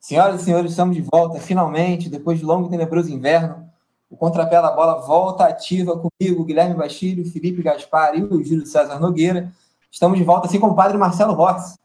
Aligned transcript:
Senhoras 0.00 0.40
e 0.40 0.44
senhores, 0.46 0.70
estamos 0.70 0.96
de 0.96 1.02
volta, 1.02 1.38
finalmente, 1.38 2.08
depois 2.08 2.38
de 2.38 2.44
longo 2.44 2.66
e 2.66 2.70
tenebroso 2.70 3.12
inverno. 3.12 3.70
O 4.08 4.16
contrapé 4.16 4.60
da 4.60 4.70
bola 4.70 4.94
volta 5.02 5.44
ativa 5.44 5.92
comigo, 5.92 6.44
Guilherme 6.44 6.74
Bastilho, 6.74 7.30
Felipe 7.30 7.62
Gaspar 7.62 8.16
e 8.16 8.24
o 8.24 8.42
Júlio 8.42 8.64
César 8.64 8.98
Nogueira. 8.98 9.52
Estamos 9.90 10.18
de 10.18 10.24
volta, 10.24 10.46
assim 10.46 10.58
como 10.58 10.72
o 10.72 10.76
padre 10.76 10.96
Marcelo 10.96 11.34
Rossi, 11.34 11.78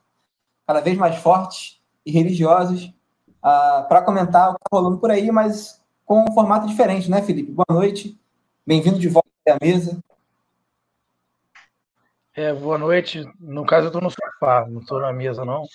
cada 0.66 0.80
vez 0.80 0.98
mais 0.98 1.18
fortes 1.18 1.82
e 2.06 2.12
religiosos, 2.12 2.86
uh, 3.44 3.86
para 3.90 4.02
comentar 4.02 4.50
o 4.50 4.54
que 4.54 4.60
está 4.64 4.78
rolando 4.78 4.98
por 4.98 5.12
aí, 5.12 5.30
mas 5.30 5.84
com 6.06 6.24
um 6.24 6.34
formato 6.34 6.68
diferente, 6.68 7.12
né, 7.12 7.22
Felipe? 7.22 7.52
Boa 7.52 7.68
noite, 7.70 8.18
bem-vindo 8.66 8.98
de 8.98 9.10
volta 9.10 9.28
à 9.50 9.58
mesa. 9.62 10.02
É, 12.34 12.54
boa 12.54 12.78
noite. 12.78 13.26
No 13.40 13.66
caso, 13.66 13.86
eu 13.86 13.90
estou 13.90 14.02
no 14.02 14.10
sofá, 14.10 14.66
não 14.70 14.80
estou 14.80 15.02
na 15.02 15.12
mesa, 15.12 15.44
não. 15.44 15.66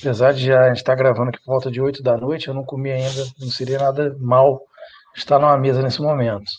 Apesar 0.00 0.32
de 0.32 0.46
já 0.46 0.72
estar 0.72 0.92
tá 0.92 0.94
gravando 0.94 1.28
aqui 1.28 1.38
por 1.44 1.52
volta 1.52 1.70
de 1.70 1.80
8 1.80 2.02
da 2.02 2.16
noite, 2.16 2.48
eu 2.48 2.54
não 2.54 2.64
comi 2.64 2.90
ainda, 2.90 3.26
não 3.38 3.48
seria 3.48 3.78
nada 3.78 4.16
mal 4.18 4.62
estar 5.14 5.38
numa 5.38 5.56
mesa 5.58 5.82
nesse 5.82 6.00
momento. 6.00 6.50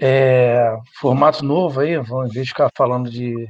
É, 0.00 0.76
formato 1.00 1.44
novo 1.44 1.80
aí, 1.80 1.96
vamos, 1.96 2.30
em 2.30 2.34
vez 2.34 2.46
de 2.46 2.52
ficar 2.52 2.70
falando 2.76 3.08
de 3.08 3.46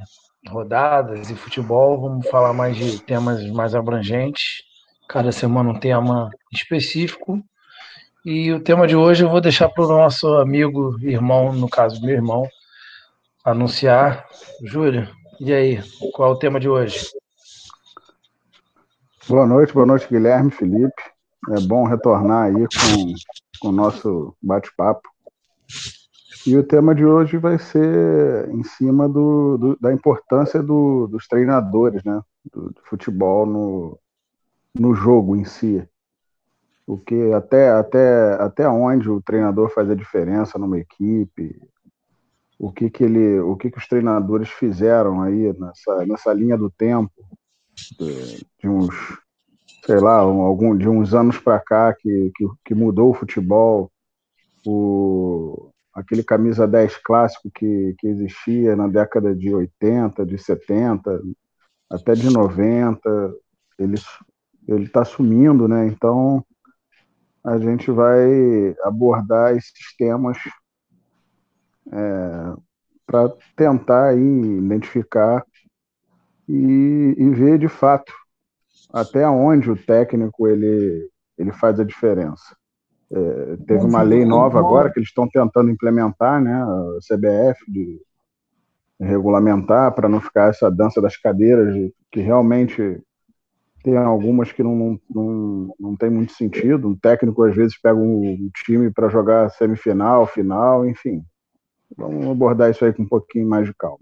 rodadas 0.47 1.29
e 1.29 1.35
futebol, 1.35 1.99
vamos 1.99 2.27
falar 2.29 2.53
mais 2.53 2.77
de 2.77 2.99
temas 3.01 3.43
mais 3.49 3.73
abrangentes. 3.73 4.63
Cada 5.07 5.31
semana 5.31 5.71
um 5.71 5.79
tema 5.79 6.29
específico. 6.53 7.43
E 8.23 8.51
o 8.51 8.59
tema 8.59 8.85
de 8.85 8.95
hoje 8.95 9.23
eu 9.23 9.29
vou 9.29 9.41
deixar 9.41 9.69
para 9.69 9.83
o 9.83 9.87
nosso 9.87 10.27
amigo, 10.35 10.95
irmão, 11.01 11.51
no 11.51 11.67
caso, 11.67 12.01
meu 12.01 12.13
irmão, 12.13 12.47
anunciar. 13.43 14.27
Júlio, 14.63 15.07
e 15.39 15.51
aí, 15.53 15.81
qual 16.13 16.29
é 16.29 16.33
o 16.33 16.37
tema 16.37 16.59
de 16.59 16.69
hoje? 16.69 16.99
Boa 19.29 19.45
noite, 19.45 19.71
boa 19.71 19.85
noite, 19.85 20.07
Guilherme, 20.09 20.49
Felipe. 20.49 21.03
É 21.51 21.59
bom 21.67 21.85
retornar 21.85 22.45
aí 22.45 22.53
com, 22.55 23.13
com 23.59 23.67
o 23.67 23.71
nosso 23.71 24.35
bate-papo. 24.41 25.07
E 26.47 26.57
o 26.57 26.63
tema 26.63 26.95
de 26.95 27.05
hoje 27.05 27.37
vai 27.37 27.59
ser 27.59 28.49
em 28.49 28.63
cima 28.63 29.07
do, 29.07 29.55
do 29.55 29.77
da 29.79 29.93
importância 29.93 30.63
do, 30.63 31.05
dos 31.05 31.27
treinadores, 31.27 32.03
né? 32.03 32.19
Do, 32.51 32.71
do, 32.71 32.81
futebol 32.85 33.45
no, 33.45 33.99
no 34.73 34.95
jogo 34.95 35.35
em 35.35 35.45
si. 35.45 35.87
O 36.87 36.97
que 36.97 37.31
até, 37.31 37.69
até, 37.69 38.33
até 38.41 38.67
onde 38.67 39.11
o 39.11 39.21
treinador 39.21 39.69
faz 39.69 39.91
a 39.91 39.95
diferença 39.95 40.57
numa 40.57 40.79
equipe, 40.79 41.55
o 42.57 42.71
que, 42.71 42.89
que 42.89 43.03
ele, 43.03 43.39
o 43.41 43.55
que, 43.55 43.69
que 43.69 43.77
os 43.77 43.87
treinadores 43.87 44.49
fizeram 44.49 45.21
aí 45.21 45.55
nessa, 45.55 46.03
nessa 46.07 46.33
linha 46.33 46.57
do 46.57 46.71
tempo, 46.71 47.13
de, 47.99 48.67
uns, 48.67 48.93
sei 49.85 49.99
lá, 49.99 50.17
algum, 50.17 50.77
de 50.77 50.87
uns 50.87 51.13
anos 51.13 51.37
para 51.37 51.59
cá 51.59 51.93
que, 51.93 52.31
que, 52.35 52.45
que, 52.65 52.75
mudou 52.75 53.11
o 53.11 53.13
futebol, 53.13 53.91
o, 54.65 55.71
aquele 55.93 56.23
camisa 56.23 56.67
10 56.67 56.97
clássico 56.97 57.49
que, 57.53 57.95
que 57.97 58.07
existia 58.07 58.75
na 58.75 58.87
década 58.87 59.35
de 59.35 59.53
80, 59.53 60.25
de 60.25 60.37
70, 60.37 61.21
até 61.89 62.13
de 62.13 62.29
90, 62.31 63.33
ele 63.77 63.97
ele 64.75 64.85
está 64.85 65.03
sumindo, 65.03 65.67
né? 65.67 65.87
Então 65.87 66.45
a 67.43 67.57
gente 67.57 67.89
vai 67.89 68.75
abordar 68.83 69.55
esses 69.55 69.95
temas 69.97 70.37
é, 71.91 72.53
para 73.05 73.29
tentar 73.55 74.09
aí 74.09 74.19
identificar 74.19 75.43
e, 76.49 77.15
e, 77.17 77.29
ver 77.29 77.59
de 77.59 77.67
fato 77.67 78.11
até 78.91 79.27
onde 79.27 79.69
o 79.69 79.77
técnico 79.77 80.47
ele, 80.47 81.07
ele 81.37 81.51
faz 81.51 81.79
a 81.79 81.83
diferença. 81.83 82.55
É, 83.11 83.57
teve 83.67 83.85
uma 83.85 84.01
lei 84.01 84.25
nova 84.25 84.59
agora 84.59 84.91
que 84.91 84.99
eles 84.99 85.09
estão 85.09 85.27
tentando 85.27 85.69
implementar, 85.69 86.41
né, 86.41 86.53
a 86.53 86.97
CBF, 87.07 87.71
de 87.71 88.01
regulamentar 88.99 89.93
para 89.93 90.09
não 90.09 90.19
ficar 90.19 90.49
essa 90.49 90.69
dança 90.69 91.01
das 91.01 91.15
cadeiras, 91.15 91.73
que 92.11 92.19
realmente 92.19 93.01
tem 93.83 93.95
algumas 93.95 94.51
que 94.51 94.61
não, 94.61 94.75
não, 94.75 94.99
não, 95.09 95.75
não 95.79 95.95
tem 95.95 96.09
muito 96.09 96.33
sentido. 96.33 96.89
Um 96.89 96.95
técnico 96.95 97.43
às 97.43 97.55
vezes 97.55 97.79
pega 97.79 97.97
um 97.97 98.49
time 98.65 98.91
para 98.91 99.07
jogar 99.07 99.49
semifinal, 99.51 100.25
final, 100.25 100.85
enfim. 100.87 101.23
Vamos 101.95 102.27
abordar 102.27 102.69
isso 102.69 102.83
aí 102.83 102.93
com 102.93 103.03
um 103.03 103.07
pouquinho 103.07 103.47
mais 103.47 103.65
de 103.65 103.73
calma. 103.73 103.99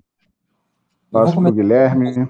Passo 1.11 1.35
para 1.35 1.49
o 1.49 1.51
Guilherme. 1.51 2.29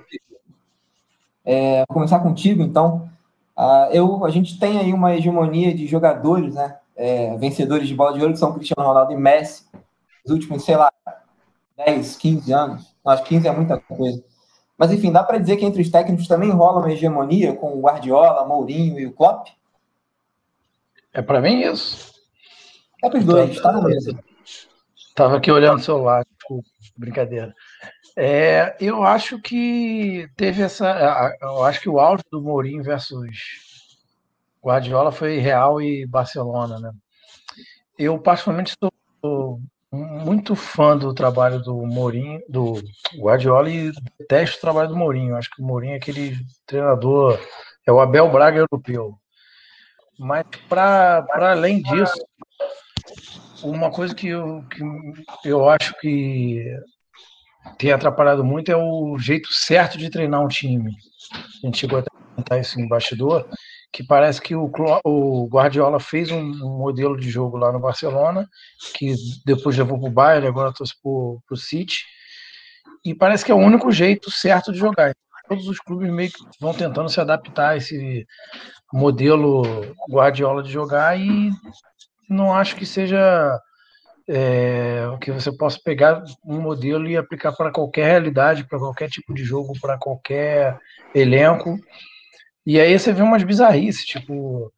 É, 1.44 1.80
vou 1.88 1.96
começar 1.96 2.20
contigo, 2.20 2.62
então. 2.62 3.10
Uh, 3.58 3.92
eu, 3.92 4.26
a 4.26 4.30
gente 4.30 4.60
tem 4.60 4.78
aí 4.78 4.94
uma 4.94 5.16
hegemonia 5.16 5.74
de 5.74 5.88
jogadores, 5.88 6.54
né? 6.54 6.78
É, 6.96 7.36
vencedores 7.38 7.88
de 7.88 7.96
bola 7.96 8.14
de 8.14 8.22
ouro, 8.22 8.34
que 8.34 8.40
são 8.40 8.54
Cristiano 8.54 8.88
Ronaldo 8.88 9.14
e 9.14 9.18
Messi, 9.18 9.66
nos 10.26 10.34
últimos, 10.34 10.64
sei 10.64 10.76
lá, 10.76 10.92
10, 11.78 12.16
15 12.18 12.54
anos. 12.54 12.96
Acho 13.06 13.24
que 13.24 13.30
15 13.30 13.48
é 13.48 13.52
muita 13.52 13.80
coisa. 13.80 14.24
Mas, 14.78 14.92
enfim, 14.92 15.12
dá 15.12 15.24
para 15.24 15.40
dizer 15.40 15.58
que 15.58 15.66
entre 15.66 15.82
os 15.82 15.90
técnicos 15.90 16.28
também 16.28 16.52
rola 16.52 16.80
uma 16.80 16.92
hegemonia 16.92 17.56
com 17.56 17.78
o 17.78 17.82
Guardiola, 17.82 18.46
Mourinho 18.46 19.00
e 19.00 19.08
o 19.08 19.14
Klopp? 19.14 19.48
É 21.14 21.22
para 21.22 21.42
mim 21.42 21.62
isso. 21.62 22.14
É 23.04 23.10
para 23.10 23.20
os 23.20 23.26
dois, 23.26 23.50
está 23.52 23.72
na 23.72 23.82
mesa. 23.82 24.18
Estava 24.96 25.38
aqui 25.38 25.52
olhando 25.52 25.80
o 25.80 25.84
celular, 25.84 26.24
desculpa, 26.38 26.68
brincadeira. 26.96 27.56
É, 28.16 28.76
eu 28.80 29.04
acho 29.04 29.40
que 29.40 30.28
teve 30.36 30.64
essa. 30.64 31.36
Eu 31.42 31.64
acho 31.64 31.80
que 31.80 31.90
o 31.90 32.00
auge 32.00 32.24
do 32.32 32.42
Mourinho 32.42 32.84
versus 32.84 33.22
Guardiola 34.64 35.12
foi 35.12 35.38
Real 35.38 35.82
e 35.82 36.06
Barcelona, 36.06 36.80
né? 36.80 36.92
Eu, 37.98 38.18
particularmente, 38.20 38.76
sou 38.80 39.62
muito 39.92 40.56
fã 40.56 40.98
do 40.98 41.14
trabalho 41.14 41.60
do 41.62 41.76
Mourinho, 41.86 42.42
do 42.50 42.82
Guardiola 43.20 43.70
e 43.70 43.92
detesto 44.20 44.58
o 44.58 44.62
trabalho 44.62 44.90
do 44.90 44.96
Mourinho. 44.96 45.36
Acho 45.36 45.50
que 45.52 45.62
o 45.62 45.66
Mourinho 45.66 45.94
é 45.94 45.98
aquele 45.98 46.38
treinador, 46.66 47.40
é 47.86 47.92
o 47.92 48.00
Abel 48.00 48.30
Braga 48.32 48.60
europeu. 48.60 49.18
Mas, 50.20 50.46
para 50.68 51.26
além 51.52 51.82
disso, 51.82 52.20
uma 53.64 53.92
coisa 53.92 54.14
que 54.14 54.30
eu, 54.30 54.64
que 54.68 55.50
eu 55.50 55.70
acho 55.70 55.94
que 56.00 56.76
tem 57.78 57.92
atrapalhado 57.92 58.44
muito 58.44 58.72
é 58.72 58.76
o 58.76 59.18
jeito 59.18 59.54
certo 59.54 59.98
de 59.98 60.10
treinar 60.10 60.42
um 60.42 60.48
time. 60.48 60.92
A 61.34 61.66
gente 61.66 61.78
chegou 61.78 62.00
a 62.00 62.04
tentar 62.36 62.60
isso 62.60 62.80
em 62.80 62.88
bastidor, 62.88 63.48
que 63.92 64.04
parece 64.04 64.42
que 64.42 64.56
o, 64.56 64.72
o 65.04 65.48
Guardiola 65.48 66.00
fez 66.00 66.32
um, 66.32 66.40
um, 66.40 66.78
modelo 66.78 67.18
de 67.18 67.30
jogo 67.30 67.58
lá 67.58 67.72
no 67.72 67.80
Barcelona, 67.80 68.48
que 68.96 69.16
depois 69.46 69.78
levou 69.78 70.00
para 70.00 70.10
o 70.10 70.12
Bayern, 70.12 70.48
agora 70.48 70.74
trouxe 70.74 70.94
para 71.02 71.10
o 71.12 71.56
City, 71.56 72.04
e 73.04 73.16
parece 73.16 73.46
que 73.46 73.52
é 73.52 73.56
o 73.56 73.60
único 73.60 73.92
jeito 73.92 74.30
certo 74.32 74.72
de 74.72 74.80
jogar. 74.80 75.16
Todos 75.48 75.68
os 75.68 75.80
clubes 75.80 76.12
meio 76.12 76.30
que 76.30 76.44
vão 76.60 76.74
tentando 76.74 77.10
se 77.10 77.22
adaptar 77.22 77.70
a 77.70 77.78
esse 77.78 78.26
modelo 78.92 79.64
Guardiola 80.10 80.62
de 80.62 80.72
jogar 80.72 81.18
e 81.18 81.52
não 82.30 82.54
acho 82.54 82.76
que 82.76 82.86
seja 82.86 83.58
é, 84.28 85.06
que 85.22 85.32
você 85.32 85.52
possa 85.52 85.80
pegar 85.84 86.24
um 86.46 86.60
modelo 86.60 87.08
e 87.08 87.16
aplicar 87.16 87.54
para 87.54 87.72
qualquer 87.72 88.06
realidade, 88.06 88.66
para 88.66 88.80
qualquer 88.80 89.10
tipo 89.10 89.34
de 89.34 89.44
jogo, 89.44 89.74
para 89.80 89.98
qualquer 89.98 90.78
elenco. 91.16 91.78
E 92.66 92.80
aí 92.80 92.98
você 92.98 93.14
vê 93.14 93.22
umas 93.22 93.44
bizarrices, 93.44 94.06
tipo, 94.06 94.72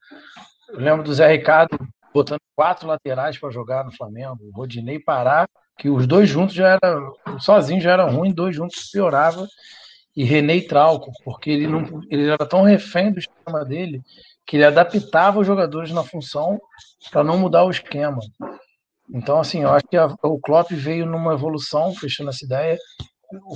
eu 0.70 0.80
lembro 0.80 1.04
do 1.04 1.14
Zé 1.14 1.28
Ricardo 1.28 1.78
botando 2.14 2.42
quatro 2.56 2.88
laterais 2.88 3.38
para 3.38 3.50
jogar 3.50 3.84
no 3.84 3.92
Flamengo, 3.92 4.38
o 4.42 4.52
Rodinei 4.52 5.00
parar, 5.00 5.48
que 5.78 5.90
os 5.90 6.06
dois 6.06 6.30
juntos 6.30 6.54
já 6.54 6.70
era, 6.70 7.00
sozinho 7.40 7.82
já 7.82 7.94
era 7.94 8.04
ruim, 8.04 8.32
dois 8.32 8.56
juntos 8.56 8.90
piorava, 8.92 9.48
e 10.16 10.24
René 10.24 10.62
Trauco, 10.62 11.12
porque 11.24 11.50
ele 11.50 11.68
não 11.68 12.02
ele 12.10 12.30
era 12.30 12.46
tão 12.46 12.64
refém 12.64 13.12
do 13.12 13.20
esquema 13.20 13.64
dele 13.64 14.02
que 14.46 14.58
ele 14.58 14.66
adaptava 14.66 15.40
os 15.40 15.48
jogadores 15.48 15.92
na 15.92 16.04
função 16.04 16.60
para 17.12 17.24
não 17.24 17.38
mudar 17.38 17.64
o 17.64 17.70
esquema. 17.70 18.20
Então, 19.12 19.40
assim, 19.40 19.64
eu 19.64 19.70
acho 19.70 19.86
que 19.88 19.98
a, 19.98 20.08
o 20.24 20.40
Klopp 20.40 20.72
veio 20.72 21.06
numa 21.06 21.34
evolução, 21.34 21.94
fechando 21.96 22.30
essa 22.30 22.46
ideia, 22.46 22.78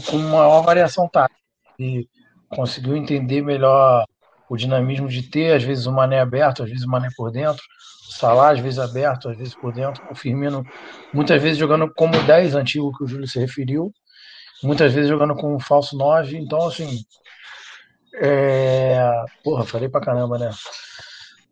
com 0.10 0.18
maior 0.18 0.62
variação 0.62 1.08
tática. 1.08 1.40
E 1.80 2.08
conseguiu 2.50 2.96
entender 2.96 3.42
melhor 3.42 4.06
o 4.50 4.58
dinamismo 4.58 5.08
de 5.08 5.24
ter, 5.24 5.56
às 5.56 5.64
vezes, 5.64 5.86
o 5.86 5.92
Mané 5.92 6.20
aberto, 6.20 6.64
às 6.64 6.70
vezes 6.70 6.86
o 6.86 6.90
Mané 6.90 7.10
por 7.16 7.32
dentro, 7.32 7.64
o 8.10 8.14
Salah, 8.14 8.52
às 8.52 8.60
vezes 8.60 8.80
aberto, 8.80 9.30
às 9.30 9.38
vezes 9.38 9.56
por 9.56 9.74
dentro, 9.74 10.04
o 10.12 10.16
Firmino, 10.16 10.64
muitas 11.14 11.42
vezes 11.42 11.58
jogando 11.58 11.92
como 11.94 12.22
10 12.24 12.56
antigo 12.56 12.96
que 12.96 13.04
o 13.04 13.08
Júlio 13.08 13.28
se 13.28 13.40
referiu, 13.40 13.92
muitas 14.62 14.94
vezes 14.94 15.10
jogando 15.10 15.36
com 15.36 15.56
um 15.56 15.60
falso 15.60 15.98
9. 15.98 16.38
Então, 16.38 16.68
assim, 16.68 17.04
é... 18.16 19.26
porra, 19.44 19.66
falei 19.66 19.90
pra 19.90 20.02
caramba, 20.02 20.38
né? 20.38 20.52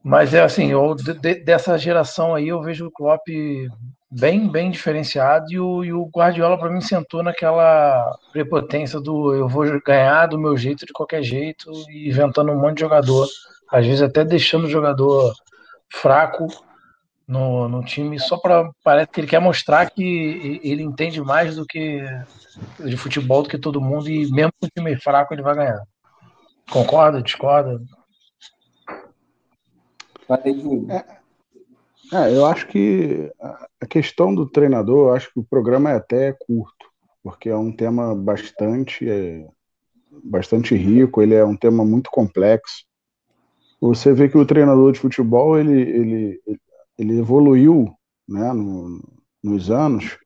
Mas 0.04 0.34
é 0.34 0.42
assim, 0.42 0.72
eu, 0.72 0.96
de, 0.96 1.36
dessa 1.36 1.78
geração 1.78 2.34
aí 2.34 2.48
eu 2.48 2.62
vejo 2.62 2.88
o 2.88 2.92
Klopp 2.92 3.28
bem, 4.10 4.48
bem 4.50 4.72
diferenciado 4.72 5.46
e 5.52 5.60
o, 5.60 5.84
e 5.84 5.94
o 5.94 6.06
Guardiola 6.06 6.58
para 6.58 6.72
mim 6.72 6.82
sentou 6.82 7.22
naquela 7.22 8.18
prepotência 8.32 9.00
do 9.00 9.34
eu 9.34 9.48
vou 9.48 9.66
ganhar 9.86 10.26
do 10.26 10.40
meu 10.40 10.58
jeito 10.58 10.86
de 10.86 10.92
qualquer 10.92 11.22
jeito 11.22 11.72
e 11.90 12.10
inventando 12.10 12.52
um 12.52 12.60
monte 12.60 12.76
de 12.76 12.82
jogador 12.82 13.28
às 13.72 13.86
vezes 13.86 14.02
até 14.02 14.26
deixando 14.26 14.66
o 14.66 14.70
jogador 14.70 15.34
fraco 15.90 16.48
no, 17.28 17.70
no 17.70 17.84
time 17.84 18.20
só 18.20 18.38
para 18.38 18.70
parece 18.84 19.12
que 19.12 19.22
ele 19.22 19.28
quer 19.28 19.40
mostrar 19.40 19.90
que 19.90 20.60
ele 20.64 20.84
entende 20.84 21.22
mais 21.22 21.56
do 21.56 21.66
que 21.66 22.04
de 22.80 22.98
futebol 22.98 23.44
do 23.44 23.50
que 23.50 23.58
todo 23.58 23.80
mundo 23.80 24.10
e 24.10 24.30
mesmo 24.32 24.52
com 24.60 24.66
o 24.66 24.70
time 24.70 24.96
fraco 24.98 25.34
ele 25.34 25.42
vai 25.42 25.56
ganhar. 25.56 25.82
Concorda? 26.70 27.22
Discorda? 27.22 27.80
É, 30.90 31.22
é, 32.14 32.36
eu 32.36 32.46
acho 32.46 32.68
que 32.68 33.32
a 33.80 33.88
questão 33.88 34.36
do 34.36 34.46
treinador, 34.46 35.08
eu 35.08 35.14
acho 35.14 35.32
que 35.34 35.40
o 35.40 35.44
programa 35.44 35.92
é 35.92 35.96
até 35.96 36.34
curto, 36.34 36.86
porque 37.24 37.50
é 37.50 37.56
um 37.56 37.72
tema 37.72 38.14
bastante, 38.14 39.10
é, 39.10 39.48
bastante 40.24 40.76
rico, 40.76 41.22
ele 41.22 41.36
é 41.36 41.46
um 41.46 41.56
tema 41.56 41.86
muito 41.86 42.10
complexo. 42.12 42.86
Você 43.80 44.14
vê 44.14 44.28
que 44.28 44.38
o 44.38 44.46
treinador 44.46 44.92
de 44.92 45.00
futebol 45.00 45.58
ele, 45.58 45.82
ele, 45.82 46.42
ele 46.98 47.20
evoluiu 47.20 47.92
né, 48.28 48.52
no, 48.52 49.02
nos 49.44 49.72
anos. 49.72 50.18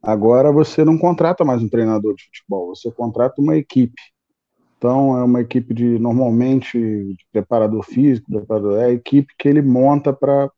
Agora 0.00 0.50
você 0.50 0.84
não 0.84 0.96
contrata 0.96 1.44
mais 1.44 1.62
um 1.62 1.68
treinador 1.68 2.14
de 2.14 2.24
futebol, 2.24 2.74
você 2.74 2.90
contrata 2.90 3.40
uma 3.40 3.56
equipe. 3.56 4.00
Então 4.82 5.16
é 5.16 5.22
uma 5.22 5.40
equipe 5.40 5.72
de 5.72 5.96
normalmente 5.96 6.76
de 6.76 7.24
preparador 7.30 7.84
físico, 7.84 8.28
preparador, 8.28 8.80
é 8.80 8.86
a 8.86 8.90
equipe 8.90 9.32
que 9.38 9.48
ele 9.48 9.62
monta 9.62 10.12
para 10.12 10.50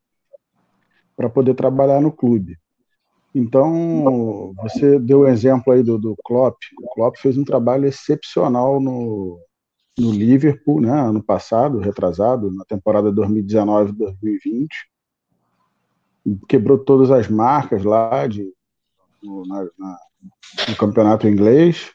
poder 1.31 1.53
trabalhar 1.53 2.01
no 2.01 2.11
clube. 2.11 2.57
Então, 3.35 4.51
você 4.63 4.97
deu 4.97 5.19
o 5.19 5.27
exemplo 5.27 5.71
aí 5.71 5.83
do, 5.83 5.99
do 5.99 6.15
Klopp. 6.23 6.57
O 6.81 6.87
Klopp 6.95 7.17
fez 7.17 7.37
um 7.37 7.43
trabalho 7.43 7.85
excepcional 7.85 8.79
no, 8.79 9.37
no 9.99 10.11
Liverpool, 10.11 10.81
né, 10.81 10.89
ano 10.89 11.21
passado, 11.21 11.77
retrasado, 11.77 12.49
na 12.49 12.65
temporada 12.65 13.11
2019-2020 13.11 14.67
quebrou 16.47 16.79
todas 16.79 17.11
as 17.11 17.27
marcas 17.27 17.83
lá 17.83 18.25
de, 18.25 18.51
no, 19.21 19.45
na, 19.45 19.63
na, 19.77 19.99
no 20.69 20.75
campeonato 20.75 21.27
inglês. 21.27 21.94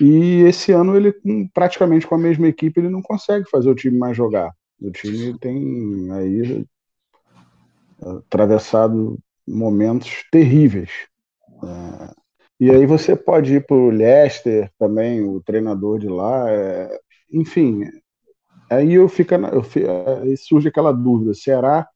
E 0.00 0.42
esse 0.42 0.72
ano 0.72 0.96
ele, 0.96 1.14
praticamente 1.54 2.06
com 2.06 2.14
a 2.14 2.18
mesma 2.18 2.48
equipe, 2.48 2.80
ele 2.80 2.90
não 2.90 3.02
consegue 3.02 3.48
fazer 3.48 3.70
o 3.70 3.74
time 3.74 3.98
mais 3.98 4.16
jogar. 4.16 4.52
O 4.80 4.90
time 4.90 5.38
tem 5.38 6.08
aí 6.12 6.66
atravessado 8.00 9.18
momentos 9.46 10.24
terríveis. 10.30 10.90
É, 11.62 12.14
e 12.60 12.70
aí 12.70 12.86
você 12.86 13.14
pode 13.14 13.54
ir 13.54 13.66
para 13.66 13.76
o 13.76 13.90
Leicester 13.90 14.70
também, 14.78 15.22
o 15.22 15.40
treinador 15.40 15.98
de 15.98 16.08
lá. 16.08 16.50
É, 16.50 16.98
enfim, 17.32 17.84
aí 18.70 18.94
eu 18.94 19.08
fico, 19.08 19.34
eu, 19.34 19.64
aí 20.22 20.36
surge 20.36 20.68
aquela 20.68 20.92
dúvida: 20.92 21.32
será 21.34 21.88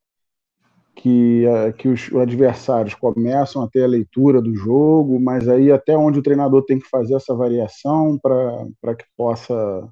que, 1.01 1.45
que 1.79 1.87
os 1.87 2.13
adversários 2.13 2.93
começam 2.93 3.63
a 3.63 3.67
ter 3.67 3.83
a 3.83 3.87
leitura 3.87 4.39
do 4.39 4.53
jogo, 4.53 5.19
mas 5.19 5.49
aí 5.49 5.71
até 5.71 5.97
onde 5.97 6.19
o 6.19 6.21
treinador 6.21 6.63
tem 6.63 6.77
que 6.77 6.87
fazer 6.87 7.15
essa 7.15 7.33
variação 7.33 8.19
para 8.19 8.95
que 8.95 9.05
possa 9.17 9.89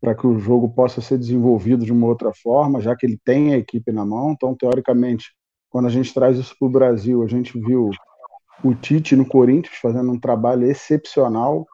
para 0.00 0.14
que 0.14 0.26
o 0.26 0.38
jogo 0.38 0.68
possa 0.68 1.00
ser 1.00 1.18
desenvolvido 1.18 1.84
de 1.84 1.92
uma 1.92 2.06
outra 2.06 2.32
forma, 2.32 2.80
já 2.80 2.94
que 2.94 3.04
ele 3.04 3.18
tem 3.24 3.52
a 3.52 3.58
equipe 3.58 3.90
na 3.90 4.06
mão. 4.06 4.30
Então, 4.30 4.54
teoricamente, 4.54 5.32
quando 5.68 5.86
a 5.86 5.90
gente 5.90 6.14
traz 6.14 6.38
isso 6.38 6.54
para 6.56 6.68
o 6.68 6.70
Brasil, 6.70 7.20
a 7.20 7.26
gente 7.26 7.58
viu 7.58 7.90
o 8.62 8.74
Tite 8.76 9.16
no 9.16 9.26
Corinthians 9.26 9.76
fazendo 9.82 10.12
um 10.12 10.18
trabalho 10.18 10.70
excepcional. 10.70 11.66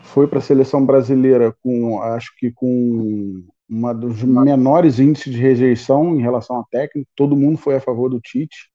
Foi 0.00 0.26
para 0.26 0.38
a 0.38 0.42
seleção 0.42 0.84
brasileira 0.84 1.54
com, 1.62 2.00
acho 2.00 2.30
que 2.38 2.50
com 2.50 3.44
uma 3.68 3.92
dos 3.92 4.22
menores 4.22 4.98
índices 4.98 5.32
de 5.32 5.40
rejeição 5.40 6.14
em 6.16 6.20
relação 6.20 6.60
a 6.60 6.64
técnico, 6.70 7.10
todo 7.16 7.36
mundo 7.36 7.58
foi 7.58 7.76
a 7.76 7.80
favor 7.80 8.08
do 8.08 8.20
Tite, 8.20 8.70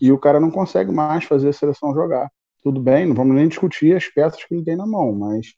e 0.00 0.10
o 0.12 0.18
cara 0.18 0.40
não 0.40 0.50
consegue 0.50 0.90
mais 0.90 1.24
fazer 1.24 1.48
a 1.48 1.52
seleção 1.52 1.94
jogar. 1.94 2.30
Tudo 2.62 2.80
bem, 2.80 3.06
não 3.06 3.14
vamos 3.14 3.34
nem 3.34 3.48
discutir 3.48 3.94
as 3.96 4.06
peças 4.06 4.44
que 4.44 4.54
ele 4.54 4.64
tem 4.64 4.76
na 4.76 4.86
mão, 4.86 5.12
mas 5.14 5.54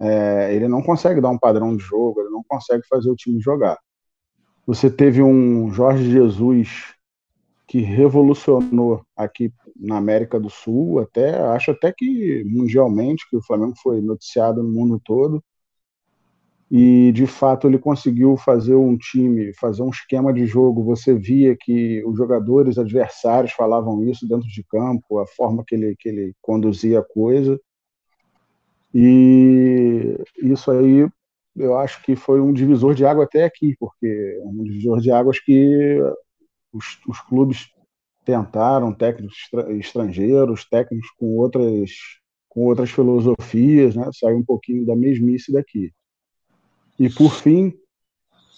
é, 0.00 0.54
ele 0.54 0.68
não 0.68 0.82
consegue 0.82 1.20
dar 1.20 1.30
um 1.30 1.38
padrão 1.38 1.76
de 1.76 1.82
jogo, 1.82 2.20
ele 2.20 2.30
não 2.30 2.42
consegue 2.42 2.86
fazer 2.88 3.10
o 3.10 3.16
time 3.16 3.40
jogar. 3.40 3.78
Você 4.66 4.90
teve 4.90 5.22
um 5.22 5.72
Jorge 5.72 6.10
Jesus 6.10 6.94
que 7.66 7.80
revolucionou 7.80 9.04
aqui 9.16 9.52
na 9.76 9.96
América 9.96 10.38
do 10.38 10.50
Sul, 10.50 11.00
até 11.00 11.40
acho 11.40 11.70
até 11.70 11.92
que 11.92 12.44
mundialmente, 12.44 13.28
que 13.28 13.36
o 13.36 13.42
Flamengo 13.42 13.74
foi 13.82 14.00
noticiado 14.00 14.62
no 14.62 14.68
mundo 14.68 15.00
todo, 15.02 15.42
e 16.74 17.12
de 17.12 17.26
fato 17.26 17.68
ele 17.68 17.78
conseguiu 17.78 18.34
fazer 18.34 18.74
um 18.74 18.96
time, 18.96 19.52
fazer 19.52 19.82
um 19.82 19.90
esquema 19.90 20.32
de 20.32 20.46
jogo. 20.46 20.82
Você 20.84 21.14
via 21.14 21.54
que 21.54 22.02
os 22.06 22.16
jogadores 22.16 22.78
adversários 22.78 23.52
falavam 23.52 24.02
isso 24.08 24.26
dentro 24.26 24.48
de 24.48 24.64
campo, 24.64 25.18
a 25.18 25.26
forma 25.26 25.62
que 25.66 25.74
ele, 25.74 25.94
que 25.98 26.08
ele 26.08 26.34
conduzia 26.40 27.00
a 27.00 27.04
coisa. 27.04 27.60
E 28.94 30.16
isso 30.42 30.70
aí 30.70 31.06
eu 31.54 31.76
acho 31.76 32.02
que 32.02 32.16
foi 32.16 32.40
um 32.40 32.54
divisor 32.54 32.94
de 32.94 33.04
água 33.04 33.24
até 33.24 33.44
aqui, 33.44 33.76
porque 33.78 34.40
um 34.42 34.64
divisor 34.64 34.98
de 34.98 35.10
águas 35.10 35.38
que 35.38 35.98
os, 36.72 36.98
os 37.06 37.20
clubes 37.20 37.68
tentaram, 38.24 38.94
técnicos 38.94 39.36
estrangeiros, 39.78 40.64
técnicos 40.64 41.10
com 41.18 41.36
outras, 41.36 41.90
com 42.48 42.62
outras 42.62 42.90
filosofias, 42.90 43.94
né? 43.94 44.08
saiu 44.18 44.38
um 44.38 44.44
pouquinho 44.44 44.86
da 44.86 44.96
mesmice 44.96 45.52
daqui. 45.52 45.92
E 46.98 47.08
por 47.08 47.32
fim, 47.32 47.72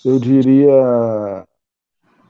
eu 0.05 0.19
diria 0.19 1.47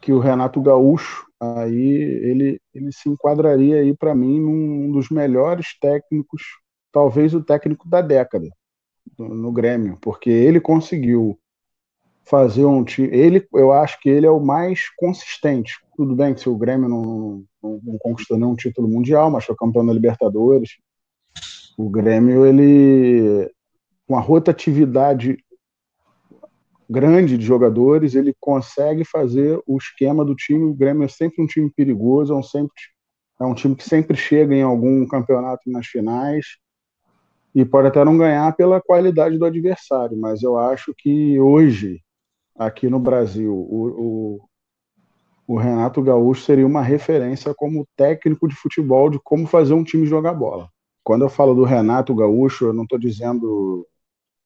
que 0.01 0.13
o 0.13 0.19
Renato 0.19 0.61
Gaúcho 0.61 1.25
aí 1.41 1.81
ele, 1.81 2.61
ele 2.75 2.93
se 2.93 3.09
enquadraria 3.09 3.81
aí 3.81 3.95
para 3.97 4.15
mim 4.15 4.41
num 4.41 4.93
dos 4.93 5.09
melhores 5.11 5.79
técnicos, 5.81 6.43
talvez 6.93 7.35
o 7.35 7.43
técnico 7.43 7.89
da 7.89 8.01
década 8.01 8.49
no 9.19 9.53
Grêmio, 9.53 9.99
porque 10.01 10.31
ele 10.31 10.61
conseguiu 10.61 11.39
fazer 12.25 12.65
um 12.65 12.83
time. 12.83 13.09
Ele, 13.09 13.47
eu 13.53 13.73
acho 13.73 14.01
que 14.01 14.09
ele 14.09 14.27
é 14.27 14.31
o 14.31 14.41
mais 14.41 14.89
consistente. 14.97 15.75
Tudo 15.97 16.15
bem 16.15 16.35
que 16.35 16.41
se 16.41 16.49
o 16.49 16.57
Grêmio 16.57 16.89
não, 16.89 17.45
não, 17.63 17.81
não 17.83 17.99
conquistou 17.99 18.39
nenhum 18.39 18.57
título 18.57 18.89
mundial, 18.89 19.31
mas 19.31 19.45
foi 19.45 19.55
campeão 19.57 19.85
da 19.85 19.93
Libertadores. 19.93 20.71
O 21.77 21.89
Grêmio, 21.91 22.47
ele, 22.47 23.51
com 24.07 24.17
a 24.17 24.21
rotatividade 24.21 25.37
grande 26.89 27.39
de 27.39 27.45
jogadores, 27.45 28.15
ele 28.15 28.35
consegue 28.41 29.05
fazer 29.05 29.61
o 29.67 29.77
esquema 29.77 30.25
do 30.25 30.35
time. 30.35 30.65
O 30.65 30.75
Grêmio 30.75 31.05
é 31.05 31.09
sempre 31.09 31.43
um 31.43 31.47
time 31.47 31.71
perigoso, 31.71 32.33
é 32.33 32.37
um, 32.37 32.43
sempre, 32.43 32.75
é 33.41 33.45
um 33.45 33.55
time 33.55 33.75
que 33.75 33.85
sempre 33.85 34.17
chega 34.17 34.55
em 34.55 34.63
algum 34.63 35.07
campeonato 35.07 35.71
nas 35.71 35.87
finais 35.87 36.59
e 37.55 37.65
pode 37.65 37.89
até 37.89 38.05
não 38.05 38.19
ganhar 38.19 38.55
pela 38.57 38.81
qualidade 38.81 39.39
do 39.39 39.45
adversário, 39.45 40.17
mas 40.17 40.43
eu 40.43 40.59
acho 40.59 40.93
que 40.97 41.39
hoje, 41.39 42.01
aqui 42.59 42.89
no 42.89 42.99
Brasil, 42.99 43.55
o, 43.55 44.41
o, 45.47 45.55
o 45.55 45.57
Renato 45.57 46.03
Gaúcho 46.03 46.43
seria 46.43 46.67
uma 46.67 46.83
referência 46.83 47.55
como 47.55 47.87
técnico 47.97 48.49
de 48.49 48.57
futebol 48.57 49.09
de 49.09 49.21
como 49.23 49.47
fazer 49.47 49.73
um 49.73 49.85
time 49.85 50.05
jogar 50.05 50.35
bola. 50.35 50.69
Quando 51.05 51.23
eu 51.23 51.29
falo 51.29 51.55
do 51.55 51.63
Renato 51.63 52.15
Gaúcho, 52.15 52.67
eu 52.67 52.73
não 52.73 52.83
estou 52.83 52.99
dizendo 52.99 53.87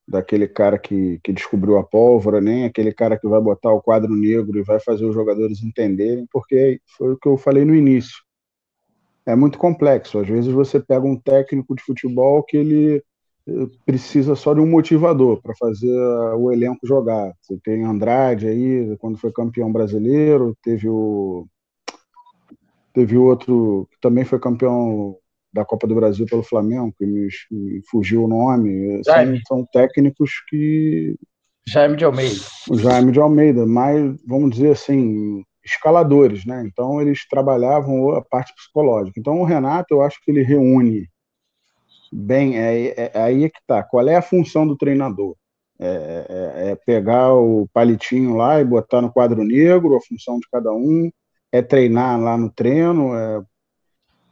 daquele 0.09 0.47
cara 0.47 0.79
que, 0.79 1.19
que 1.23 1.31
descobriu 1.31 1.77
a 1.77 1.83
pólvora, 1.83 2.41
nem 2.41 2.65
aquele 2.65 2.91
cara 2.91 3.17
que 3.17 3.27
vai 3.27 3.39
botar 3.39 3.71
o 3.71 3.81
quadro 3.81 4.13
negro 4.15 4.57
e 4.57 4.63
vai 4.63 4.79
fazer 4.79 5.05
os 5.05 5.13
jogadores 5.13 5.63
entenderem, 5.63 6.25
porque 6.31 6.81
foi 6.97 7.13
o 7.13 7.17
que 7.17 7.27
eu 7.27 7.37
falei 7.37 7.63
no 7.63 7.75
início. 7.75 8.17
É 9.25 9.35
muito 9.35 9.59
complexo. 9.59 10.17
Às 10.17 10.27
vezes 10.27 10.51
você 10.51 10.79
pega 10.79 11.05
um 11.05 11.15
técnico 11.15 11.75
de 11.75 11.83
futebol 11.83 12.41
que 12.43 12.57
ele 12.57 13.03
eh, 13.47 13.67
precisa 13.85 14.35
só 14.35 14.53
de 14.55 14.59
um 14.59 14.67
motivador 14.67 15.39
para 15.41 15.53
fazer 15.55 15.95
o 16.35 16.51
elenco 16.51 16.87
jogar. 16.87 17.31
Você 17.41 17.59
tem 17.63 17.83
Andrade 17.83 18.47
aí, 18.47 18.97
quando 18.97 19.19
foi 19.19 19.31
campeão 19.31 19.71
brasileiro, 19.71 20.57
teve 20.63 20.89
o 20.89 21.45
teve 22.91 23.15
outro 23.15 23.87
que 23.91 23.99
também 24.01 24.25
foi 24.25 24.39
campeão 24.39 25.15
da 25.51 25.65
Copa 25.65 25.87
do 25.87 25.95
Brasil 25.95 26.25
pelo 26.25 26.43
Flamengo, 26.43 26.93
que 26.97 27.05
me, 27.05 27.27
me 27.51 27.81
fugiu 27.89 28.25
o 28.25 28.27
nome. 28.27 29.03
São, 29.03 29.39
são, 29.47 29.67
técnicos 29.71 30.31
que. 30.47 31.15
Jaime 31.67 31.97
de 31.97 32.05
Almeida. 32.05 32.39
O 32.69 32.77
Jaime 32.77 33.11
de 33.11 33.19
Almeida, 33.19 33.65
mais, 33.65 34.15
vamos 34.25 34.51
dizer 34.51 34.71
assim, 34.71 35.43
escaladores, 35.63 36.45
né? 36.45 36.63
Então 36.65 37.01
eles 37.01 37.27
trabalhavam 37.27 38.15
a 38.15 38.21
parte 38.23 38.53
psicológica. 38.55 39.19
Então 39.19 39.39
o 39.39 39.45
Renato, 39.45 39.93
eu 39.93 40.01
acho 40.01 40.19
que 40.23 40.31
ele 40.31 40.41
reúne 40.41 41.07
bem, 42.11 42.57
é, 42.57 42.87
é, 42.87 43.11
é 43.13 43.21
aí 43.21 43.43
é 43.43 43.49
que 43.49 43.59
tá. 43.67 43.83
Qual 43.83 44.07
é 44.07 44.15
a 44.15 44.21
função 44.21 44.67
do 44.67 44.75
treinador? 44.75 45.35
É, 45.81 45.85
é, 45.85 46.71
é, 46.71 46.75
pegar 46.75 47.33
o 47.33 47.67
palitinho 47.73 48.35
lá 48.35 48.59
e 48.59 48.65
botar 48.65 49.01
no 49.01 49.11
quadro 49.11 49.43
negro, 49.45 49.95
a 49.95 50.01
função 50.01 50.37
de 50.37 50.45
cada 50.51 50.73
um, 50.73 51.09
é 51.53 51.61
treinar 51.61 52.19
lá 52.19 52.37
no 52.37 52.51
treino, 52.51 53.15
é 53.15 53.41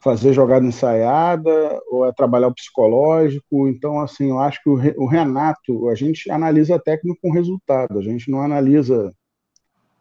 fazer 0.07 0.31
jogada 0.31 0.65
ensaiada 0.65 1.81
ou 1.87 2.05
é 2.05 2.13
trabalhar 2.13 2.47
o 2.47 2.53
psicológico. 2.53 3.67
Então, 3.67 3.99
assim, 3.99 4.29
eu 4.29 4.39
acho 4.39 4.63
que 4.63 4.69
o 4.69 5.05
Renato, 5.05 5.89
a 5.89 5.95
gente 5.95 6.31
analisa 6.31 6.79
técnico 6.79 7.19
com 7.21 7.29
resultado, 7.29 7.99
a 7.99 8.01
gente 8.01 8.31
não 8.31 8.41
analisa 8.41 9.13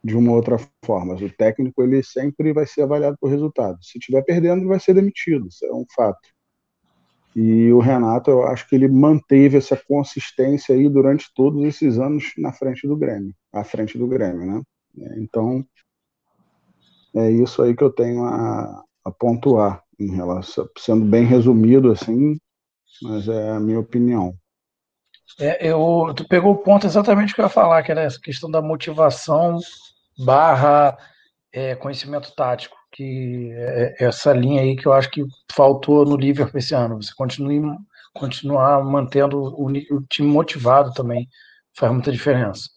de 0.05 0.17
uma 0.17 0.31
outra 0.31 0.59
forma. 0.85 1.15
O 1.15 1.31
técnico 1.31 1.83
ele 1.83 2.05
sempre 2.05 2.53
vai 2.53 2.65
ser 2.69 2.83
avaliado 2.83 3.17
por 3.21 3.29
resultado. 3.29 3.79
Se 3.83 3.99
estiver 3.99 4.23
perdendo, 4.23 4.61
ele 4.61 4.69
vai 4.69 4.79
ser 4.79 4.95
demitido, 4.95 5.49
isso 5.49 5.67
é 5.67 5.75
um 5.75 5.85
fato. 5.93 6.29
E 7.35 7.73
o 7.73 7.81
Renato, 7.81 8.31
eu 8.31 8.47
acho 8.47 8.69
que 8.69 8.77
ele 8.77 8.87
manteve 8.87 9.59
essa 9.59 9.77
consistência 9.77 10.73
aí 10.73 10.89
durante 10.89 11.35
todos 11.35 11.65
esses 11.65 11.99
anos 11.99 12.33
na 12.39 12.53
frente 12.53 12.87
do 12.87 12.97
Grêmio, 12.97 13.35
à 13.53 13.65
frente 13.65 13.99
do 13.99 14.07
Grêmio, 14.07 14.47
né? 14.47 14.63
Então, 15.19 15.67
é 17.17 17.29
isso 17.29 17.61
aí 17.61 17.75
que 17.75 17.83
eu 17.83 17.91
tenho 17.91 18.25
a, 18.25 18.85
a 19.05 19.11
pontuar 19.11 19.83
em 19.99 20.15
relação, 20.15 20.69
sendo 20.79 21.05
bem 21.05 21.25
resumido 21.25 21.91
assim, 21.91 22.37
mas 23.03 23.29
é 23.29 23.51
a 23.51 23.61
minha 23.61 23.81
opinião. 23.81 24.35
É, 25.39 25.71
eu, 25.71 26.13
tu 26.15 26.27
pegou 26.27 26.53
o 26.53 26.59
ponto 26.59 26.87
exatamente 26.87 27.35
que 27.35 27.41
eu 27.41 27.45
ia 27.45 27.49
falar, 27.49 27.83
que 27.83 27.91
era 27.91 28.03
essa 28.03 28.21
questão 28.21 28.51
da 28.51 28.63
motivação 28.63 29.59
barra 30.19 30.97
é, 31.53 31.75
conhecimento 31.75 32.35
tático 32.35 32.77
que 32.97 33.51
é, 33.53 33.97
é 34.01 34.05
essa 34.07 34.33
linha 34.33 34.63
aí 34.63 34.75
que 34.75 34.87
eu 34.87 34.93
acho 34.93 35.11
que 35.11 35.23
faltou 35.53 36.05
no 36.07 36.17
Liverpool 36.17 36.59
esse 36.59 36.75
ano. 36.75 37.03
Você 37.03 37.13
continue, 37.15 37.61
continuar 38.15 38.83
mantendo 38.83 39.39
o, 39.39 39.67
o 39.67 40.03
time 40.09 40.29
motivado 40.29 40.93
também 40.95 41.29
faz 41.77 41.93
muita 41.93 42.11
diferença. 42.11 42.71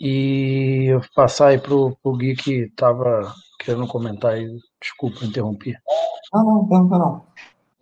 E 0.00 0.86
eu 0.88 1.00
passar 1.14 1.48
aí 1.48 1.58
pro, 1.58 1.96
pro 2.02 2.16
Gui 2.16 2.34
que 2.34 2.52
estava 2.64 3.32
querendo 3.60 3.86
comentar 3.86 4.32
aí, 4.32 4.48
desculpa 4.84 5.24
interromper. 5.24 5.80
Não, 6.32 6.66
não, 6.68 6.84
não. 6.84 7.22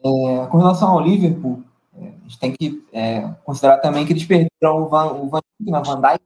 É, 0.04 0.46
com 0.46 0.58
relação 0.58 0.90
ao 0.90 1.00
Liverpool, 1.00 1.62
é, 1.96 2.06
a 2.06 2.28
gente 2.28 2.38
tem 2.38 2.52
que 2.52 2.84
é, 2.92 3.28
considerar 3.44 3.78
também 3.78 4.06
que 4.06 4.12
eles 4.12 4.24
perderam 4.24 4.82
o 4.82 4.88
Van, 4.88 5.12
o 5.12 5.28
Van, 5.28 5.40
Van 5.60 6.00
Dijk, 6.00 6.22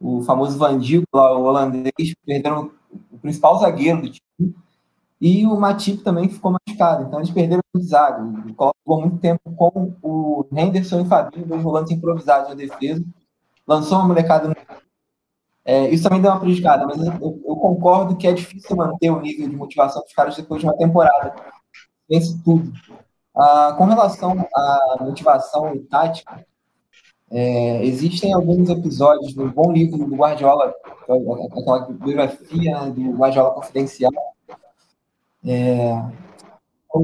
o 0.00 0.22
famoso 0.22 0.56
Van 0.58 0.78
Dijk, 0.78 1.04
o 1.12 1.18
holandês, 1.18 2.14
perderam 2.24 2.70
o 3.12 3.18
principal 3.18 3.58
zagueiro 3.58 4.02
do 4.02 4.10
time, 4.10 4.54
e 5.20 5.44
o 5.46 5.56
Matip 5.58 6.02
também 6.04 6.28
ficou 6.28 6.52
machucado. 6.52 7.04
Então 7.04 7.18
eles 7.18 7.30
perderam 7.30 7.60
o 7.74 7.80
zaga. 7.80 8.22
Colocou 8.56 9.00
muito 9.00 9.18
tempo 9.18 9.52
com 9.56 9.92
o 10.00 10.46
Henderson 10.52 11.00
e 11.00 11.02
o 11.02 11.06
Fabinho, 11.06 11.44
dois 11.44 11.60
volantes 11.60 11.90
improvisados 11.90 12.48
na 12.48 12.54
defesa. 12.54 13.04
Lançou 13.66 13.98
uma 13.98 14.08
molecada. 14.08 14.48
No... 14.48 14.54
É, 15.68 15.86
isso 15.90 16.02
também 16.02 16.22
deu 16.22 16.30
uma 16.30 16.40
prejudicada, 16.40 16.86
mas 16.86 16.96
eu, 16.96 17.12
eu, 17.20 17.56
concordo 17.56 18.16
que 18.16 18.26
é 18.26 18.32
difícil 18.32 18.74
manter 18.74 19.10
o 19.10 19.20
nível 19.20 19.50
de 19.50 19.54
motivação 19.54 20.00
dos 20.00 20.14
caras 20.14 20.34
depois 20.34 20.62
de 20.62 20.66
uma 20.66 20.74
temporada. 20.78 21.34
Vence 22.08 22.42
tudo. 22.42 22.72
Ah, 23.36 23.74
com 23.76 23.84
relação 23.84 24.34
à 24.56 24.96
motivação 24.98 25.74
e 25.74 25.80
tática, 25.80 26.42
é, 27.30 27.84
existem 27.84 28.32
alguns 28.32 28.70
episódios 28.70 29.36
no 29.36 29.50
bom 29.50 29.70
livro 29.70 29.98
do 29.98 30.16
Guardiola, 30.16 30.72
aquela 31.02 31.80
biografia 31.90 32.80
né, 32.80 32.90
do 32.90 33.12
Guardiola 33.12 33.50
Confidencial. 33.50 34.10
É, 35.44 36.02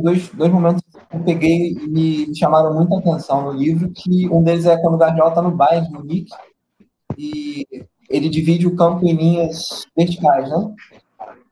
dois, 0.02 0.30
dois 0.30 0.50
momentos 0.50 0.82
que 1.10 1.16
eu 1.16 1.20
peguei 1.22 1.72
e 1.72 1.86
me 1.86 2.34
chamaram 2.34 2.72
muita 2.72 2.96
atenção 2.96 3.42
no 3.42 3.52
livro, 3.52 3.90
que 3.90 4.26
um 4.30 4.42
deles 4.42 4.64
é 4.64 4.80
quando 4.80 4.94
o 4.94 4.98
Guardiola 4.98 5.28
está 5.28 5.42
no 5.42 5.50
Bayern, 5.50 5.92
no 5.92 6.02
Nick, 6.02 6.30
e 7.18 7.84
ele 8.14 8.28
divide 8.28 8.66
o 8.66 8.76
campo 8.76 9.04
em 9.06 9.12
linhas 9.12 9.86
verticais, 9.96 10.48
né? 10.48 10.74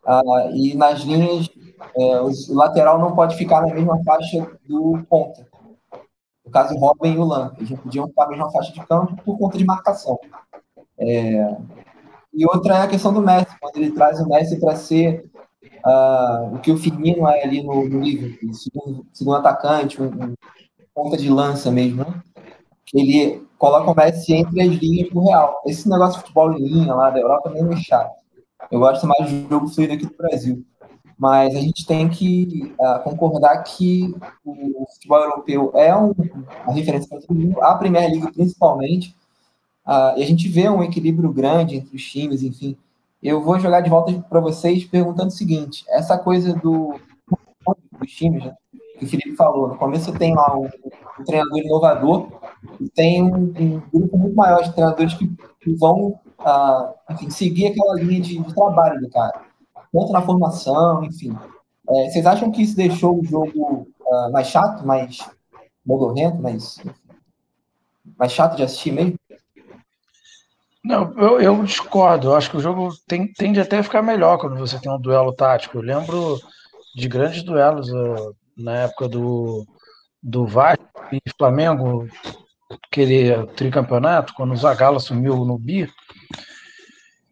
Ah, 0.06 0.50
e 0.52 0.74
nas 0.74 1.00
linhas, 1.00 1.48
é, 1.96 2.20
o 2.20 2.30
lateral 2.54 2.98
não 2.98 3.14
pode 3.14 3.36
ficar 3.36 3.62
na 3.62 3.74
mesma 3.74 4.02
faixa 4.04 4.48
do 4.68 5.04
ponta. 5.08 5.46
No 6.44 6.50
caso, 6.50 6.76
Robin 6.76 7.14
e 7.14 7.18
o 7.18 7.24
Lan. 7.24 7.52
Eles 7.56 7.70
não 7.70 7.78
podiam 7.78 8.08
ficar 8.08 8.24
na 8.24 8.30
mesma 8.30 8.50
faixa 8.50 8.72
de 8.72 8.86
campo 8.86 9.16
por 9.24 9.38
conta 9.38 9.58
de 9.58 9.64
marcação. 9.64 10.18
É... 10.98 11.56
E 12.32 12.46
outra 12.46 12.78
é 12.78 12.82
a 12.82 12.88
questão 12.88 13.12
do 13.12 13.20
Messi, 13.20 13.58
quando 13.60 13.76
ele 13.76 13.90
traz 13.90 14.20
o 14.20 14.28
Messi 14.28 14.58
para 14.58 14.74
ser 14.74 15.30
uh, 15.84 16.54
o 16.54 16.58
que 16.60 16.70
o 16.70 16.78
Firmino 16.78 17.28
é 17.28 17.42
ali 17.42 17.62
no, 17.62 17.88
no 17.88 18.00
Liverpool, 18.00 18.54
segundo, 18.54 19.06
segundo 19.12 19.36
atacante, 19.36 20.00
um, 20.00 20.06
um, 20.06 20.34
ponta 20.94 21.16
de 21.16 21.28
lança 21.28 21.70
mesmo, 21.70 22.04
né? 22.04 22.22
Ele 22.94 23.46
coloca 23.62 23.92
o 23.92 23.94
Messi 23.94 24.34
entre 24.34 24.60
as 24.60 24.74
linhas 24.74 25.08
do 25.10 25.20
Real. 25.20 25.62
Esse 25.64 25.88
negócio 25.88 26.14
de 26.14 26.22
futebol 26.22 26.52
em 26.52 26.66
linha 26.66 26.92
lá 26.92 27.10
da 27.10 27.20
Europa 27.20 27.52
é 27.54 27.62
meio 27.62 27.76
chato. 27.76 28.10
Eu 28.72 28.80
gosto 28.80 29.06
mais 29.06 29.30
do 29.30 29.48
jogo 29.48 29.68
fluido 29.68 29.92
aqui 29.92 30.04
do 30.04 30.16
Brasil 30.16 30.66
mas 31.18 31.54
a 31.54 31.60
gente 31.60 31.86
tem 31.86 32.08
que 32.08 32.74
uh, 32.80 32.98
concordar 33.04 33.62
que 33.62 34.12
o 34.44 34.84
futebol 34.92 35.20
europeu 35.20 35.70
é 35.72 35.94
um, 35.94 36.12
uma 36.64 36.74
referência 36.74 37.08
para 37.08 37.20
todo 37.20 37.38
mundo, 37.38 37.62
a 37.62 37.76
Premier 37.76 38.10
League 38.10 38.32
principalmente, 38.32 39.14
uh, 39.86 40.18
e 40.18 40.22
a 40.24 40.26
gente 40.26 40.48
vê 40.48 40.68
um 40.68 40.82
equilíbrio 40.82 41.32
grande 41.32 41.76
entre 41.76 41.94
os 41.94 42.02
times, 42.02 42.42
enfim. 42.42 42.76
Eu 43.22 43.40
vou 43.40 43.60
jogar 43.60 43.82
de 43.82 43.90
volta 43.90 44.12
para 44.28 44.40
vocês 44.40 44.82
perguntando 44.84 45.28
o 45.28 45.30
seguinte: 45.30 45.84
essa 45.90 46.18
coisa 46.18 46.54
do 46.54 46.98
dos 48.00 48.10
times, 48.10 48.44
né, 48.44 48.56
que 49.02 49.06
o 49.06 49.08
Felipe 49.08 49.36
falou, 49.36 49.68
no 49.68 49.76
começo 49.76 50.12
tem 50.12 50.34
lá 50.34 50.56
um, 50.56 50.68
um 51.18 51.24
treinador 51.24 51.58
inovador 51.58 52.28
tem 52.94 53.22
um, 53.22 53.52
um, 53.58 53.82
grupo 53.92 54.16
muito 54.16 54.36
maior 54.36 54.62
de 54.62 54.72
treinadores 54.72 55.14
que, 55.14 55.28
que 55.60 55.74
vão 55.74 56.20
uh, 56.40 56.94
enfim, 57.10 57.28
seguir 57.30 57.66
aquela 57.68 57.94
linha 57.94 58.20
de, 58.20 58.38
de 58.38 58.54
trabalho 58.54 59.00
do 59.00 59.10
cara 59.10 59.42
tanto 59.92 60.12
na 60.12 60.22
formação, 60.22 61.04
enfim. 61.04 61.36
É, 61.88 62.10
vocês 62.10 62.24
acham 62.24 62.50
que 62.50 62.62
isso 62.62 62.74
deixou 62.74 63.20
o 63.20 63.24
jogo 63.24 63.86
uh, 64.00 64.32
mais 64.32 64.46
chato, 64.46 64.86
mais 64.86 65.18
modorrento, 65.84 66.40
mais, 66.40 66.80
mais 68.18 68.32
chato 68.32 68.56
de 68.56 68.62
assistir 68.62 68.92
mesmo? 68.92 69.18
Não, 70.82 71.12
eu, 71.18 71.40
eu 71.40 71.62
discordo. 71.62 72.28
Eu 72.28 72.36
acho 72.36 72.50
que 72.50 72.56
o 72.56 72.60
jogo 72.60 72.88
tem, 73.06 73.30
tende 73.32 73.60
até 73.60 73.78
a 73.78 73.82
ficar 73.82 74.02
melhor 74.02 74.38
quando 74.38 74.56
você 74.56 74.80
tem 74.80 74.90
um 74.90 74.98
duelo 74.98 75.32
tático. 75.32 75.76
Eu 75.76 75.82
lembro 75.82 76.40
de 76.96 77.08
grandes 77.08 77.42
duelos 77.42 77.90
uh, 77.90 78.34
na 78.56 78.78
época 78.78 79.08
do, 79.08 79.66
do 80.22 80.46
Vasco 80.46 80.84
e 81.12 81.20
Flamengo, 81.36 82.08
aquele 82.70 83.46
tricampeonato, 83.48 84.34
quando 84.34 84.52
o 84.52 84.56
Zagallo 84.56 84.96
assumiu 84.96 85.44
no 85.44 85.58
Bi, 85.58 85.90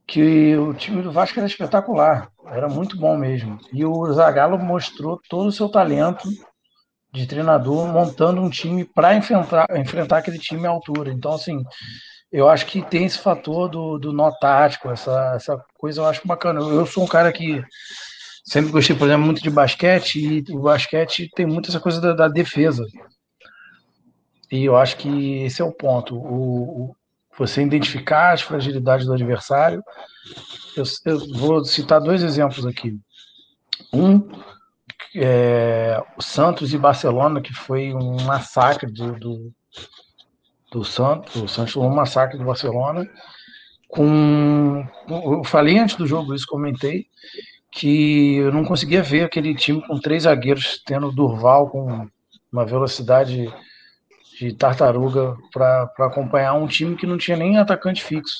que 0.06 0.56
o 0.56 0.74
time 0.74 1.02
do 1.02 1.12
Vasco 1.12 1.38
era 1.38 1.46
espetacular. 1.46 2.28
Era 2.46 2.68
muito 2.68 2.96
bom 2.96 3.16
mesmo. 3.16 3.58
E 3.72 3.84
o 3.84 4.12
Zagallo 4.12 4.58
mostrou 4.58 5.20
todo 5.28 5.46
o 5.46 5.52
seu 5.52 5.68
talento 5.68 6.28
de 7.12 7.26
treinador 7.26 7.86
montando 7.86 8.40
um 8.40 8.50
time 8.50 8.84
para 8.84 9.14
enfrentar, 9.14 9.66
enfrentar 9.76 10.18
aquele 10.18 10.38
time 10.38 10.66
à 10.66 10.70
altura. 10.70 11.12
Então, 11.12 11.32
assim, 11.32 11.62
eu 12.32 12.48
acho 12.48 12.66
que 12.66 12.82
tem 12.82 13.04
esse 13.04 13.18
fator 13.18 13.68
do, 13.68 13.98
do 13.98 14.12
nó 14.12 14.30
tático, 14.32 14.90
essa, 14.90 15.32
essa 15.34 15.64
coisa 15.78 16.00
eu 16.00 16.06
acho 16.06 16.26
bacana. 16.26 16.60
Eu, 16.60 16.74
eu 16.74 16.86
sou 16.86 17.04
um 17.04 17.08
cara 17.08 17.32
que 17.32 17.62
sempre 18.44 18.70
gostei, 18.70 18.96
por 18.96 19.06
exemplo, 19.06 19.24
muito 19.24 19.42
de 19.42 19.50
basquete, 19.50 20.16
e 20.16 20.52
o 20.52 20.60
basquete 20.60 21.30
tem 21.34 21.46
muito 21.46 21.70
essa 21.70 21.80
coisa 21.80 22.00
da, 22.00 22.12
da 22.12 22.28
defesa. 22.28 22.84
E 24.50 24.64
eu 24.64 24.76
acho 24.76 24.96
que 24.96 25.42
esse 25.42 25.62
é 25.62 25.64
o 25.64 25.72
ponto. 25.72 26.16
O, 26.16 26.90
o, 26.90 26.96
você 27.38 27.62
identificar 27.62 28.32
as 28.32 28.42
fragilidades 28.42 29.06
do 29.06 29.12
adversário 29.12 29.82
eu, 30.76 30.84
eu 31.04 31.38
vou 31.38 31.64
citar 31.64 32.00
dois 32.00 32.22
exemplos 32.22 32.66
aqui. 32.66 32.98
Um, 33.92 34.28
é, 35.14 36.00
o 36.16 36.22
Santos 36.22 36.72
e 36.72 36.78
Barcelona, 36.78 37.40
que 37.40 37.52
foi 37.52 37.92
um 37.94 38.22
massacre 38.22 38.90
do, 38.90 39.12
do, 39.18 39.52
do 40.70 40.84
Santos, 40.84 41.34
o 41.36 41.48
Santos 41.48 41.72
foi 41.72 41.82
um 41.82 41.94
massacre 41.94 42.38
do 42.38 42.44
Barcelona. 42.44 43.08
Com, 43.88 44.86
eu 45.08 45.42
falei 45.42 45.78
antes 45.78 45.96
do 45.96 46.06
jogo, 46.06 46.34
isso 46.34 46.46
comentei, 46.46 47.06
que 47.72 48.36
eu 48.36 48.52
não 48.52 48.64
conseguia 48.64 49.02
ver 49.02 49.24
aquele 49.24 49.54
time 49.54 49.80
com 49.86 49.98
três 49.98 50.24
zagueiros, 50.24 50.82
tendo 50.84 51.12
Durval 51.12 51.68
com 51.68 52.08
uma 52.52 52.64
velocidade 52.64 53.52
de 54.38 54.52
tartaruga 54.54 55.36
para 55.52 55.90
acompanhar 55.98 56.54
um 56.54 56.66
time 56.66 56.96
que 56.96 57.06
não 57.06 57.18
tinha 57.18 57.36
nem 57.36 57.58
atacante 57.58 58.02
fixo. 58.02 58.38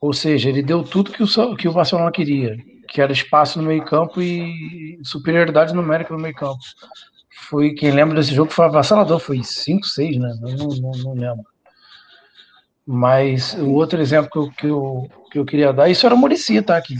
Ou 0.00 0.12
seja, 0.12 0.48
ele 0.48 0.62
deu 0.62 0.82
tudo 0.82 1.12
que 1.12 1.22
o, 1.22 1.56
que 1.56 1.68
o 1.68 1.72
Barcelona 1.72 2.10
queria, 2.10 2.56
que 2.88 3.00
era 3.00 3.12
espaço 3.12 3.60
no 3.60 3.68
meio-campo 3.68 4.22
e 4.22 4.98
superioridade 5.02 5.74
numérica 5.74 6.14
no 6.14 6.20
meio-campo. 6.20 6.58
Foi 7.48 7.72
quem 7.72 7.90
lembra 7.90 8.16
desse 8.16 8.34
jogo 8.34 8.50
foi 8.50 8.64
avassalador, 8.64 9.18
foi 9.18 9.42
5, 9.42 9.86
6, 9.86 10.18
né? 10.18 10.38
Eu 10.42 10.56
não, 10.56 10.68
não, 10.68 10.90
não, 10.90 11.14
lembro. 11.14 11.46
Mas 12.90 13.52
o 13.52 13.74
outro 13.74 14.00
exemplo 14.00 14.30
que 14.30 14.38
eu, 14.38 14.50
que, 14.50 14.66
eu, 14.66 15.10
que 15.30 15.38
eu 15.38 15.44
queria 15.44 15.74
dar, 15.74 15.90
isso 15.90 16.06
era 16.06 16.14
o 16.14 16.18
Murici, 16.18 16.62
tá? 16.62 16.80
Que 16.80 16.94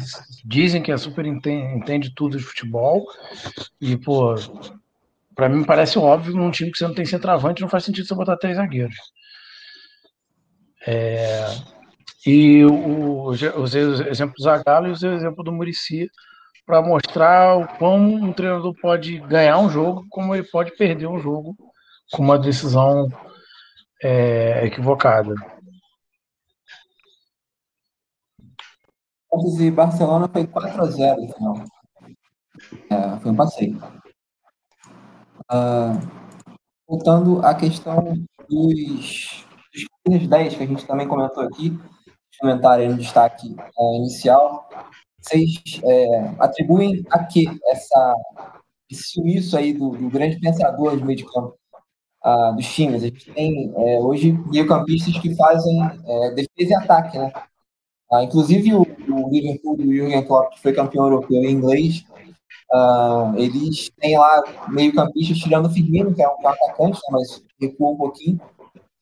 dizem 0.45 0.83
que 0.83 0.92
é 0.92 0.97
super 0.99 1.25
entende, 1.25 1.75
entende 1.75 2.14
tudo 2.14 2.37
de 2.37 2.45
futebol. 2.45 3.07
E, 3.80 3.97
pô, 3.97 4.35
para 5.35 5.49
mim 5.49 5.64
parece 5.64 5.99
óbvio 5.99 6.37
num 6.37 6.50
time 6.50 6.71
que 6.71 6.76
você 6.76 6.87
não 6.87 6.92
tem 6.92 7.07
centroavante, 7.07 7.62
não 7.62 7.71
faz 7.71 7.85
sentido 7.85 8.07
você 8.07 8.14
botar 8.14 8.37
três 8.37 8.59
zagueiros. 8.59 8.99
É, 10.87 11.57
e 12.26 12.66
o, 12.66 13.28
os 13.28 13.75
exemplos 13.75 14.37
do 14.37 14.45
Zagallo 14.45 14.88
e 14.88 14.90
os 14.90 15.02
exemplos 15.02 15.42
do 15.42 15.52
Murici 15.52 16.11
para 16.66 16.83
mostrar 16.83 17.57
o 17.57 17.66
quão 17.78 17.99
um 17.99 18.30
treinador 18.30 18.75
pode 18.78 19.21
ganhar 19.21 19.59
um 19.59 19.71
jogo, 19.71 20.04
como 20.11 20.35
ele 20.35 20.45
pode 20.45 20.76
perder 20.76 21.07
um 21.07 21.18
jogo 21.18 21.57
com 22.12 22.23
uma 22.23 22.38
decisão 22.38 23.09
é, 24.02 24.66
equivocada. 24.66 25.35
Santos 29.30 29.61
e 29.61 29.70
Barcelona 29.70 30.28
foi 30.28 30.47
4 30.47 30.82
a 30.82 30.87
0 30.87 31.20
no 31.20 31.32
final. 31.32 31.64
É, 32.90 33.20
foi 33.20 33.30
um 33.30 33.37
passeio. 33.37 33.78
Uh, 35.50 36.18
voltando 36.87 37.44
à 37.44 37.54
questão 37.54 38.14
dos, 38.49 39.44
dos 40.06 40.26
10 40.26 40.54
que 40.56 40.62
a 40.62 40.66
gente 40.66 40.87
também 40.87 41.06
comentou 41.06 41.42
aqui, 41.42 41.78
comentário 42.40 42.90
no 42.90 42.97
destaque 42.97 43.54
é, 43.58 43.97
inicial, 43.97 44.68
vocês 45.20 45.80
é, 45.85 46.35
atribuem 46.38 47.04
a 47.11 47.25
que 47.25 47.47
essa, 47.66 48.14
esse 48.90 49.11
sumiço 49.11 49.56
aí 49.56 49.73
do, 49.73 49.90
do 49.90 50.08
grande 50.08 50.38
pensador 50.38 50.97
de 50.97 51.04
meio 51.04 51.18
de 51.18 51.25
campo 51.25 51.54
uh, 52.25 52.54
dos 52.54 52.66
times? 52.73 53.02
A 53.02 53.06
gente 53.06 53.32
tem 53.32 53.73
é, 53.76 53.99
hoje 53.99 54.32
meio-campistas 54.32 55.18
que 55.18 55.35
fazem 55.35 55.82
é, 56.06 56.30
defesa 56.30 56.73
e 56.73 56.75
ataque, 56.75 57.18
né? 57.18 57.32
Uh, 58.10 58.22
inclusive 58.22 58.74
o, 58.74 58.82
o 58.82 59.30
Liverpool 59.30 59.76
do 59.76 59.84
Jürgen 59.84 60.24
Klopp, 60.26 60.54
que 60.54 60.62
foi 60.62 60.72
campeão 60.72 61.04
europeu 61.04 61.42
em 61.44 61.52
inglês, 61.52 62.04
uh, 62.72 63.36
eles 63.36 63.90
têm 64.00 64.18
lá 64.18 64.42
meio-campistas 64.68 65.38
tirando 65.38 65.66
o 65.66 65.70
Firmino, 65.70 66.14
que 66.14 66.22
é 66.22 66.28
um, 66.28 66.48
atacante, 66.48 66.98
né, 66.98 67.08
mas 67.10 67.42
recua 67.60 67.90
um 67.90 67.96
pouquinho. 67.96 68.40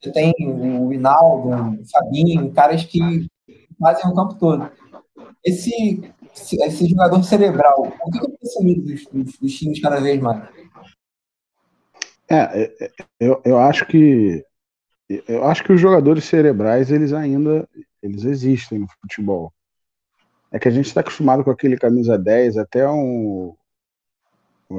Você 0.01 0.13
tem 0.13 0.35
o 0.41 0.93
Hinaldo, 0.93 1.81
o 1.81 1.89
Fabinho, 1.91 2.53
caras 2.53 2.85
que 2.85 3.27
fazem 3.81 4.11
o 4.11 4.15
campo 4.15 4.35
todo. 4.35 4.71
Esse, 5.45 6.03
esse 6.35 6.89
jogador 6.89 7.23
cerebral, 7.23 7.93
o 8.05 8.11
que, 8.11 8.21
tem 8.21 8.51
sumido 8.51 8.83
dos, 8.83 9.07
dos, 9.07 9.39
dos 9.39 9.55
times 9.55 9.81
cada 9.81 10.01
vez 10.01 10.21
mais? 10.21 10.49
É, 12.29 12.37
é, 12.37 12.75
é, 12.81 12.91
eu, 13.21 13.41
eu 13.45 13.59
acho 13.59 13.87
que 13.87 14.45
eu 15.29 15.45
acho 15.45 15.63
que 15.63 15.73
os 15.73 15.81
jogadores 15.81 16.25
cerebrais 16.25 16.91
eles 16.91 17.13
ainda 17.13 17.69
eles 18.07 18.25
existem 18.25 18.79
no 18.79 18.89
futebol. 19.01 19.53
É 20.51 20.59
que 20.59 20.69
a 20.69 20.71
gente 20.71 20.87
está 20.87 21.01
acostumado 21.01 21.45
com 21.45 21.51
aquele 21.51 21.77
camisa 21.77 22.19
10, 22.19 22.57
até 22.57 22.89
um 22.89 23.55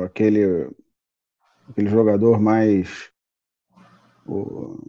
aquele 0.03 0.69
aquele 1.69 1.89
jogador 1.89 2.39
mais 2.39 3.11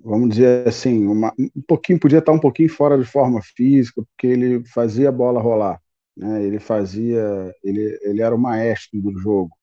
vamos 0.04 0.30
dizer 0.30 0.66
assim, 0.66 1.06
uma, 1.06 1.32
um 1.38 1.62
pouquinho 1.66 2.00
podia 2.00 2.18
estar 2.18 2.32
um 2.32 2.40
pouquinho 2.40 2.68
fora 2.68 2.98
de 2.98 3.04
forma 3.04 3.40
física, 3.40 4.02
porque 4.02 4.26
ele 4.26 4.64
fazia 4.66 5.08
a 5.08 5.12
bola 5.12 5.40
rolar, 5.40 5.80
né? 6.16 6.42
Ele 6.42 6.58
fazia, 6.58 7.54
ele, 7.62 7.98
ele 8.02 8.20
era 8.20 8.34
o 8.34 8.38
maestro 8.38 9.00
do 9.00 9.16
jogo. 9.18 9.56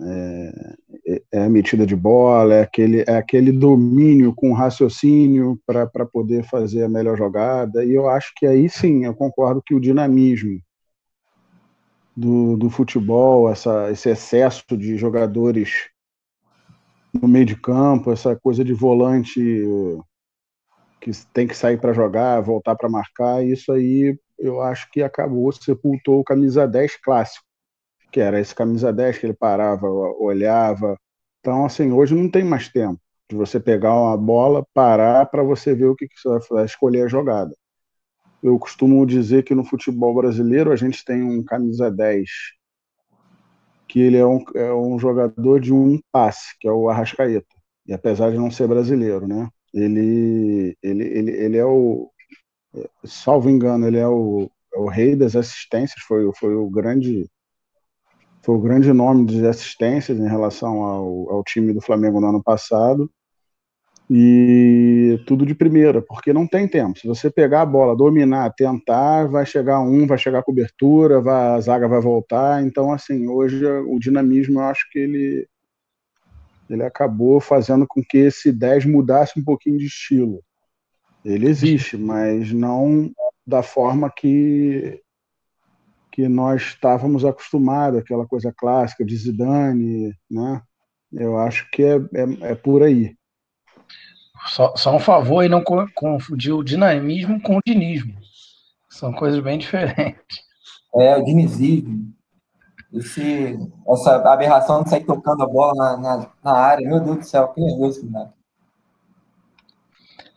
É, 0.00 0.74
é, 1.06 1.22
é 1.32 1.44
a 1.44 1.48
metida 1.48 1.86
de 1.86 1.94
bola, 1.94 2.54
é 2.54 2.62
aquele, 2.62 3.04
é 3.06 3.16
aquele 3.16 3.52
domínio 3.52 4.34
com 4.34 4.52
raciocínio 4.52 5.60
para 5.66 6.06
poder 6.06 6.44
fazer 6.44 6.84
a 6.84 6.88
melhor 6.88 7.16
jogada. 7.16 7.84
E 7.84 7.92
eu 7.92 8.08
acho 8.08 8.32
que 8.36 8.46
aí 8.46 8.68
sim, 8.68 9.04
eu 9.04 9.14
concordo 9.14 9.62
que 9.64 9.74
o 9.74 9.80
dinamismo 9.80 10.60
do, 12.16 12.56
do 12.56 12.70
futebol, 12.70 13.50
essa, 13.50 13.90
esse 13.90 14.10
excesso 14.10 14.76
de 14.76 14.96
jogadores 14.96 15.88
no 17.12 17.28
meio 17.28 17.44
de 17.44 17.56
campo, 17.56 18.10
essa 18.10 18.34
coisa 18.36 18.64
de 18.64 18.72
volante 18.72 19.40
que 21.00 21.10
tem 21.34 21.46
que 21.46 21.56
sair 21.56 21.78
para 21.78 21.92
jogar, 21.92 22.40
voltar 22.40 22.76
para 22.76 22.88
marcar, 22.88 23.44
isso 23.44 23.72
aí 23.72 24.16
eu 24.38 24.60
acho 24.60 24.90
que 24.90 25.02
acabou, 25.02 25.50
sepultou 25.52 26.20
o 26.20 26.24
camisa 26.24 26.66
10 26.66 26.96
clássico, 26.96 27.46
que 28.12 28.20
era 28.20 28.38
esse 28.40 28.54
camisa 28.54 28.92
10 28.92 29.18
que 29.18 29.26
ele 29.26 29.34
parava, 29.34 29.88
olhava. 29.88 30.98
Então, 31.40 31.64
assim, 31.64 31.90
hoje 31.90 32.14
não 32.14 32.30
tem 32.30 32.44
mais 32.44 32.68
tempo 32.68 33.00
de 33.28 33.36
você 33.36 33.58
pegar 33.58 33.94
uma 33.94 34.16
bola, 34.16 34.64
parar 34.74 35.26
para 35.26 35.42
você 35.42 35.74
ver 35.74 35.86
o 35.86 35.96
que, 35.96 36.06
que 36.06 36.20
você 36.20 36.28
vai 36.28 36.42
fazer, 36.42 36.64
escolher 36.66 37.04
a 37.06 37.08
jogada. 37.08 37.54
Eu 38.42 38.58
costumo 38.58 39.06
dizer 39.06 39.44
que 39.44 39.54
no 39.54 39.64
futebol 39.64 40.14
brasileiro 40.14 40.72
a 40.72 40.76
gente 40.76 41.04
tem 41.04 41.22
um 41.22 41.42
camisa 41.42 41.90
10 41.90 42.28
que 43.88 44.00
ele 44.00 44.16
é 44.16 44.26
um, 44.26 44.42
é 44.54 44.72
um 44.72 44.98
jogador 44.98 45.60
de 45.60 45.72
um 45.72 46.00
passe, 46.10 46.56
que 46.58 46.66
é 46.66 46.72
o 46.72 46.88
Arrascaeta. 46.88 47.46
E 47.86 47.92
apesar 47.92 48.30
de 48.30 48.38
não 48.38 48.50
ser 48.50 48.66
brasileiro, 48.66 49.26
né? 49.26 49.48
Ele, 49.72 50.76
ele, 50.82 51.04
ele, 51.04 51.30
ele 51.30 51.56
é 51.58 51.64
o, 51.64 52.10
salvo 53.04 53.50
engano, 53.50 53.86
ele 53.86 53.98
é 53.98 54.08
o, 54.08 54.50
é 54.74 54.78
o 54.78 54.88
rei 54.88 55.14
das 55.16 55.36
assistências, 55.36 56.02
foi, 56.04 56.30
foi 56.34 56.54
o 56.54 56.70
grande 56.70 57.28
foi 58.42 58.56
o 58.56 58.60
grande 58.60 58.92
nome 58.92 59.24
de 59.24 59.46
assistências 59.46 60.18
em 60.18 60.28
relação 60.28 60.82
ao, 60.82 61.30
ao 61.30 61.44
time 61.44 61.72
do 61.72 61.80
Flamengo 61.80 62.20
no 62.20 62.28
ano 62.28 62.42
passado 62.42 63.10
e 64.10 65.18
tudo 65.26 65.46
de 65.46 65.54
primeira, 65.54 66.02
porque 66.02 66.32
não 66.32 66.46
tem 66.46 66.68
tempo. 66.68 66.98
Se 66.98 67.06
você 67.06 67.30
pegar 67.30 67.62
a 67.62 67.66
bola, 67.66 67.96
dominar, 67.96 68.52
tentar, 68.52 69.26
vai 69.26 69.46
chegar 69.46 69.80
um, 69.80 70.06
vai 70.06 70.18
chegar 70.18 70.40
a 70.40 70.42
cobertura, 70.42 71.20
vai, 71.20 71.54
a 71.54 71.60
zaga 71.60 71.88
vai 71.88 72.00
voltar. 72.00 72.62
Então, 72.62 72.92
assim, 72.92 73.26
hoje 73.28 73.64
o 73.64 73.98
dinamismo, 73.98 74.60
eu 74.60 74.64
acho 74.64 74.86
que 74.90 74.98
ele, 74.98 75.48
ele 76.68 76.82
acabou 76.82 77.40
fazendo 77.40 77.86
com 77.86 78.02
que 78.02 78.18
esse 78.18 78.52
10 78.52 78.86
mudasse 78.86 79.38
um 79.38 79.44
pouquinho 79.44 79.78
de 79.78 79.86
estilo. 79.86 80.42
Ele 81.24 81.48
existe, 81.48 81.96
mas 81.96 82.52
não 82.52 83.10
da 83.46 83.62
forma 83.62 84.10
que 84.10 85.00
que 86.12 86.28
nós 86.28 86.62
estávamos 86.62 87.24
acostumados, 87.24 87.98
aquela 87.98 88.26
coisa 88.26 88.52
clássica 88.56 89.04
de 89.04 89.16
Zidane, 89.16 90.14
né? 90.30 90.62
Eu 91.10 91.38
acho 91.38 91.68
que 91.70 91.82
é, 91.82 91.96
é, 91.96 92.52
é 92.52 92.54
por 92.54 92.82
aí. 92.82 93.16
Só, 94.46 94.76
só 94.76 94.94
um 94.94 94.98
favor 94.98 95.44
e 95.44 95.48
não 95.48 95.62
confundir 95.94 96.52
o 96.52 96.62
dinamismo 96.62 97.40
com 97.40 97.56
o 97.56 97.62
dinismo. 97.64 98.14
São 98.90 99.12
coisas 99.12 99.40
bem 99.40 99.56
diferentes. 99.58 100.42
É, 100.94 101.16
o 101.16 101.24
dinizismo. 101.24 102.12
Esse, 102.92 103.58
essa 103.88 104.16
aberração 104.30 104.82
de 104.82 104.90
sair 104.90 105.04
tocando 105.04 105.42
a 105.42 105.46
bola 105.46 105.72
na, 105.74 105.96
na, 105.96 106.32
na 106.44 106.52
área, 106.52 106.86
meu 106.86 107.00
Deus 107.00 107.18
do 107.18 107.24
céu, 107.24 107.48
que 107.48 107.60
nervoso 107.60 108.00
que 108.00 108.06
dá. 108.06 108.30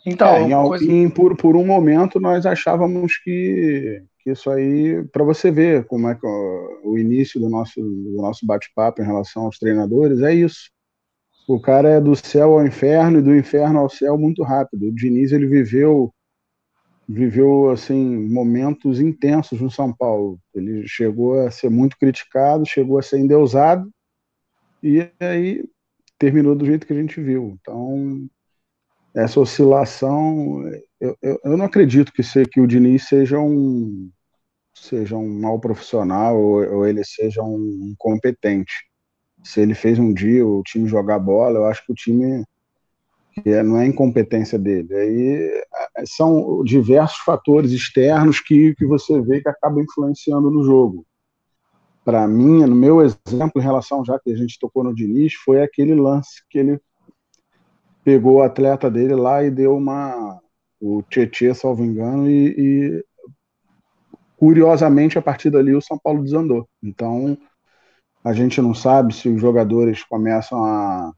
Então, 0.06 0.28
é, 0.28 0.42
em, 0.44 0.52
coisa... 0.52 0.86
em, 0.86 1.10
por, 1.10 1.36
por 1.36 1.56
um 1.58 1.66
momento 1.66 2.20
nós 2.20 2.46
achávamos 2.46 3.18
que, 3.18 4.04
que 4.15 4.15
isso 4.26 4.50
aí, 4.50 5.04
para 5.12 5.24
você 5.24 5.52
ver 5.52 5.86
como 5.86 6.10
é 6.10 6.16
que 6.16 6.26
o, 6.26 6.98
início 6.98 7.40
do 7.40 7.50
nosso, 7.50 7.80
do 7.80 8.16
nosso 8.16 8.46
bate-papo 8.46 9.02
em 9.02 9.06
relação 9.06 9.44
aos 9.44 9.60
treinadores, 9.60 10.22
é 10.22 10.34
isso. 10.34 10.72
O 11.48 11.60
cara 11.60 11.90
é 11.90 12.02
do 12.02 12.16
céu 12.16 12.54
ao 12.54 12.66
inferno 12.66 13.20
e 13.20 13.22
do 13.22 13.36
inferno 13.36 13.80
ao 13.80 13.90
céu 13.90 14.18
muito 14.18 14.42
rápido. 14.42 14.88
O 14.88 14.96
Diniz 14.96 15.32
ele 15.32 15.46
viveu 15.46 16.12
viveu 17.08 17.70
assim 17.70 18.28
momentos 18.28 19.00
intensos 19.00 19.62
no 19.62 19.70
São 19.70 19.94
Paulo. 19.94 20.40
Ele 20.56 20.88
chegou 20.88 21.40
a 21.40 21.52
ser 21.52 21.70
muito 21.70 21.96
criticado, 22.00 22.66
chegou 22.66 22.98
a 22.98 23.04
ser 23.04 23.20
endeusado 23.20 23.88
e 24.82 25.08
aí 25.20 25.64
terminou 26.18 26.56
do 26.56 26.66
jeito 26.66 26.88
que 26.88 26.94
a 26.94 26.96
gente 26.96 27.22
viu. 27.22 27.56
Então 27.62 28.28
essa 29.16 29.40
oscilação, 29.40 30.62
eu, 31.00 31.18
eu, 31.22 31.40
eu 31.46 31.58
não 31.58 31.66
acredito 31.66 32.12
que, 32.12 32.22
se, 32.22 32.46
que 32.46 32.60
o 32.60 32.68
Diniz 32.68 33.08
seja 33.08 33.40
um 33.40 34.12
seja 34.76 35.18
um 35.18 35.40
mau 35.40 35.60
profissional 35.60 36.38
ou, 36.38 36.78
ou 36.78 36.88
ele 36.88 37.04
seja 37.04 37.42
um 37.42 37.90
incompetente 37.92 38.74
se 39.46 39.62
ele 39.62 39.76
fez 39.76 40.00
um 40.00 40.12
dia 40.12 40.46
o 40.46 40.64
time 40.64 40.90
jogar 40.90 41.20
bola, 41.20 41.60
eu 41.60 41.66
acho 41.66 41.86
que 41.86 41.92
o 41.92 41.96
time 41.96 42.44
é, 43.46 43.62
não 43.62 43.78
é 43.78 43.86
incompetência 43.86 44.58
dele. 44.58 44.94
Aí 44.94 45.64
são 46.08 46.64
diversos 46.64 47.20
fatores 47.20 47.72
externos 47.72 48.40
que, 48.40 48.74
que 48.76 48.86
você 48.86 49.22
vê 49.22 49.42
que 49.42 49.48
acabam 49.48 49.84
influenciando 49.84 50.50
no 50.50 50.64
jogo. 50.64 51.06
Para 52.04 52.28
mim, 52.28 52.66
no 52.66 52.76
meu 52.76 53.02
exemplo, 53.02 53.62
em 53.62 53.64
relação 53.64 54.04
já 54.04 54.20
que 54.20 54.32
a 54.32 54.36
gente 54.36 54.60
tocou 54.60 54.84
no 54.84 54.96
Diniz, 54.96 55.34
foi 55.36 55.62
aquele 55.62 55.94
lance 55.94 56.44
que 56.50 56.58
ele 56.58 56.80
pegou 58.04 58.38
o 58.38 58.44
atleta 58.44 58.90
dele 58.90 59.14
lá 59.14 59.44
e 59.44 59.52
deu 59.52 59.78
uma. 59.78 60.40
o 60.82 61.04
Tietchan, 61.04 61.54
salvo 61.54 61.84
engano, 61.84 62.30
e, 62.30 62.56
e 62.58 63.06
curiosamente, 64.38 65.18
a 65.18 65.22
partir 65.22 65.50
dali 65.50 65.74
o 65.74 65.82
São 65.82 65.98
Paulo 65.98 66.24
desandou. 66.24 66.68
Então, 66.82 67.38
a 68.24 68.34
gente 68.34 68.62
não 68.62 68.74
sabe 68.74 69.14
se 69.14 69.30
os 69.30 69.40
jogadores 69.40 70.04
começam 70.04 70.64
a. 70.64 71.12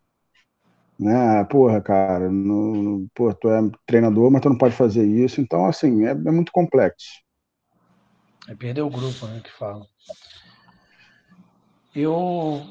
Né, 0.99 1.43
porra, 1.43 1.79
cara, 1.79 2.29
no, 2.29 3.07
porra, 3.13 3.35
tu 3.39 3.49
é 3.49 3.59
treinador, 3.85 4.31
mas 4.31 4.41
tu 4.41 4.49
não 4.49 4.57
pode 4.57 4.75
fazer 4.75 5.05
isso. 5.05 5.39
Então, 5.39 5.65
assim, 5.65 6.05
é, 6.05 6.09
é 6.09 6.31
muito 6.31 6.51
complexo. 6.51 7.21
É 8.47 8.55
perder 8.55 8.81
o 8.81 8.89
grupo, 8.89 9.27
né, 9.27 9.41
que 9.43 9.51
fala. 9.51 9.85
Eu, 11.95 12.61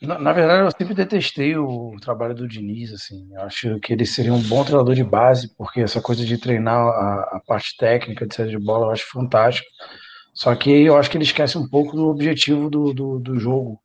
na, 0.00 0.18
na, 0.18 0.32
verdade, 0.32 0.62
eu 0.62 0.70
sempre 0.70 0.94
detestei 0.94 1.56
o 1.56 1.96
trabalho 2.00 2.34
do 2.34 2.48
Diniz, 2.48 2.92
assim. 2.92 3.28
Eu 3.32 3.42
acho 3.42 3.80
que 3.80 3.92
ele 3.92 4.04
seria 4.04 4.32
um 4.32 4.42
bom 4.42 4.64
treinador 4.64 4.94
de 4.94 5.04
base, 5.04 5.54
porque 5.56 5.80
essa 5.80 6.00
coisa 6.00 6.24
de 6.24 6.38
treinar 6.38 6.76
a, 6.76 7.36
a 7.36 7.42
parte 7.46 7.76
técnica 7.76 8.26
de 8.26 8.34
saída 8.34 8.50
de 8.50 8.58
bola 8.58 8.86
eu 8.86 8.90
acho 8.90 9.10
fantástico. 9.10 9.66
Só 10.34 10.54
que 10.54 10.70
eu 10.70 10.96
acho 10.98 11.10
que 11.10 11.16
ele 11.16 11.24
esquece 11.24 11.56
um 11.56 11.66
pouco 11.66 11.96
do 11.96 12.08
objetivo 12.08 12.68
do, 12.68 12.92
do, 12.92 13.18
do 13.18 13.38
jogo, 13.40 13.80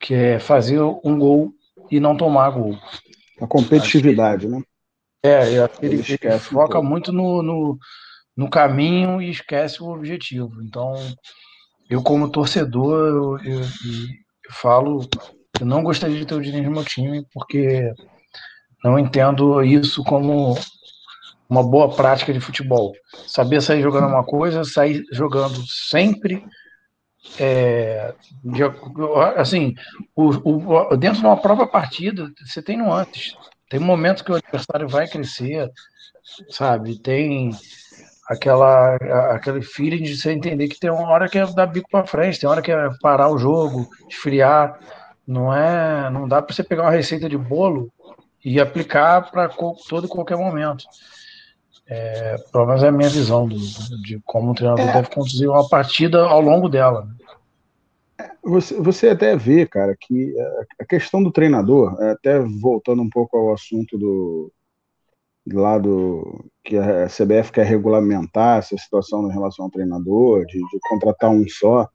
que 0.00 0.14
é 0.14 0.38
fazer 0.38 0.80
um 0.80 1.18
gol 1.18 1.52
e 1.90 2.00
não 2.00 2.16
tomar 2.16 2.48
gol. 2.50 2.78
A 3.40 3.46
competitividade, 3.46 4.48
né? 4.48 4.62
É, 5.22 5.46
ele, 5.46 5.70
ele, 5.82 6.18
ele 6.22 6.38
foca 6.38 6.80
um 6.80 6.82
muito 6.82 7.12
no, 7.12 7.42
no, 7.42 7.78
no, 8.34 8.48
caminho 8.48 9.20
e 9.20 9.28
esquece 9.28 9.82
o 9.82 9.88
objetivo. 9.88 10.62
Então, 10.62 10.94
eu 11.90 12.02
como 12.02 12.30
torcedor, 12.30 13.38
eu, 13.44 13.52
eu, 13.52 13.60
falo, 14.52 15.08
eu 15.60 15.66
não 15.66 15.82
gostaria 15.82 16.18
de 16.18 16.26
ter 16.26 16.34
o 16.34 16.40
Diniz 16.40 16.64
no 16.64 16.70
meu 16.70 16.84
time, 16.84 17.26
porque 17.32 17.92
não 18.84 18.98
entendo 18.98 19.62
isso 19.62 20.02
como 20.04 20.56
uma 21.48 21.62
boa 21.62 21.94
prática 21.94 22.32
de 22.32 22.40
futebol. 22.40 22.92
Saber 23.26 23.60
sair 23.60 23.82
jogando 23.82 24.06
uma 24.06 24.24
coisa, 24.24 24.64
sair 24.64 25.04
jogando 25.12 25.60
sempre 25.66 26.44
é, 27.38 28.14
de, 28.42 28.62
assim, 29.36 29.74
o, 30.14 30.28
o, 30.28 30.96
dentro 30.96 31.20
de 31.20 31.26
uma 31.26 31.36
própria 31.36 31.66
partida, 31.66 32.30
você 32.44 32.62
tem 32.62 32.76
nuances. 32.76 33.34
Tem 33.68 33.78
momentos 33.78 34.22
que 34.22 34.32
o 34.32 34.36
adversário 34.36 34.88
vai 34.88 35.06
crescer, 35.06 35.70
sabe? 36.48 36.98
Tem 36.98 37.50
aquela 38.30 38.94
aquele 39.34 39.60
feeling 39.60 40.04
de 40.04 40.16
você 40.16 40.30
entender 40.30 40.68
que 40.68 40.78
tem 40.78 40.88
uma 40.88 41.08
hora 41.08 41.28
que 41.28 41.36
é 41.36 41.44
dar 41.52 41.66
bico 41.66 41.90
para 41.90 42.06
frente, 42.06 42.38
tem 42.38 42.48
hora 42.48 42.62
que 42.62 42.70
é 42.70 42.88
parar 43.02 43.28
o 43.28 43.38
jogo, 43.38 43.88
esfriar. 44.08 44.78
Não 45.26 45.52
é, 45.52 46.08
não 46.10 46.28
dá 46.28 46.40
para 46.40 46.54
você 46.54 46.62
pegar 46.62 46.82
uma 46.82 46.90
receita 46.92 47.28
de 47.28 47.36
bolo 47.36 47.90
e 48.44 48.60
aplicar 48.60 49.30
para 49.30 49.48
todo 49.48 50.06
e 50.06 50.08
qualquer 50.08 50.36
momento. 50.36 50.84
É, 51.88 52.36
pelo 52.52 52.66
menos 52.66 52.82
é 52.84 52.88
a 52.88 52.92
minha 52.92 53.08
visão 53.08 53.48
do, 53.48 53.58
de 54.02 54.20
como 54.24 54.52
o 54.52 54.54
treinador 54.54 54.88
é. 54.88 54.92
deve 54.92 55.10
conduzir 55.10 55.48
uma 55.48 55.68
partida 55.68 56.24
ao 56.24 56.40
longo 56.40 56.68
dela. 56.68 57.04
Né? 57.04 58.30
Você, 58.44 58.74
você 58.80 59.08
até 59.08 59.36
vê, 59.36 59.66
cara, 59.66 59.96
que 59.98 60.34
a 60.80 60.84
questão 60.84 61.22
do 61.22 61.32
treinador, 61.32 61.96
é, 62.00 62.12
até 62.12 62.38
voltando 62.38 63.02
um 63.02 63.10
pouco 63.10 63.36
ao 63.36 63.52
assunto 63.52 63.98
do 63.98 64.52
lado 65.46 66.44
que 66.62 66.76
a 66.76 67.06
CBF 67.06 67.52
quer 67.52 67.66
regulamentar 67.66 68.58
essa 68.58 68.76
situação 68.76 69.28
em 69.28 69.32
relação 69.32 69.64
ao 69.64 69.70
treinador, 69.70 70.44
de, 70.46 70.58
de 70.58 70.78
contratar 70.88 71.30
um 71.30 71.46
só. 71.48 71.88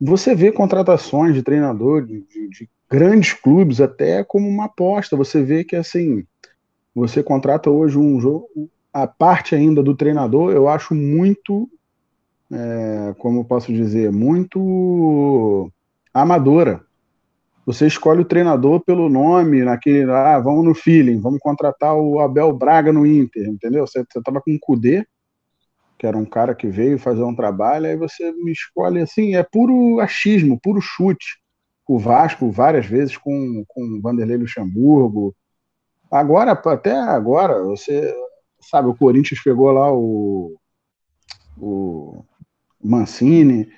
Você 0.00 0.34
vê 0.34 0.50
contratações 0.50 1.34
de 1.34 1.42
treinador 1.42 2.04
de, 2.04 2.22
de, 2.22 2.48
de, 2.48 2.70
grandes 2.90 3.34
clubes 3.34 3.80
até 3.80 4.24
como 4.24 4.48
uma 4.48 4.64
aposta. 4.64 5.16
Você 5.16 5.42
vê 5.42 5.62
que 5.62 5.76
assim, 5.76 6.24
você 6.94 7.22
contrata 7.22 7.70
hoje 7.70 7.98
um 7.98 8.20
jogo, 8.20 8.48
a 8.92 9.06
parte 9.06 9.54
ainda 9.54 9.82
do 9.82 9.94
treinador, 9.94 10.52
eu 10.52 10.68
acho 10.68 10.94
muito 10.94 11.68
é, 12.52 13.14
como 13.18 13.44
posso 13.44 13.72
dizer, 13.72 14.10
muito 14.10 15.70
amadora. 16.12 16.84
Você 17.66 17.86
escolhe 17.86 18.22
o 18.22 18.24
treinador 18.24 18.80
pelo 18.80 19.08
nome, 19.08 19.62
naquele, 19.62 20.10
ah, 20.10 20.38
vamos 20.38 20.64
no 20.64 20.74
feeling, 20.74 21.20
vamos 21.20 21.38
contratar 21.40 21.94
o 21.94 22.18
Abel 22.18 22.52
Braga 22.52 22.92
no 22.92 23.06
Inter, 23.06 23.46
entendeu? 23.46 23.86
Você 23.86 24.00
estava 24.00 24.40
com 24.40 24.54
o 24.54 24.58
Cudê, 24.60 25.06
que 25.98 26.06
era 26.06 26.16
um 26.16 26.24
cara 26.24 26.54
que 26.54 26.66
veio 26.66 26.98
fazer 26.98 27.22
um 27.22 27.34
trabalho, 27.34 27.86
aí 27.86 27.96
você 27.96 28.32
me 28.32 28.50
escolhe 28.52 29.00
assim, 29.00 29.36
é 29.36 29.42
puro 29.42 30.00
achismo, 30.00 30.58
puro 30.60 30.80
chute. 30.80 31.38
O 31.86 31.98
Vasco, 31.98 32.50
várias 32.50 32.86
vezes, 32.86 33.16
com, 33.16 33.64
com 33.68 34.00
Vanderlei 34.00 34.36
Luxemburgo. 34.36 35.34
Agora, 36.10 36.52
até 36.52 36.92
agora, 36.92 37.62
você 37.62 38.14
sabe, 38.60 38.88
o 38.88 38.94
Corinthians 38.94 39.42
pegou 39.42 39.70
lá 39.72 39.92
o, 39.92 40.56
o 41.58 42.24
Mancini. 42.82 43.70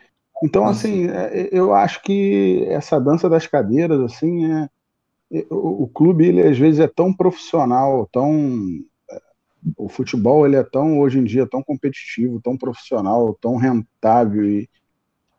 Então, 0.43 0.67
assim, 0.67 1.09
é, 1.09 1.49
eu 1.53 1.73
acho 1.73 2.03
que 2.03 2.65
essa 2.69 2.99
dança 2.99 3.29
das 3.31 3.47
cadeiras, 3.47 4.01
assim, 4.01 4.45
é, 4.53 4.69
o, 5.49 5.85
o 5.85 5.89
clube, 5.89 6.27
ele 6.27 6.43
às 6.43 6.59
vezes 6.59 6.81
é 6.81 6.89
tão 6.89 7.15
profissional, 7.15 8.09
tão 8.13 8.59
é, 9.11 9.21
o 9.79 9.89
futebol 9.89 10.45
ele 10.45 10.57
é 10.57 10.65
tão 10.65 10.99
hoje 10.99 11.19
em 11.19 11.25
dia 11.25 11.47
tão 11.47 11.63
competitivo, 11.63 12.41
tão 12.43 12.57
profissional, 12.57 13.37
tão 13.41 13.57
rentável 13.57 14.45
e 14.45 14.69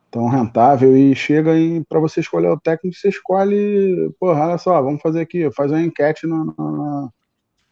tão 0.09 0.27
rentável 0.29 0.95
e 0.95 1.15
chega 1.15 1.51
para 1.89 1.99
você 1.99 2.19
escolher 2.21 2.49
o 2.49 2.59
técnico, 2.59 2.95
você 2.95 3.09
escolhe, 3.09 4.13
porra, 4.19 4.47
olha 4.47 4.57
só, 4.57 4.81
vamos 4.81 5.01
fazer 5.01 5.21
aqui, 5.21 5.51
faz 5.51 5.71
uma 5.71 5.81
enquete 5.81 6.27
no, 6.27 6.45
no, 6.45 7.13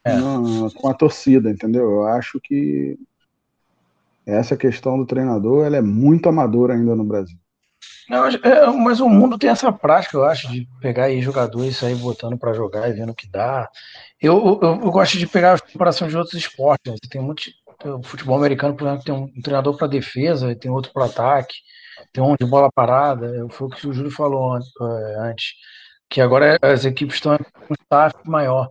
é. 0.03 0.15
no, 0.17 0.73
com 0.73 0.89
a 0.89 0.93
torcida, 0.93 1.49
entendeu? 1.49 1.83
Eu 1.83 2.07
acho 2.07 2.39
que 2.43 2.97
essa 4.25 4.55
questão 4.55 4.97
do 4.97 5.05
treinador 5.05 5.65
ela 5.65 5.77
é 5.77 5.81
muito 5.81 6.29
amadora 6.29 6.73
ainda 6.73 6.95
no 6.95 7.03
Brasil. 7.03 7.37
Não, 8.09 8.27
é, 8.27 8.67
mas 8.71 8.99
o 8.99 9.07
mundo 9.07 9.37
tem 9.37 9.49
essa 9.49 9.71
prática, 9.71 10.17
eu 10.17 10.25
acho, 10.25 10.51
de 10.51 10.67
pegar 10.81 11.05
aí 11.05 11.21
jogadores 11.21 11.71
e 11.71 11.79
sair 11.79 11.95
botando 11.95 12.37
para 12.37 12.53
jogar 12.53 12.89
e 12.89 12.93
vendo 12.93 13.11
o 13.11 13.15
que 13.15 13.29
dá. 13.29 13.69
Eu, 14.19 14.59
eu, 14.61 14.81
eu, 14.81 14.91
gosto 14.91 15.17
de 15.17 15.25
pegar 15.25 15.53
a 15.53 15.59
comparação 15.59 16.07
de 16.07 16.17
outros 16.17 16.35
esportes. 16.35 16.91
Né? 16.91 16.97
Tem 17.09 17.21
muito 17.21 17.43
o 17.85 18.03
futebol 18.03 18.37
americano, 18.37 18.75
por 18.75 18.85
exemplo, 18.85 19.03
tem 19.05 19.15
um 19.15 19.41
treinador 19.41 19.77
para 19.77 19.87
defesa, 19.87 20.55
tem 20.55 20.69
outro 20.69 20.91
para 20.91 21.05
ataque, 21.05 21.55
tem 22.13 22.23
um 22.23 22.35
de 22.35 22.45
bola 22.45 22.69
parada. 22.71 23.31
Foi 23.49 23.67
o 23.67 23.71
que 23.71 23.87
o 23.87 23.93
Júlio 23.93 24.11
falou 24.11 24.57
é, 24.57 25.29
antes, 25.29 25.53
que 26.09 26.21
agora 26.21 26.57
as 26.61 26.85
equipes 26.85 27.15
estão 27.15 27.37
com 27.37 27.73
um 27.73 27.75
staff 27.81 28.15
maior 28.25 28.67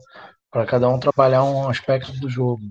para 0.50 0.66
cada 0.66 0.88
um 0.88 0.98
trabalhar 0.98 1.44
um 1.44 1.68
aspecto 1.68 2.12
do 2.20 2.28
jogo. 2.28 2.62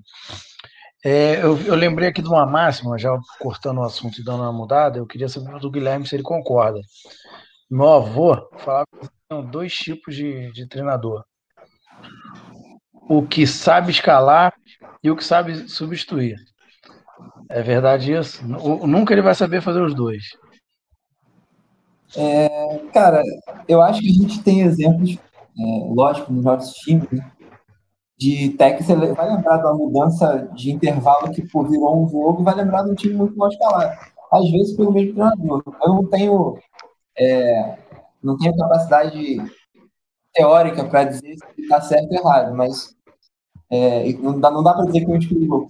É, 1.04 1.42
eu, 1.42 1.58
eu, 1.62 1.76
lembrei 1.76 2.10
aqui 2.10 2.22
de 2.22 2.28
uma 2.28 2.46
máxima, 2.46 2.98
já 2.98 3.18
cortando 3.40 3.78
o 3.78 3.84
assunto 3.84 4.20
e 4.20 4.24
dando 4.24 4.44
uma 4.44 4.52
mudada, 4.52 4.98
eu 4.98 5.08
queria 5.08 5.30
saber 5.30 5.58
do 5.60 5.72
Guilherme 5.72 6.06
se 6.06 6.16
ele 6.16 6.24
concorda. 6.24 6.82
Meu 7.70 7.88
avô 7.88 8.50
falava 8.58 8.86
que 9.00 9.08
tinham 9.30 9.46
dois 9.46 9.74
tipos 9.74 10.16
de, 10.16 10.52
de 10.52 10.68
treinador. 10.68 11.24
O 12.94 13.26
que 13.26 13.48
sabe 13.48 13.92
escalar 13.92 14.54
e 15.02 15.10
o 15.10 15.16
que 15.16 15.24
sabe 15.24 15.70
substituir. 15.70 16.36
É 17.50 17.62
verdade 17.62 18.14
isso? 18.14 18.46
Nunca 18.46 19.14
ele 19.14 19.22
vai 19.22 19.36
saber 19.36 19.62
fazer 19.62 19.82
os 19.82 19.96
dois. 19.96 20.24
É, 22.18 22.80
cara, 22.94 23.24
eu 23.68 23.82
acho 23.82 24.02
que 24.02 24.10
a 24.10 24.14
gente 24.14 24.44
tem 24.44 24.62
exemplos, 24.62 25.16
é, 25.16 25.94
lógico, 25.94 26.34
nos 26.34 26.44
nossos 26.44 26.74
times, 26.80 27.10
né? 27.12 27.32
De 28.20 28.50
técnico, 28.50 28.84
você 28.84 29.14
vai 29.14 29.34
lembrar 29.34 29.60
uma 29.60 29.74
mudança 29.74 30.50
de 30.54 30.72
intervalo 30.72 31.32
que 31.32 31.42
pô, 31.48 31.64
virou 31.64 32.04
um 32.04 32.10
jogo 32.10 32.44
vai 32.44 32.54
lembrar 32.54 32.84
de 32.84 32.92
um 32.92 32.96
time 32.96 33.14
muito 33.14 33.38
mais 33.38 33.54
escalado. 33.54 33.98
Às 34.30 34.52
vezes 34.52 34.76
pelo 34.76 34.92
mesmo 34.92 35.14
treinador. 35.14 35.64
Eu 35.82 35.94
não 35.94 36.06
tenho, 36.06 36.60
é, 37.18 37.78
não 38.22 38.38
tenho 38.38 38.58
capacidade 38.58 39.38
teórica 40.34 40.84
para 40.84 41.06
dizer 41.06 41.38
se 41.38 41.62
está 41.62 41.80
certo 41.80 42.12
ou 42.12 42.18
errado, 42.18 42.54
mas 42.54 42.94
é, 43.72 44.12
não 44.14 44.38
dá, 44.38 44.52
não 44.52 44.64
dá 44.64 44.74
para 44.74 44.86
dizer 44.86 45.06
que 45.06 45.12
eu 45.12 45.16
escolhi 45.16 45.46
jogo. 45.46 45.68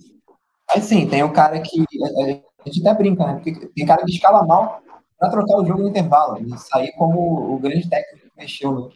Mas 0.73 0.83
sim, 0.85 1.07
tem 1.07 1.23
um 1.23 1.31
cara 1.31 1.59
que. 1.61 1.81
É, 1.81 2.31
é, 2.31 2.43
a 2.65 2.69
gente 2.69 2.85
até 2.85 2.97
brinca, 2.97 3.25
né? 3.25 3.33
Porque 3.35 3.67
tem 3.67 3.85
cara 3.85 4.03
que 4.03 4.11
escala 4.11 4.45
mal 4.45 4.81
para 5.19 5.29
trocar 5.29 5.57
o 5.57 5.65
jogo 5.65 5.83
no 5.83 5.89
intervalo 5.89 6.39
e 6.39 6.57
sair 6.57 6.91
como 6.93 7.53
o 7.53 7.59
grande 7.59 7.87
técnico 7.87 8.27
que 8.27 8.41
mexeu 8.41 8.71
no, 8.71 8.91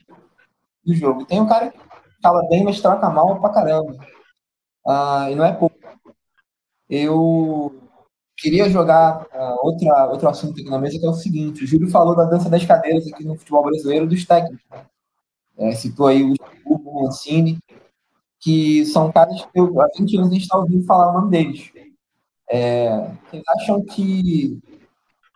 no 0.85 0.93
jogo. 0.93 1.21
E 1.21 1.25
tem 1.25 1.39
um 1.39 1.47
cara 1.47 1.69
que 1.69 1.77
escala 2.23 2.47
bem, 2.47 2.63
mas 2.63 2.79
troca 2.79 3.09
mal 3.09 3.39
pra 3.41 3.49
caramba. 3.49 3.93
Ah, 4.87 5.29
e 5.29 5.35
não 5.35 5.43
é 5.43 5.51
pouco. 5.51 5.75
Eu 6.89 7.81
queria 8.37 8.69
jogar 8.69 9.23
uh, 9.33 9.65
outra, 9.65 10.05
outro 10.07 10.29
assunto 10.29 10.53
aqui 10.53 10.69
na 10.69 10.79
mesa, 10.79 10.97
que 10.97 11.05
é 11.05 11.09
o 11.09 11.13
seguinte: 11.13 11.63
o 11.63 11.67
Júlio 11.67 11.89
falou 11.89 12.15
da 12.15 12.25
dança 12.25 12.49
das 12.49 12.65
cadeiras 12.65 13.05
aqui 13.07 13.25
no 13.25 13.35
futebol 13.35 13.63
brasileiro 13.63 14.07
dos 14.07 14.25
técnicos. 14.25 14.63
É, 15.57 15.71
citou 15.73 16.07
aí 16.07 16.23
o 16.23 16.33
Hugo 16.65 17.03
Mancini, 17.03 17.59
que 18.39 18.85
são 18.85 19.11
caras 19.11 19.41
que 19.41 19.59
eu, 19.59 19.81
há 19.81 19.87
20 19.97 20.17
anos 20.17 20.29
a 20.29 20.33
gente 20.33 20.43
está 20.43 20.57
ouvindo 20.57 20.85
falar 20.85 21.11
o 21.11 21.13
nome 21.13 21.31
deles. 21.31 21.71
É, 22.49 23.11
vocês 23.29 23.43
acham 23.47 23.83
que 23.83 24.59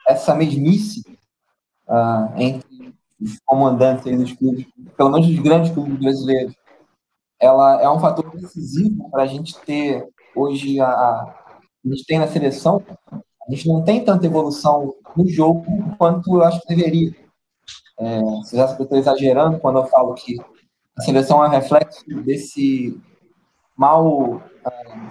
essa 0.07 0.33
mesmice 0.33 1.01
uh, 1.87 2.33
entre 2.37 2.95
os 3.19 3.39
comandantes 3.45 4.17
dos 4.17 4.33
clubes, 4.33 4.65
pelo 4.95 5.11
menos 5.11 5.27
dos 5.27 5.39
grandes 5.39 5.71
clubes 5.71 5.99
brasileiros, 5.99 6.55
ela 7.39 7.81
é 7.81 7.89
um 7.89 7.99
fator 7.99 8.29
decisivo 8.35 9.09
para 9.09 9.23
a 9.23 9.27
gente 9.27 9.57
ter 9.61 10.07
hoje 10.35 10.79
a, 10.79 10.87
a, 10.87 11.35
gente 11.85 12.05
tem 12.05 12.19
na 12.19 12.27
seleção, 12.27 12.83
a 13.11 13.51
gente 13.51 13.67
não 13.67 13.83
tem 13.83 14.03
tanta 14.03 14.25
evolução 14.25 14.93
no 15.15 15.27
jogo 15.27 15.65
quanto 15.97 16.35
eu 16.35 16.43
acho 16.43 16.61
que 16.61 16.75
deveria. 16.75 17.15
É, 17.99 18.19
que 18.49 18.55
eu 18.55 18.83
estou 18.83 18.97
exagerando 18.97 19.59
quando 19.59 19.79
eu 19.79 19.85
falo 19.85 20.13
que 20.13 20.37
a 20.97 21.01
seleção 21.01 21.43
é 21.43 21.47
um 21.47 21.51
reflexo 21.51 22.03
desse 22.23 22.99
mal, 23.75 24.41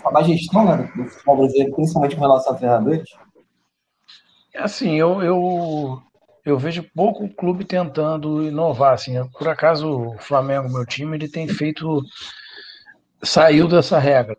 a 0.04 0.10
má 0.10 0.22
gestão 0.22 0.64
né, 0.64 0.92
do 0.96 1.04
futebol 1.04 1.36
brasileiro, 1.38 1.74
principalmente 1.74 2.16
com 2.16 2.22
relação 2.22 2.52
a 2.52 2.56
treinadores? 2.56 3.08
É 4.52 4.62
assim, 4.62 4.94
eu, 4.94 5.22
eu, 5.22 6.02
eu 6.46 6.56
vejo 6.56 6.88
pouco 6.94 7.28
clube 7.28 7.64
tentando 7.64 8.44
inovar. 8.44 8.94
Assim, 8.94 9.14
por 9.36 9.48
acaso 9.48 9.90
o 9.90 10.18
Flamengo, 10.18 10.72
meu 10.72 10.86
time, 10.86 11.16
ele 11.16 11.28
tem 11.28 11.48
feito. 11.48 12.00
saiu 13.20 13.66
dessa 13.66 13.98
regra. 13.98 14.36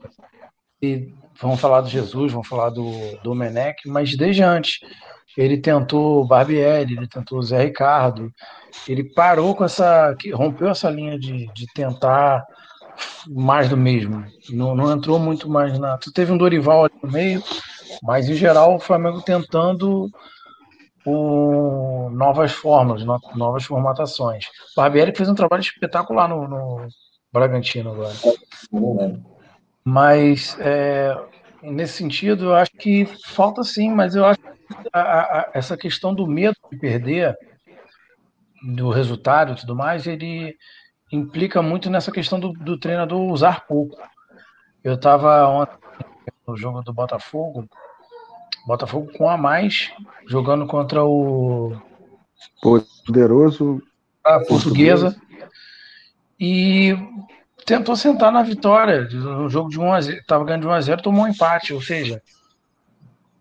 e 0.81 1.13
vamos 1.39 1.59
falar 1.59 1.81
do 1.81 1.89
Jesus, 1.89 2.31
vamos 2.31 2.47
falar 2.47 2.69
do, 2.69 2.89
do 3.21 3.35
Menec, 3.35 3.87
mas 3.87 4.15
desde 4.15 4.41
antes. 4.41 4.79
Ele 5.37 5.57
tentou 5.57 6.25
Barbieri, 6.25 6.93
ele 6.93 7.07
tentou 7.07 7.39
Zé 7.43 7.65
Ricardo, 7.65 8.33
ele 8.87 9.03
parou 9.03 9.53
com 9.53 9.65
essa. 9.65 10.15
rompeu 10.33 10.69
essa 10.69 10.89
linha 10.89 11.19
de, 11.19 11.45
de 11.53 11.67
tentar 11.75 12.43
mais 13.27 13.69
do 13.69 13.77
mesmo. 13.77 14.25
Não, 14.49 14.73
não 14.73 14.91
entrou 14.91 15.19
muito 15.19 15.47
mais 15.47 15.77
na. 15.77 15.95
Tu 15.97 16.11
teve 16.11 16.31
um 16.31 16.37
Dorival 16.37 16.85
ali 16.85 16.95
no 17.03 17.11
meio, 17.11 17.43
mas 18.01 18.27
em 18.27 18.33
geral 18.33 18.77
o 18.77 18.79
Flamengo 18.79 19.21
tentando 19.21 20.09
o, 21.09 22.09
novas 22.09 22.51
formas, 22.51 23.01
novas 23.33 23.63
formatações. 23.63 24.45
O 24.45 24.81
Barbieri 24.81 25.15
fez 25.15 25.29
um 25.29 25.35
trabalho 25.35 25.61
espetacular 25.61 26.27
no, 26.27 26.45
no 26.45 26.87
Bragantino 27.31 27.91
agora. 27.91 28.13
Mas 29.85 30.57
é, 30.59 31.17
nesse 31.61 31.93
sentido, 31.93 32.45
eu 32.45 32.55
acho 32.55 32.71
que 32.71 33.05
falta 33.25 33.63
sim, 33.63 33.89
mas 33.89 34.15
eu 34.15 34.25
acho 34.25 34.37
que 34.37 34.89
a, 34.91 35.01
a, 35.01 35.51
essa 35.53 35.77
questão 35.77 36.13
do 36.13 36.27
medo 36.27 36.57
de 36.69 36.77
perder, 36.77 37.37
do 38.75 38.89
resultado 38.89 39.53
e 39.53 39.55
tudo 39.55 39.77
mais, 39.77 40.07
ele 40.07 40.57
implica 41.09 41.61
muito 41.61 41.89
nessa 41.89 42.11
questão 42.11 42.37
do, 42.37 42.51
do 42.51 42.77
treinador 42.77 43.31
usar 43.31 43.65
pouco. 43.65 43.97
Eu 44.83 44.95
estava 44.95 45.47
ontem 45.47 45.77
no 46.45 46.57
jogo 46.57 46.81
do 46.81 46.93
Botafogo, 46.93 47.65
Botafogo 48.67 49.09
com 49.17 49.29
a 49.29 49.37
mais, 49.37 49.93
jogando 50.27 50.67
contra 50.67 51.01
o 51.05 51.73
poderoso 52.61 53.81
a 54.21 54.41
portuguesa. 54.41 55.15
E 56.37 56.97
tentou 57.65 57.95
sentar 57.95 58.29
na 58.29 58.43
vitória. 58.43 59.07
No 59.09 59.49
jogo 59.49 59.69
de 59.69 59.79
1 59.79 59.93
a 59.93 60.01
0, 60.01 60.17
estava 60.17 60.43
ganhando 60.43 60.63
de 60.63 60.67
1 60.67 60.71
a 60.71 60.81
0, 60.81 61.01
tomou 61.01 61.23
um 61.23 61.29
empate, 61.29 61.73
ou 61.73 61.81
seja, 61.81 62.21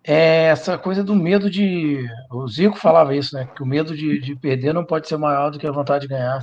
é 0.04 0.44
essa 0.44 0.78
coisa 0.78 1.02
do 1.02 1.16
medo 1.16 1.50
de. 1.50 2.08
O 2.30 2.46
Zico 2.46 2.78
falava 2.78 3.12
isso, 3.12 3.34
né? 3.34 3.48
Que 3.52 3.64
o 3.64 3.66
medo 3.66 3.96
de, 3.96 4.20
de 4.20 4.36
perder 4.36 4.72
não 4.72 4.84
pode 4.84 5.08
ser 5.08 5.16
maior 5.16 5.50
do 5.50 5.58
que 5.58 5.66
a 5.66 5.72
vontade 5.72 6.02
de 6.02 6.14
ganhar. 6.14 6.40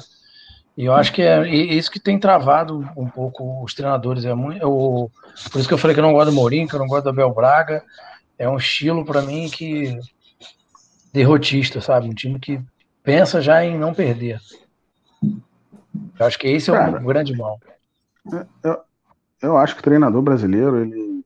E 0.76 0.84
eu 0.84 0.94
acho 0.94 1.14
que 1.14 1.22
é 1.22 1.48
isso 1.48 1.90
que 1.90 2.02
tem 2.02 2.20
travado 2.20 2.86
um 2.98 3.08
pouco 3.08 3.64
os 3.64 3.74
treinadores. 3.74 4.26
É 4.26 4.34
muito, 4.34 4.62
eu, 4.62 5.10
por 5.50 5.60
isso 5.60 5.70
que 5.70 5.74
eu 5.74 5.78
falei 5.78 5.94
que 5.94 6.02
eu 6.02 6.06
não 6.06 6.12
gosto 6.12 6.32
do 6.32 6.36
Mourinho, 6.36 6.68
que 6.68 6.76
eu 6.76 6.80
não 6.80 6.88
gosto 6.88 7.04
do 7.04 7.12
Abel 7.12 7.34
Braga. 7.34 7.82
É 8.38 8.50
um 8.50 8.58
estilo, 8.58 9.06
para 9.06 9.22
mim, 9.22 9.50
que. 9.50 9.98
derrotista, 11.14 11.80
sabe? 11.82 12.08
Um 12.08 12.14
time 12.14 12.40
que 12.40 12.62
pensa 13.04 13.42
já 13.42 13.64
em 13.64 13.78
não 13.78 13.94
perder. 13.94 14.40
Eu 15.22 16.26
acho 16.26 16.40
que 16.40 16.48
esse 16.48 16.70
é 16.70 16.74
o 16.74 17.04
grande 17.04 17.36
mal. 17.36 17.60
Eu, 18.64 18.82
eu 19.42 19.58
acho 19.58 19.76
que 19.76 19.82
o 19.82 19.84
treinador 19.84 20.22
brasileiro, 20.22 20.78
ele, 20.80 21.24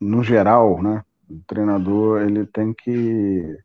no 0.00 0.22
geral, 0.22 0.82
né? 0.82 1.02
O 1.28 1.40
treinador 1.46 2.22
ele 2.22 2.46
tem 2.46 2.72
que 2.72 3.58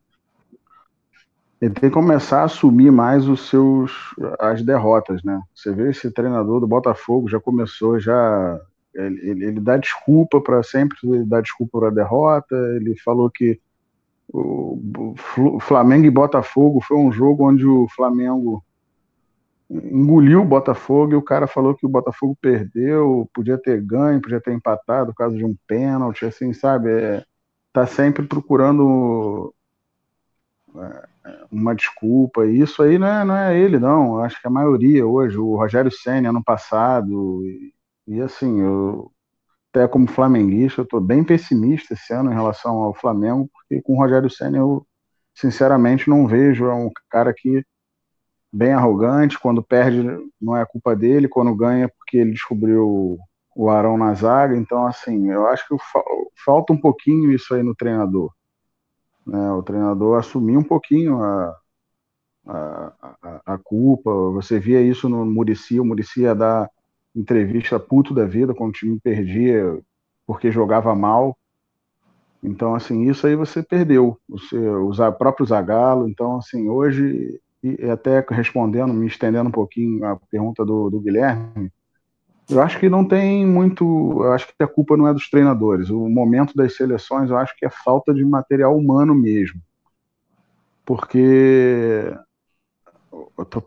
ele 1.62 1.74
tem 1.74 1.90
que 1.90 1.92
começar 1.92 2.42
a 2.42 2.46
assumir 2.46 2.92
mais 2.92 3.26
os 3.26 3.48
seus 3.48 4.14
as 4.40 4.62
derrotas, 4.62 5.24
né? 5.24 5.42
Você 5.56 5.72
vê 5.72 5.92
esse 5.92 6.12
treinador 6.12 6.60
do 6.60 6.68
Botafogo 6.68 7.30
já 7.30 7.40
começou 7.40 8.00
já 8.00 8.60
ele, 8.94 9.46
ele, 9.46 9.60
dá 9.60 9.78
desculpa 9.78 10.40
para 10.40 10.62
sempre 10.64 10.98
ele 11.04 11.26
dá 11.26 11.42
desculpa 11.42 11.80
para 11.80 11.88
a 11.90 11.94
derrota. 11.94 12.56
Ele 12.76 12.96
falou 12.98 13.30
que 13.30 13.60
o, 14.32 14.80
Flamengo 15.60 16.06
e 16.06 16.12
Botafogo 16.12 16.82
foi 16.82 16.98
um 16.98 17.12
jogo 17.12 17.48
onde 17.48 17.66
o 17.66 17.88
Flamengo 17.90 18.64
engoliu 19.70 20.42
o 20.42 20.46
Botafogo 20.46 21.14
e 21.14 21.16
o 21.16 21.22
cara 21.22 21.48
falou 21.48 21.76
que 21.76 21.86
o 21.86 21.90
Botafogo 21.90 22.38
perdeu, 22.40 23.30
podia 23.34 23.58
ter 23.58 23.82
ganho, 23.82 24.22
podia 24.22 24.40
ter 24.40 24.54
empatado 24.54 25.14
causa 25.14 25.36
de 25.36 25.46
um 25.46 25.56
pênalti, 25.68 26.26
assim, 26.26 26.54
sabe? 26.54 26.92
É, 26.92 27.26
tá 27.72 27.86
sempre 27.88 28.26
procurando 28.26 29.54
é, 30.76 31.08
uma 31.52 31.74
desculpa. 31.74 32.46
E 32.46 32.60
isso 32.60 32.84
aí 32.84 32.98
não 32.98 33.08
é, 33.08 33.26
não 33.26 33.36
é 33.36 33.58
ele, 33.58 33.80
não. 33.80 34.20
Acho 34.20 34.40
que 34.40 34.48
a 34.48 34.52
maioria 34.52 35.06
hoje, 35.06 35.38
o 35.38 35.56
Rogério 35.56 35.92
Senna 35.92 36.30
ano 36.30 36.44
passado, 36.44 37.44
e, 37.46 37.73
e 38.08 38.22
assim, 38.22 38.62
eu 38.62 39.12
até 39.72 39.88
como 39.88 40.08
flamenguista, 40.08 40.82
eu 40.82 40.84
estou 40.84 41.02
bem 41.02 41.24
pessimista 41.24 41.96
esse 41.96 42.14
ano 42.14 42.32
em 42.32 42.36
relação 42.36 42.84
ao 42.84 42.94
Flamengo, 42.94 43.50
porque 43.52 43.82
com 43.82 43.94
o 43.94 43.98
Rogério 43.98 44.30
Senna 44.30 44.58
eu 44.58 44.86
sinceramente 45.34 46.08
não 46.08 46.28
vejo 46.28 46.66
é 46.66 46.74
um 46.76 46.92
cara 47.10 47.34
que 47.36 47.66
bem 48.52 48.72
arrogante, 48.72 49.40
quando 49.40 49.64
perde 49.64 50.04
não 50.40 50.56
é 50.56 50.64
culpa 50.64 50.96
dele, 50.96 51.28
quando 51.28 51.56
ganha 51.56 51.90
porque 51.90 52.18
ele 52.18 52.32
descobriu 52.32 53.18
o 53.56 53.70
Arão 53.70 53.98
na 53.98 54.14
zaga. 54.14 54.56
Então, 54.56 54.86
assim, 54.86 55.32
eu 55.32 55.48
acho 55.48 55.68
que 55.68 55.76
falta 56.46 56.72
um 56.72 56.78
pouquinho 56.78 57.32
isso 57.32 57.56
aí 57.56 57.64
no 57.64 57.76
treinador. 57.76 58.32
Né? 59.26 59.52
O 59.52 59.64
treinador 59.64 60.20
assumir 60.20 60.58
um 60.58 60.64
pouquinho 60.64 61.24
a, 61.24 61.56
a, 62.46 62.94
a, 63.24 63.42
a 63.54 63.58
culpa. 63.58 64.12
Você 64.32 64.60
via 64.60 64.82
isso 64.82 65.10
no 65.10 65.26
Murici, 65.26 65.80
o 65.80 65.86
Murici 65.86 66.22
ia 66.22 66.36
dar 66.36 66.70
entrevista 67.16 67.80
puto 67.80 68.14
da 68.14 68.26
vida 68.26 68.54
quando 68.54 68.72
o 68.72 68.74
time 68.74 69.00
perdia 69.00 69.80
porque 70.26 70.52
jogava 70.52 70.96
mal. 70.96 71.38
Então, 72.42 72.76
assim, 72.76 73.10
isso 73.10 73.26
aí 73.26 73.36
você 73.36 73.64
perdeu. 73.64 74.18
Você 74.28 74.58
usar 74.58 75.12
próprio 75.14 75.46
Zagalo. 75.46 76.10
Então, 76.10 76.38
assim, 76.38 76.68
hoje, 76.70 77.40
e 77.64 77.90
até 77.90 78.26
respondendo, 78.30 78.94
me 78.94 79.08
estendendo 79.08 79.50
um 79.50 79.52
pouquinho 79.52 80.04
a 80.06 80.18
pergunta 80.30 80.66
do, 80.66 80.90
do 80.90 81.00
Guilherme, 81.00 81.72
eu 82.50 82.62
acho 82.62 82.80
que 82.80 82.90
não 82.90 83.06
tem 83.06 83.46
muito. 83.46 83.86
Eu 84.22 84.34
acho 84.34 84.48
que 84.48 84.64
a 84.64 84.68
culpa 84.68 84.98
não 84.98 85.08
é 85.08 85.14
dos 85.14 85.30
treinadores. 85.30 85.90
O 85.90 86.10
momento 86.10 86.54
das 86.56 86.76
seleções, 86.76 87.30
eu 87.30 87.38
acho 87.38 87.56
que 87.58 87.66
é 87.66 87.70
falta 87.70 88.14
de 88.14 88.24
material 88.26 88.78
humano 88.78 89.16
mesmo. 89.16 89.62
Porque, 90.86 92.14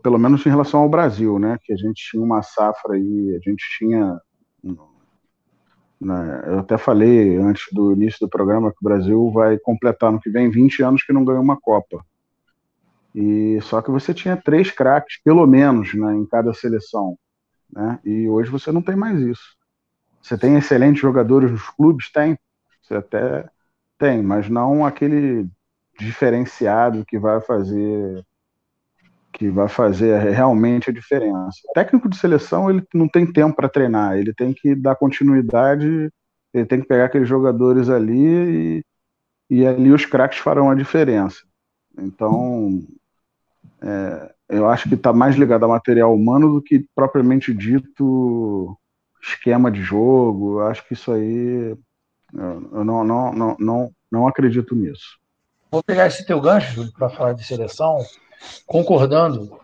pelo 0.01 0.17
menos 0.17 0.45
em 0.45 0.49
relação 0.49 0.81
ao 0.81 0.89
Brasil, 0.89 1.39
né? 1.39 1.57
Que 1.63 1.73
a 1.73 1.77
gente 1.77 2.09
tinha 2.09 2.21
uma 2.21 2.41
safra 2.41 2.95
aí, 2.95 3.35
a 3.35 3.49
gente 3.49 3.63
tinha. 3.77 4.19
Né, 5.99 6.43
eu 6.45 6.59
até 6.59 6.77
falei 6.77 7.37
antes 7.37 7.65
do 7.71 7.91
início 7.91 8.19
do 8.19 8.29
programa 8.29 8.69
que 8.69 8.77
o 8.79 8.83
Brasil 8.83 9.31
vai 9.31 9.57
completar 9.57 10.11
no 10.11 10.19
que 10.19 10.29
vem 10.29 10.47
20 10.47 10.83
anos 10.83 11.03
que 11.03 11.11
não 11.11 11.25
ganhou 11.25 11.41
uma 11.41 11.59
Copa. 11.59 12.05
E 13.15 13.59
só 13.61 13.81
que 13.81 13.89
você 13.89 14.13
tinha 14.13 14.37
três 14.37 14.69
craques, 14.69 15.19
pelo 15.23 15.47
menos, 15.47 15.95
né, 15.95 16.13
em 16.13 16.23
cada 16.23 16.53
seleção. 16.53 17.17
Né? 17.71 17.99
E 18.05 18.29
hoje 18.29 18.51
você 18.51 18.71
não 18.71 18.81
tem 18.81 18.95
mais 18.95 19.19
isso. 19.19 19.57
Você 20.21 20.37
tem 20.37 20.55
excelentes 20.55 21.01
jogadores 21.01 21.49
nos 21.49 21.67
clubes? 21.69 22.11
Tem. 22.11 22.37
Você 22.81 22.95
até 22.95 23.49
tem, 23.97 24.21
mas 24.21 24.49
não 24.49 24.85
aquele 24.85 25.49
diferenciado 25.97 27.03
que 27.05 27.17
vai 27.17 27.41
fazer 27.41 28.23
que 29.37 29.49
vai 29.49 29.67
fazer 29.67 30.19
realmente 30.19 30.89
a 30.89 30.93
diferença. 30.93 31.59
O 31.69 31.73
técnico 31.73 32.09
de 32.09 32.17
seleção 32.17 32.71
ele 32.71 32.83
não 32.91 33.07
tem 33.07 33.31
tempo 33.31 33.55
para 33.55 33.69
treinar, 33.69 34.17
ele 34.17 34.33
tem 34.33 34.51
que 34.51 34.73
dar 34.73 34.95
continuidade, 34.95 36.09
ele 36.51 36.65
tem 36.65 36.81
que 36.81 36.87
pegar 36.87 37.05
aqueles 37.05 37.29
jogadores 37.29 37.87
ali 37.87 38.81
e, 39.49 39.57
e 39.61 39.67
ali 39.67 39.91
os 39.91 40.05
craques 40.05 40.39
farão 40.39 40.71
a 40.71 40.75
diferença. 40.75 41.37
Então, 41.95 42.81
é, 43.79 44.33
eu 44.49 44.67
acho 44.67 44.89
que 44.89 44.95
está 44.95 45.13
mais 45.13 45.35
ligado 45.35 45.65
a 45.65 45.67
material 45.67 46.15
humano 46.15 46.53
do 46.53 46.61
que 46.61 46.87
propriamente 46.95 47.53
dito 47.53 48.75
esquema 49.21 49.69
de 49.69 49.83
jogo. 49.83 50.61
Eu 50.61 50.67
acho 50.67 50.87
que 50.87 50.93
isso 50.95 51.11
aí 51.11 51.77
eu 52.33 52.83
não, 52.83 53.03
não, 53.03 53.33
não, 53.33 53.55
não, 53.59 53.91
não 54.11 54.27
acredito 54.27 54.75
nisso. 54.75 55.19
Vou 55.69 55.83
pegar 55.83 56.07
esse 56.07 56.25
teu 56.25 56.41
gancho, 56.41 56.91
para 56.93 57.09
falar 57.09 57.33
de 57.33 57.45
seleção, 57.45 57.99
concordando 58.65 59.59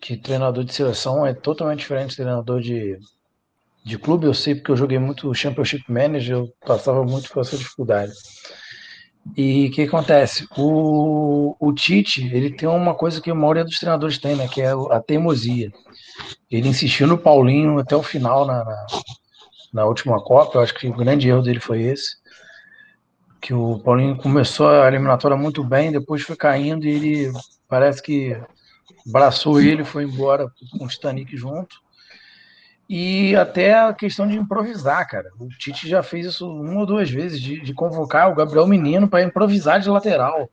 que 0.00 0.16
treinador 0.16 0.64
de 0.64 0.72
seleção 0.72 1.26
é 1.26 1.34
totalmente 1.34 1.80
diferente 1.80 2.10
de 2.10 2.16
treinador 2.16 2.60
de, 2.60 2.98
de 3.84 3.98
clube. 3.98 4.26
Eu 4.26 4.34
sei 4.34 4.54
porque 4.54 4.70
eu 4.70 4.76
joguei 4.76 4.98
muito 4.98 5.32
Championship 5.34 5.90
Manager, 5.90 6.36
eu 6.36 6.52
passava 6.64 7.04
muito 7.04 7.30
com 7.30 7.40
essa 7.40 7.56
dificuldade. 7.56 8.12
E 9.36 9.66
o 9.66 9.70
que 9.70 9.82
acontece? 9.82 10.46
O, 10.56 11.54
o 11.60 11.72
Tite, 11.72 12.24
ele 12.34 12.50
tem 12.50 12.68
uma 12.68 12.94
coisa 12.94 13.20
que 13.20 13.30
a 13.30 13.34
maioria 13.34 13.64
dos 13.64 13.78
treinadores 13.78 14.18
tem, 14.18 14.34
né? 14.36 14.48
Que 14.48 14.62
é 14.62 14.72
a 14.90 15.00
teimosia. 15.00 15.70
Ele 16.50 16.68
insistiu 16.68 17.06
no 17.06 17.18
Paulinho 17.18 17.78
até 17.78 17.94
o 17.94 18.02
final 18.02 18.46
na, 18.46 18.64
na, 18.64 18.86
na 19.72 19.84
última 19.84 20.22
Copa. 20.22 20.58
Eu 20.58 20.62
acho 20.62 20.74
que 20.74 20.88
o 20.88 20.96
grande 20.96 21.28
erro 21.28 21.42
dele 21.42 21.60
foi 21.60 21.82
esse. 21.82 22.16
Que 23.40 23.52
o 23.52 23.78
Paulinho 23.80 24.16
começou 24.16 24.68
a 24.68 24.88
eliminatória 24.88 25.36
muito 25.36 25.62
bem, 25.62 25.92
depois 25.92 26.22
foi 26.22 26.36
caindo 26.36 26.86
e 26.86 26.90
ele 26.90 27.32
parece 27.68 28.02
que 28.02 28.36
abraçou 29.06 29.60
ele, 29.60 29.84
foi 29.84 30.04
embora 30.04 30.50
com 30.76 30.84
o 30.84 30.88
Titanic 30.88 31.36
junto. 31.36 31.76
E 32.88 33.36
até 33.36 33.78
a 33.78 33.92
questão 33.92 34.26
de 34.26 34.36
improvisar, 34.36 35.06
cara. 35.06 35.30
O 35.38 35.48
Tite 35.48 35.86
já 35.86 36.02
fez 36.02 36.26
isso 36.26 36.50
uma 36.50 36.80
ou 36.80 36.86
duas 36.86 37.10
vezes, 37.10 37.38
de, 37.40 37.60
de 37.60 37.74
convocar 37.74 38.30
o 38.30 38.34
Gabriel 38.34 38.66
Menino 38.66 39.06
para 39.06 39.22
improvisar 39.22 39.78
de 39.78 39.90
lateral. 39.90 40.48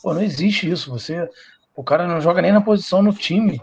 Pô, 0.00 0.14
não 0.14 0.22
existe 0.22 0.70
isso. 0.70 0.90
Você, 0.92 1.28
o 1.74 1.82
cara 1.82 2.06
não 2.06 2.20
joga 2.20 2.42
nem 2.42 2.52
na 2.52 2.60
posição 2.60 3.02
no 3.02 3.12
time. 3.12 3.60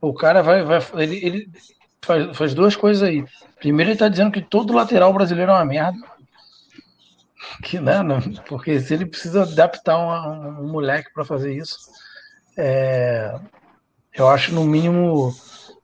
O 0.00 0.14
cara 0.14 0.42
vai, 0.42 0.64
vai 0.64 0.80
ele, 0.94 1.16
ele 1.22 1.50
faz, 2.00 2.36
faz 2.36 2.54
duas 2.54 2.74
coisas 2.74 3.02
aí. 3.02 3.22
Primeiro, 3.58 3.90
ele 3.90 3.96
está 3.96 4.08
dizendo 4.08 4.32
que 4.32 4.40
todo 4.40 4.72
lateral 4.72 5.12
brasileiro 5.12 5.52
é 5.52 5.54
uma 5.54 5.64
merda. 5.66 5.98
Que, 7.62 7.80
né, 7.80 7.96
porque 8.46 8.78
se 8.80 8.94
ele 8.94 9.06
precisa 9.06 9.42
adaptar 9.42 9.96
um, 9.98 10.64
um 10.64 10.68
moleque 10.68 11.12
para 11.12 11.24
fazer 11.24 11.54
isso, 11.54 11.78
é, 12.56 13.34
eu 14.14 14.28
acho 14.28 14.52
no 14.54 14.64
mínimo 14.64 15.34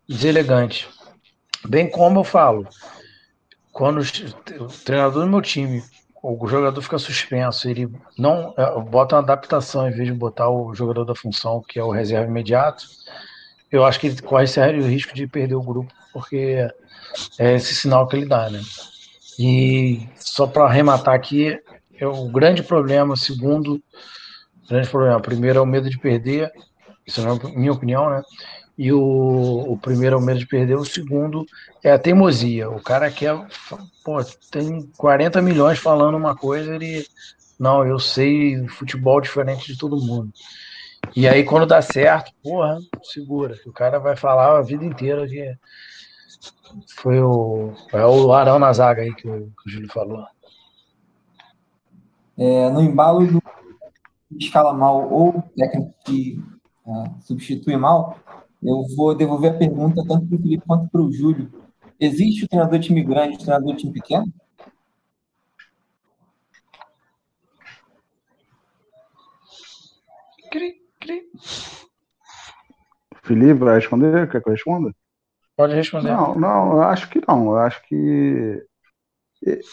deselegante. 0.09 0.89
Bem 1.67 1.91
como 1.91 2.21
eu 2.21 2.25
falo, 2.25 2.69
quando 3.73 4.01
o 4.01 4.67
treinador 4.85 5.25
do 5.25 5.31
meu 5.31 5.41
time, 5.41 5.83
o 6.23 6.47
jogador 6.47 6.81
fica 6.83 6.99
suspenso, 6.99 7.69
ele 7.69 7.91
não 8.19 8.55
é, 8.57 8.81
bota 8.81 9.17
uma 9.17 9.23
adaptação 9.23 9.89
em 9.89 9.93
vez 9.93 10.09
de 10.09 10.15
botar 10.15 10.51
o 10.51 10.75
jogador 10.75 11.05
da 11.05 11.15
função, 11.15 11.63
que 11.67 11.79
é 11.79 11.85
o 11.85 11.91
reserva 11.91 12.29
imediato, 12.29 12.85
eu 13.71 13.85
acho 13.85 13.99
que 13.99 14.09
ele 14.09 14.23
corre 14.23 14.47
sério 14.47 14.83
o 14.83 14.89
risco 14.89 15.15
de 15.15 15.27
perder 15.27 15.55
o 15.55 15.63
grupo, 15.63 15.93
porque 16.13 16.69
é 17.39 17.55
esse 17.55 17.75
sinal 17.75 18.07
que 18.07 18.17
ele 18.17 18.27
dá, 18.27 18.49
né? 18.49 18.61
E 19.39 20.09
só 20.19 20.47
para 20.47 20.65
arrematar 20.65 21.15
aqui, 21.15 21.59
é 21.99 22.07
o 22.07 22.29
grande 22.29 22.63
problema, 22.63 23.17
segundo 23.17 23.83
grande 24.69 24.89
problema, 24.89 25.21
primeiro 25.21 25.59
é 25.59 25.63
o 25.63 25.67
medo 25.67 25.89
de 25.89 25.99
perder, 25.99 26.51
isso 27.07 27.21
é 27.21 27.25
a 27.25 27.57
minha 27.57 27.73
opinião, 27.73 28.11
né? 28.11 28.23
E 28.77 28.93
o, 28.93 29.01
o 29.69 29.79
primeiro 29.79 30.17
é 30.17 30.19
o 30.19 30.23
medo 30.23 30.39
de 30.39 30.47
perder, 30.47 30.77
o 30.77 30.85
segundo 30.85 31.47
é 31.83 31.93
a 31.93 31.99
teimosia. 31.99 32.69
O 32.69 32.83
cara 32.83 33.11
quer, 33.11 33.35
pô, 34.05 34.23
tem 34.51 34.91
40 34.99 35.41
milhões 35.41 35.79
falando 35.79 36.17
uma 36.17 36.37
coisa, 36.37 36.75
ele, 36.75 37.07
não, 37.59 37.87
eu 37.87 37.99
sei 37.99 38.67
futebol 38.69 39.21
diferente 39.21 39.73
de 39.73 39.79
todo 39.79 40.05
mundo. 40.05 40.31
E 41.15 41.27
aí, 41.27 41.45
quando 41.45 41.67
dá 41.67 41.81
certo, 41.81 42.33
porra, 42.43 42.79
segura. 43.03 43.59
O 43.65 43.73
cara 43.73 43.99
vai 43.99 44.17
falar 44.17 44.59
a 44.59 44.63
vida 44.63 44.85
inteira 44.85 45.27
que 45.27 45.55
foi 46.97 47.21
o, 47.21 47.73
é 47.93 48.05
o 48.05 48.33
Arão 48.33 48.59
na 48.59 48.73
zaga 48.73 49.03
aí 49.03 49.15
que 49.15 49.29
o, 49.29 49.51
que 49.51 49.69
o 49.69 49.71
Júlio 49.71 49.93
falou. 49.93 50.27
É, 52.37 52.71
no 52.71 52.83
embalo 52.83 53.27
do 53.27 53.43
escala 54.39 54.73
mal 54.73 55.11
ou 55.11 55.43
técnico 55.57 55.95
que 56.05 56.43
uh, 56.85 57.23
substitui 57.23 57.77
mal, 57.77 58.19
eu 58.63 58.85
vou 58.97 59.15
devolver 59.15 59.53
a 59.53 59.59
pergunta 59.59 60.05
tanto 60.07 60.27
para 60.27 60.37
o 60.37 60.43
Felipe 60.43 60.67
quanto 60.67 60.91
para 60.91 61.01
o 61.01 61.13
Júlio. 61.13 61.51
Existe 61.99 62.45
o 62.45 62.49
treinador 62.49 62.79
de 62.79 62.89
time 62.89 63.03
grande 63.03 63.35
e 63.35 63.37
o 63.37 63.39
treinador 63.39 63.75
de 63.75 63.81
time 63.81 63.93
pequeno? 63.93 64.33
Cri, 70.51 70.83
cri. 71.01 71.23
Felipe, 73.23 73.55
vai 73.55 73.77
responder? 73.77 74.31
Quer 74.31 74.43
que 74.43 74.49
eu 74.49 74.53
responda? 74.53 74.95
Pode 75.57 75.75
responder. 75.75 76.11
Não, 76.11 76.35
não, 76.39 76.81
acho 76.83 77.09
que 77.09 77.21
não. 77.27 77.57
Acho 77.57 77.83
que 77.85 78.67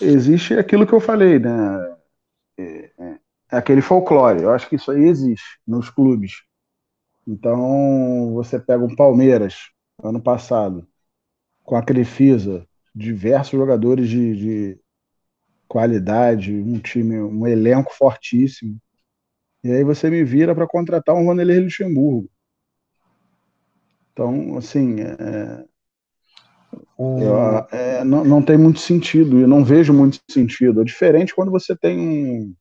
existe 0.02 0.54
aquilo 0.54 0.88
que 0.88 0.94
eu 0.94 1.00
falei, 1.00 1.40
né? 1.40 1.98
É, 2.58 2.64
é, 2.64 3.20
é 3.52 3.58
aquele 3.58 3.82
folclore. 3.82 4.42
Eu 4.42 4.52
acho 4.52 4.70
que 4.70 4.78
isso 4.78 4.92
aí 4.92 5.04
existe 5.04 5.60
nos 5.68 5.90
clubes. 5.90 6.44
Então, 7.28 8.34
você 8.34 8.60
pega 8.60 8.84
um 8.84 8.96
Palmeiras, 8.96 9.72
ano 10.02 10.22
passado, 10.22 10.88
com 11.64 11.76
a 11.76 11.84
Crefisa, 11.84 12.68
diversos 12.94 13.52
jogadores 13.52 14.10
de, 14.10 14.36
de 14.36 14.80
qualidade, 15.68 16.54
um 16.54 16.80
time, 16.80 17.20
um 17.20 17.48
elenco 17.48 17.94
fortíssimo. 17.94 18.78
E 19.64 19.72
aí 19.72 19.84
você 19.84 20.10
me 20.10 20.24
vira 20.24 20.54
para 20.54 20.68
contratar 20.68 21.16
um 21.16 21.26
Vanderlei 21.26 21.60
Luxemburgo. 21.60 22.30
Então, 24.12 24.58
assim, 24.58 25.02
é, 25.02 25.66
é, 27.72 28.04
não, 28.04 28.24
não 28.24 28.42
tem 28.42 28.58
muito 28.58 28.80
sentido, 28.80 29.40
e 29.40 29.48
não 29.48 29.64
vejo 29.64 29.94
muito 29.94 30.20
sentido. 30.30 30.82
É 30.82 30.84
diferente 30.84 31.36
quando 31.36 31.52
você 31.52 31.76
tem 31.76 32.00
um, 32.00 32.54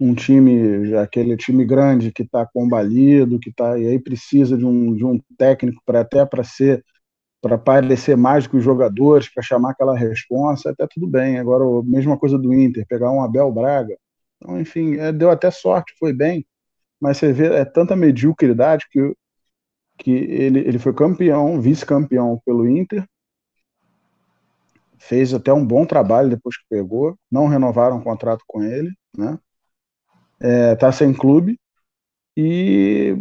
um 0.00 0.14
time, 0.14 0.96
aquele 0.96 1.36
time 1.36 1.64
grande 1.64 2.12
que 2.12 2.22
está 2.22 2.46
combalido, 2.46 3.38
que 3.38 3.52
tá, 3.52 3.78
e 3.78 3.86
aí 3.86 3.98
precisa 3.98 4.56
de 4.56 4.64
um, 4.64 4.94
de 4.94 5.04
um 5.04 5.20
técnico 5.36 5.82
para 5.84 6.00
até 6.00 6.24
para 6.24 6.42
ser 6.44 6.84
para 7.40 7.56
parecer 7.56 8.16
mais 8.16 8.46
que 8.46 8.56
os 8.56 8.62
jogadores, 8.62 9.32
para 9.32 9.42
chamar 9.42 9.70
aquela 9.70 9.96
resposta, 9.96 10.70
até 10.70 10.86
tudo 10.86 11.06
bem. 11.06 11.38
Agora, 11.38 11.64
a 11.64 11.82
mesma 11.82 12.18
coisa 12.18 12.38
do 12.38 12.52
Inter, 12.52 12.86
pegar 12.86 13.10
um 13.10 13.22
Abel 13.22 13.50
Braga. 13.50 13.96
Então, 14.36 14.60
enfim, 14.60 14.96
é, 14.96 15.12
deu 15.12 15.30
até 15.30 15.50
sorte, 15.50 15.94
foi 15.98 16.12
bem, 16.12 16.46
mas 17.00 17.16
você 17.16 17.32
vê, 17.32 17.46
é 17.54 17.64
tanta 17.64 17.96
mediocridade 17.96 18.86
que, 18.90 19.14
que 19.98 20.10
ele, 20.10 20.60
ele 20.60 20.78
foi 20.78 20.94
campeão, 20.94 21.60
vice-campeão 21.60 22.40
pelo 22.44 22.68
Inter, 22.68 23.06
fez 25.00 25.32
até 25.32 25.52
um 25.52 25.66
bom 25.66 25.86
trabalho 25.86 26.28
depois 26.30 26.56
que 26.56 26.64
pegou, 26.68 27.16
não 27.30 27.48
renovaram 27.48 27.98
o 27.98 28.02
contrato 28.02 28.44
com 28.46 28.62
ele, 28.62 28.92
né? 29.16 29.38
É, 30.38 30.74
tá 30.76 30.92
sem 30.92 31.12
clube 31.12 31.58
e 32.36 33.14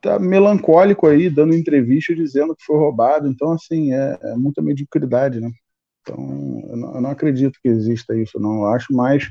tá 0.00 0.18
melancólico 0.18 1.06
aí, 1.06 1.30
dando 1.30 1.54
entrevista 1.54 2.14
dizendo 2.14 2.56
que 2.56 2.64
foi 2.64 2.76
roubado. 2.76 3.28
Então, 3.28 3.52
assim, 3.52 3.92
é, 3.92 4.18
é 4.22 4.34
muita 4.36 4.62
mediocridade, 4.62 5.40
né? 5.40 5.50
Então, 6.02 6.62
eu 6.70 6.76
não, 6.76 6.94
eu 6.94 7.00
não, 7.00 7.10
acredito 7.10 7.58
que 7.62 7.68
exista 7.68 8.16
isso, 8.16 8.40
não. 8.40 8.62
Eu 8.62 8.66
acho 8.68 8.92
mais 8.92 9.28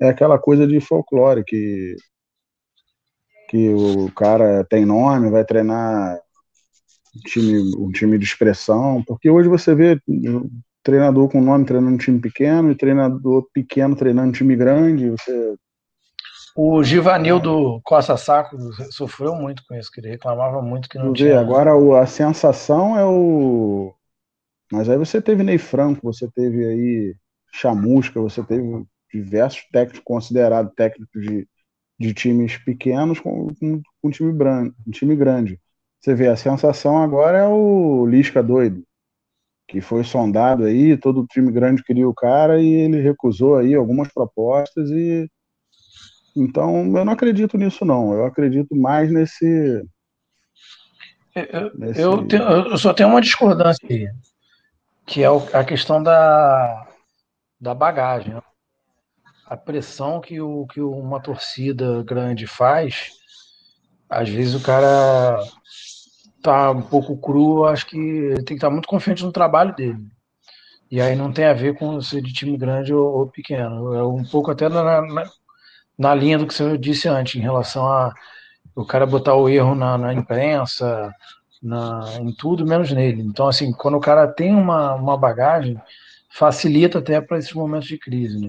é 0.00 0.08
aquela 0.08 0.38
coisa 0.38 0.66
de 0.66 0.80
folclore 0.80 1.44
que 1.44 1.96
que 3.48 3.68
o 3.70 4.10
cara 4.12 4.64
tem 4.64 4.84
nome, 4.84 5.30
vai 5.30 5.44
treinar 5.44 6.18
um 7.14 7.20
time, 7.20 7.76
um 7.76 7.90
time 7.92 8.18
de 8.18 8.24
expressão, 8.24 9.02
porque 9.06 9.30
hoje 9.30 9.48
você 9.48 9.72
vê 9.72 10.00
treinador 10.86 11.28
com 11.28 11.40
nome 11.40 11.64
treinando 11.64 11.94
um 11.94 11.98
time 11.98 12.20
pequeno 12.20 12.70
e 12.70 12.76
treinador 12.76 13.48
pequeno 13.52 13.96
treinando 13.96 14.28
um 14.28 14.32
time 14.32 14.54
grande. 14.54 15.10
Você... 15.10 15.56
O 16.54 16.80
Givanildo 16.84 17.80
Costa 17.82 18.16
Saco 18.16 18.56
sofreu 18.92 19.34
muito 19.34 19.64
com 19.68 19.74
isso, 19.74 19.90
que 19.90 19.98
ele 19.98 20.10
reclamava 20.10 20.62
muito 20.62 20.88
que 20.88 20.96
não 20.96 21.12
tinha. 21.12 21.30
Ver, 21.30 21.38
agora 21.38 21.72
a 22.00 22.06
sensação 22.06 22.96
é 22.96 23.04
o. 23.04 23.92
Mas 24.70 24.88
aí 24.88 24.96
você 24.96 25.20
teve 25.20 25.42
Ney 25.42 25.58
Franco, 25.58 26.00
você 26.04 26.30
teve 26.32 26.64
aí 26.64 27.16
Chamusca, 27.52 28.20
você 28.20 28.42
teve 28.44 28.84
diversos 29.12 29.66
técnicos 29.72 30.02
considerados 30.04 30.72
técnicos 30.76 31.20
de, 31.20 31.48
de 31.98 32.14
times 32.14 32.58
pequenos 32.58 33.18
com, 33.18 33.48
com, 33.54 33.82
com 34.00 34.08
um, 34.08 34.10
time 34.10 34.32
branco, 34.32 34.76
um 34.86 34.90
time 34.92 35.16
grande. 35.16 35.60
Você 36.00 36.14
vê, 36.14 36.28
a 36.28 36.36
sensação 36.36 37.02
agora 37.02 37.38
é 37.38 37.48
o 37.48 38.06
Lisca 38.06 38.40
doido 38.40 38.86
que 39.68 39.80
foi 39.80 40.04
sondado 40.04 40.64
aí, 40.64 40.96
todo 40.96 41.26
time 41.26 41.50
grande 41.50 41.82
queria 41.82 42.08
o 42.08 42.14
cara 42.14 42.60
e 42.60 42.72
ele 42.72 43.00
recusou 43.00 43.56
aí 43.56 43.74
algumas 43.74 44.12
propostas 44.12 44.90
e 44.90 45.28
então 46.36 46.96
eu 46.96 47.04
não 47.04 47.12
acredito 47.12 47.56
nisso 47.56 47.84
não, 47.84 48.12
eu 48.12 48.26
acredito 48.26 48.76
mais 48.76 49.10
nesse 49.10 49.84
eu, 51.34 51.70
nesse... 51.74 52.00
eu, 52.00 52.26
tenho, 52.26 52.42
eu 52.42 52.78
só 52.78 52.94
tenho 52.94 53.10
uma 53.10 53.20
discordância 53.20 53.86
aí, 53.88 54.08
que 55.04 55.22
é 55.22 55.26
a 55.52 55.64
questão 55.64 56.02
da, 56.02 56.86
da 57.60 57.74
bagagem. 57.74 58.34
Né? 58.34 58.42
A 59.46 59.56
pressão 59.56 60.20
que, 60.20 60.40
o, 60.40 60.66
que 60.66 60.80
uma 60.80 61.20
torcida 61.20 62.02
grande 62.02 62.46
faz, 62.46 63.10
às 64.08 64.28
vezes 64.28 64.54
o 64.54 64.62
cara 64.62 65.38
tá 66.42 66.70
um 66.70 66.82
pouco 66.82 67.16
cru, 67.16 67.64
acho 67.66 67.86
que 67.86 68.34
tem 68.36 68.44
que 68.44 68.54
estar 68.54 68.70
muito 68.70 68.88
confiante 68.88 69.24
no 69.24 69.32
trabalho 69.32 69.74
dele. 69.74 69.98
E 70.90 71.00
aí 71.00 71.16
não 71.16 71.32
tem 71.32 71.46
a 71.46 71.52
ver 71.52 71.76
com 71.76 72.00
ser 72.00 72.22
de 72.22 72.32
time 72.32 72.56
grande 72.56 72.94
ou, 72.94 73.18
ou 73.18 73.26
pequeno. 73.26 73.94
É 73.94 74.04
um 74.04 74.24
pouco 74.24 74.50
até 74.50 74.68
na, 74.68 75.02
na, 75.02 75.24
na, 75.98 76.14
linha 76.14 76.38
do 76.38 76.46
que 76.46 76.54
você 76.54 76.78
disse 76.78 77.08
antes, 77.08 77.34
em 77.34 77.42
relação 77.42 77.86
a 77.86 78.14
o 78.74 78.84
cara 78.84 79.06
botar 79.06 79.34
o 79.34 79.48
erro 79.48 79.74
na, 79.74 79.98
na 79.98 80.14
imprensa, 80.14 81.12
na, 81.62 82.04
em 82.20 82.32
tudo 82.32 82.66
menos 82.66 82.92
nele. 82.92 83.22
Então, 83.22 83.48
assim, 83.48 83.72
quando 83.72 83.96
o 83.96 84.00
cara 84.00 84.28
tem 84.28 84.54
uma, 84.54 84.94
uma 84.94 85.16
bagagem, 85.16 85.80
facilita 86.30 86.98
até 86.98 87.20
para 87.20 87.38
esses 87.38 87.52
momentos 87.52 87.88
de 87.88 87.98
crise, 87.98 88.38
né? 88.38 88.48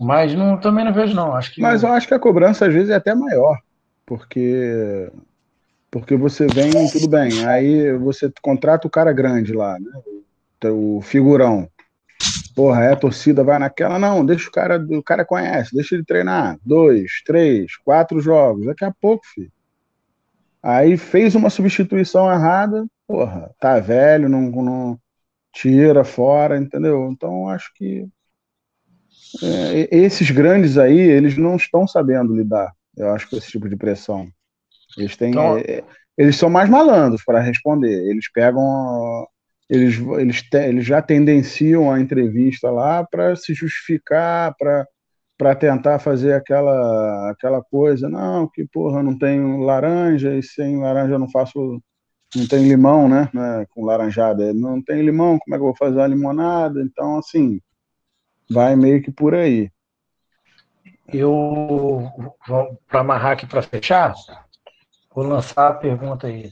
Mas 0.00 0.34
não, 0.34 0.56
também 0.56 0.84
não 0.84 0.92
vejo, 0.92 1.14
não. 1.14 1.34
Acho 1.34 1.52
que 1.52 1.60
Mas 1.60 1.82
eu 1.82 1.92
acho 1.92 2.08
que 2.08 2.14
a 2.14 2.18
cobrança 2.18 2.66
às 2.66 2.72
vezes 2.72 2.90
é 2.90 2.94
até 2.94 3.14
maior, 3.14 3.58
porque 4.06 5.10
porque 5.94 6.16
você 6.16 6.48
vem, 6.48 6.72
tudo 6.90 7.06
bem, 7.08 7.46
aí 7.46 7.96
você 7.98 8.28
contrata 8.42 8.84
o 8.84 8.90
cara 8.90 9.12
grande 9.12 9.52
lá, 9.52 9.78
né? 9.78 9.92
O 10.72 11.00
figurão. 11.00 11.70
Porra, 12.52 12.82
é 12.82 12.92
a 12.92 12.96
torcida 12.96 13.44
vai 13.44 13.60
naquela, 13.60 13.96
não, 13.96 14.26
deixa 14.26 14.48
o 14.48 14.50
cara, 14.50 14.84
o 14.90 15.02
cara 15.04 15.24
conhece, 15.24 15.72
deixa 15.72 15.94
ele 15.94 16.04
treinar. 16.04 16.58
Dois, 16.66 17.22
três, 17.24 17.76
quatro 17.76 18.20
jogos, 18.20 18.66
daqui 18.66 18.84
a 18.84 18.92
pouco, 18.92 19.24
filho. 19.24 19.52
Aí 20.60 20.96
fez 20.96 21.36
uma 21.36 21.48
substituição 21.48 22.28
errada, 22.28 22.84
porra, 23.06 23.54
tá 23.60 23.78
velho, 23.78 24.28
não, 24.28 24.50
não 24.50 24.98
tira 25.52 26.02
fora, 26.02 26.58
entendeu? 26.58 27.08
Então 27.12 27.48
acho 27.48 27.72
que 27.72 28.04
é, 29.44 29.96
esses 29.96 30.28
grandes 30.28 30.76
aí, 30.76 30.98
eles 30.98 31.38
não 31.38 31.54
estão 31.54 31.86
sabendo 31.86 32.34
lidar, 32.34 32.72
eu 32.96 33.10
acho, 33.10 33.30
com 33.30 33.36
esse 33.36 33.48
tipo 33.48 33.68
de 33.68 33.76
pressão. 33.76 34.28
Eles 34.96 35.16
têm. 35.16 35.30
Então, 35.30 35.58
é, 35.58 35.82
eles 36.16 36.36
são 36.36 36.48
mais 36.48 36.68
malandros 36.68 37.24
para 37.24 37.40
responder. 37.40 38.08
Eles 38.08 38.30
pegam 38.32 39.26
eles, 39.68 39.98
eles, 40.18 40.42
te, 40.42 40.58
eles 40.58 40.84
já 40.84 41.00
tendenciam 41.00 41.90
a 41.90 42.00
entrevista 42.00 42.70
lá 42.70 43.04
para 43.04 43.34
se 43.34 43.54
justificar, 43.54 44.54
para 44.56 45.54
tentar 45.54 45.98
fazer 45.98 46.34
aquela, 46.34 47.30
aquela 47.30 47.62
coisa, 47.62 48.08
não, 48.08 48.48
que 48.48 48.66
porra, 48.66 49.02
não 49.02 49.16
tenho 49.16 49.58
laranja, 49.60 50.34
e 50.34 50.42
sem 50.42 50.78
laranja 50.78 51.14
eu 51.14 51.18
não 51.18 51.30
faço, 51.30 51.82
não 52.36 52.46
tem 52.46 52.68
limão, 52.68 53.08
né, 53.08 53.30
né 53.32 53.66
com 53.70 53.84
laranjada, 53.84 54.52
não 54.52 54.82
tem 54.82 55.02
limão, 55.02 55.38
como 55.38 55.54
é 55.54 55.58
que 55.58 55.62
eu 55.62 55.66
vou 55.68 55.76
fazer 55.76 56.00
a 56.00 56.06
limonada? 56.06 56.82
Então, 56.82 57.18
assim, 57.18 57.60
vai 58.50 58.76
meio 58.76 59.02
que 59.02 59.10
por 59.10 59.34
aí. 59.34 59.70
Eu, 61.12 62.10
para 62.88 63.00
amarrar 63.00 63.32
aqui 63.32 63.46
para 63.46 63.62
fechar, 63.62 64.14
vou 65.14 65.24
lançar 65.24 65.68
a 65.68 65.74
pergunta 65.74 66.26
aí 66.26 66.50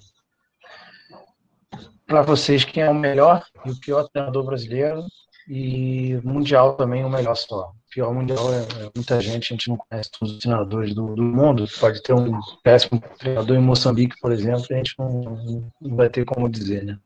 para 2.06 2.22
vocês 2.22 2.64
quem 2.64 2.82
é 2.82 2.90
o 2.90 2.94
melhor 2.94 3.42
e 3.64 3.70
o 3.70 3.80
pior 3.80 4.06
treinador 4.08 4.44
brasileiro 4.44 5.02
e 5.48 6.20
mundial 6.22 6.74
também 6.76 7.04
o 7.04 7.10
melhor 7.10 7.34
só. 7.34 7.72
Pior 7.90 8.12
mundial 8.12 8.52
é, 8.52 8.58
é, 8.58 8.90
muita 8.94 9.20
gente, 9.20 9.52
a 9.52 9.56
gente 9.56 9.68
não 9.68 9.76
conhece 9.76 10.10
todos 10.12 10.34
os 10.34 10.40
treinadores 10.40 10.94
do, 10.94 11.14
do 11.14 11.22
mundo. 11.22 11.66
Pode 11.80 12.02
ter 12.02 12.12
um 12.12 12.38
péssimo 12.62 13.02
treinador 13.18 13.56
em 13.56 13.62
Moçambique, 13.62 14.20
por 14.20 14.30
exemplo, 14.30 14.64
a 14.70 14.74
gente 14.74 14.94
não, 14.98 15.70
não 15.80 15.96
vai 15.96 16.08
ter 16.08 16.24
como 16.24 16.48
dizer, 16.48 16.84
né? 16.84 16.98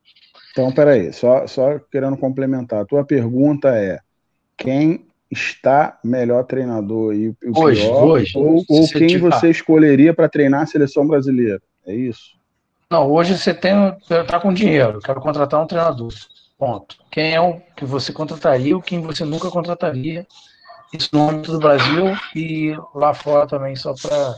Então, 0.53 0.73
peraí, 0.73 1.13
só, 1.13 1.47
só 1.47 1.79
querendo 1.79 2.17
complementar. 2.17 2.81
A 2.81 2.87
tua 2.87 3.05
pergunta 3.05 3.69
é 3.77 4.01
quem 4.57 5.07
está 5.37 5.99
melhor 6.03 6.45
treinador 6.45 7.15
e 7.15 7.29
o 7.29 7.37
hoje, 7.55 7.83
pior, 7.83 8.05
hoje, 8.05 8.33
ou, 8.37 8.65
ou 8.69 8.89
quem 8.89 9.19
você 9.19 9.51
escolheria 9.51 10.15
para 10.15 10.29
treinar 10.29 10.63
a 10.63 10.67
seleção 10.67 11.07
brasileira? 11.07 11.61
É 11.87 11.95
isso? 11.95 12.37
Não, 12.91 13.11
hoje 13.11 13.37
você 13.37 13.53
tem 13.53 13.75
tá 14.27 14.41
com 14.41 14.53
dinheiro, 14.53 15.01
quero 15.01 15.21
contratar 15.21 15.63
um 15.63 15.67
treinador. 15.67 16.13
Ponto. 16.59 16.97
Quem 17.11 17.35
é 17.35 17.41
o 17.41 17.61
que 17.77 17.85
você 17.85 18.13
contrataria 18.13 18.75
ou 18.75 18.81
quem 18.81 19.01
você 19.01 19.25
nunca 19.25 19.51
contrataria? 19.51 20.27
Isso 20.93 21.11
no 21.13 21.29
âmbito 21.29 21.53
do 21.53 21.59
Brasil 21.59 22.17
e 22.35 22.75
lá 22.95 23.13
fora 23.13 23.47
também, 23.47 23.77
só 23.77 23.93
para. 23.95 24.35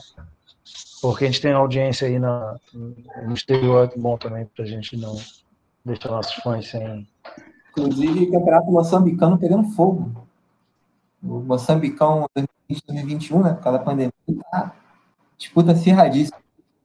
Porque 1.01 1.24
a 1.24 1.26
gente 1.28 1.40
tem 1.40 1.53
audiência 1.53 2.09
aí 2.09 2.18
na, 2.18 2.57
no 2.74 3.34
exterior, 3.34 3.88
é 3.94 3.99
bom 3.99 4.16
também 4.16 4.46
para 4.46 4.64
a 4.64 4.66
gente 4.68 4.96
não 4.96 5.14
deixar 5.84 6.11
nossos 6.11 6.34
fãs 6.42 6.68
sem. 6.68 7.07
Inclusive, 7.70 8.24
o 8.24 8.32
campeonato 8.32 8.70
moçambicano 8.72 9.38
pegando 9.38 9.68
fogo. 9.70 10.28
O 11.23 11.41
Moçambicão 11.41 12.27
2021, 12.69 13.43
né, 13.43 13.55
por 13.55 13.62
causa 13.62 13.79
da 13.79 13.85
pandemia, 13.85 14.12
tá 14.51 14.73
disputa 15.37 15.73
acirradíssima. 15.73 16.39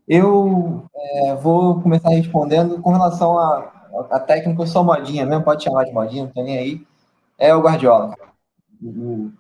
Eu 0.08 0.86
é, 0.96 1.36
vou 1.36 1.82
começar 1.82 2.10
respondendo 2.10 2.82
com 2.82 2.92
relação 2.92 3.38
a, 3.38 3.72
a 4.12 4.20
técnico, 4.20 4.62
eu 4.62 4.68
sou 4.68 4.84
modinha 4.84 5.26
mesmo, 5.26 5.44
pode 5.44 5.64
chamar 5.64 5.86
de 5.86 5.92
modinha, 5.92 6.24
não 6.26 6.32
tem 6.32 6.44
nem 6.44 6.58
aí. 6.58 6.88
É 7.38 7.54
o 7.54 7.62
Guardiola. 7.62 8.16
O, 8.82 9.32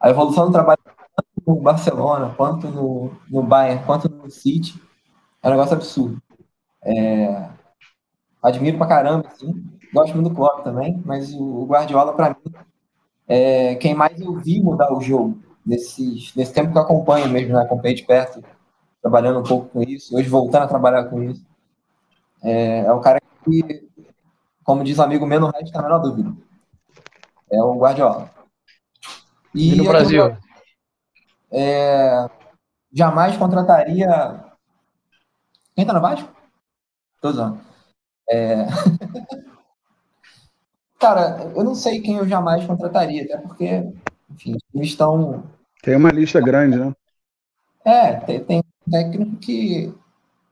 a 0.00 0.10
evolução 0.10 0.46
do 0.46 0.52
trabalho 0.52 0.78
tanto 0.84 1.28
no 1.46 1.56
Barcelona, 1.56 2.34
quanto 2.36 2.68
no, 2.68 3.10
no 3.30 3.42
Bayern, 3.42 3.84
quanto 3.84 4.08
no 4.08 4.30
City, 4.30 4.80
é 5.42 5.48
um 5.48 5.50
negócio 5.50 5.74
absurdo. 5.74 6.20
É, 6.84 7.48
admiro 8.42 8.78
pra 8.78 8.86
caramba, 8.86 9.28
assim. 9.28 9.64
Gosto 9.92 10.14
muito 10.14 10.28
do 10.28 10.34
Klopp 10.34 10.62
também, 10.62 11.02
mas 11.04 11.32
o, 11.32 11.42
o 11.42 11.66
Guardiola, 11.66 12.12
para 12.12 12.30
mim, 12.30 12.52
é 13.28 13.74
quem 13.76 13.94
mais 13.94 14.20
eu 14.20 14.34
vi 14.36 14.62
mudar 14.62 14.92
o 14.92 15.00
jogo 15.00 15.38
nesse, 15.64 16.32
nesse 16.36 16.52
tempo 16.52 16.72
que 16.72 16.78
eu 16.78 16.82
acompanho 16.82 17.28
mesmo, 17.28 17.54
né? 17.54 17.62
acompanhei 17.62 17.96
de 17.96 18.04
perto 18.04 18.42
trabalhando 19.02 19.40
um 19.40 19.44
pouco 19.44 19.68
com 19.68 19.82
isso, 19.82 20.16
hoje 20.16 20.28
voltando 20.28 20.64
a 20.64 20.68
trabalhar 20.68 21.04
com 21.04 21.22
isso. 21.22 21.44
É, 22.42 22.80
é 22.80 22.92
o 22.92 23.00
cara 23.00 23.20
que, 23.44 23.88
como 24.64 24.82
diz 24.82 24.98
o 24.98 25.02
amigo 25.02 25.26
meu, 25.26 25.38
não 25.38 25.50
resta 25.50 25.78
a 25.78 25.82
menor 25.82 25.98
dúvida. 26.00 26.32
É 27.50 27.62
o 27.62 27.78
Guardiola. 27.78 28.30
E, 29.54 29.74
e 29.74 29.76
no 29.76 29.84
Brasil? 29.84 30.36
é, 31.52 32.28
jamais 32.92 33.36
contrataria. 33.36 34.44
Quem 35.74 35.86
tá 35.86 35.92
no 35.92 36.00
Vasco? 36.00 36.28
Tô 37.20 37.28
usando. 37.28 37.60
É... 38.28 38.66
Cara, 41.06 41.52
eu 41.54 41.62
não 41.62 41.76
sei 41.76 42.00
quem 42.00 42.16
eu 42.16 42.26
jamais 42.26 42.66
contrataria, 42.66 43.22
até 43.22 43.36
porque, 43.36 43.64
enfim, 44.28 44.56
eles 44.74 44.88
estão. 44.88 45.44
Tem 45.80 45.94
uma 45.94 46.10
lista 46.10 46.40
grande, 46.40 46.76
né? 46.76 46.92
É, 47.84 48.14
tem, 48.14 48.42
tem 48.42 48.64
técnico 48.90 49.36
que, 49.36 49.94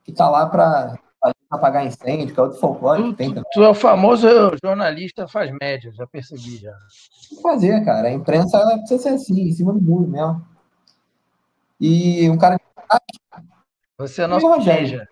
que 0.04 0.12
tá 0.12 0.30
lá 0.30 0.46
para 0.46 0.96
apagar 1.50 1.84
incêndio, 1.84 2.32
que 2.32 2.38
é 2.38 2.42
outro 2.44 2.60
folclore. 2.60 3.02
Tu, 3.02 3.14
tem 3.14 3.34
tu 3.34 3.64
é 3.64 3.68
o 3.68 3.74
famoso 3.74 4.28
jornalista 4.62 5.26
faz 5.26 5.50
média, 5.60 5.90
já 5.92 6.06
percebi 6.06 6.58
já. 6.58 6.70
Tem 6.70 7.36
que 7.36 7.42
fazer, 7.42 7.84
cara. 7.84 8.06
A 8.06 8.12
imprensa 8.12 8.56
ela 8.56 8.78
precisa 8.78 9.02
ser 9.02 9.08
assim, 9.08 9.48
em 9.48 9.52
cima 9.52 9.72
do 9.72 9.82
muro 9.82 10.06
mesmo. 10.06 10.40
E 11.80 12.30
um 12.30 12.38
cara. 12.38 12.60
Você 13.98 14.22
é 14.22 14.28
nosso 14.28 14.46
Rogério. 14.46 15.04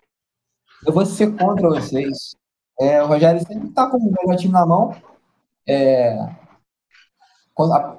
Eu 0.87 0.93
vou 0.93 1.05
ser 1.05 1.35
contra 1.35 1.67
vocês. 1.67 2.33
É, 2.79 3.03
o 3.03 3.07
Rogério 3.07 3.45
sempre 3.45 3.69
tá 3.71 3.89
com 3.89 3.97
o 3.97 4.05
melhor 4.05 4.37
time 4.37 4.53
na 4.53 4.65
mão. 4.65 4.95
É, 5.67 6.17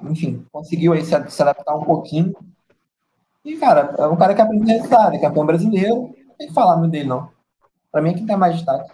enfim, 0.03 0.45
conseguiu 0.51 0.93
aí 0.93 1.03
se, 1.03 1.29
se 1.29 1.41
adaptar 1.41 1.75
um 1.75 1.83
pouquinho 1.83 2.33
e, 3.45 3.57
cara, 3.57 3.93
é 3.99 4.07
um 4.07 4.17
cara 4.17 4.33
que 4.33 4.41
aprende 4.41 4.71
resultado, 4.71 5.15
é 5.15 5.19
campeão 5.19 5.45
brasileiro, 5.45 6.15
não 6.27 6.35
tem 6.35 6.47
que 6.47 6.53
falar 6.53 6.77
muito 6.77 6.91
dele, 6.91 7.07
não. 7.07 7.31
Pra 7.91 8.01
mim 8.01 8.09
é 8.09 8.13
quem 8.15 8.25
tem 8.25 8.35
mais 8.35 8.55
destaque. 8.55 8.91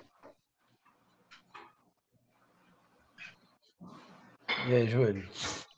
E 4.68 4.76
aí, 4.76 4.88
Júlio? 4.88 5.24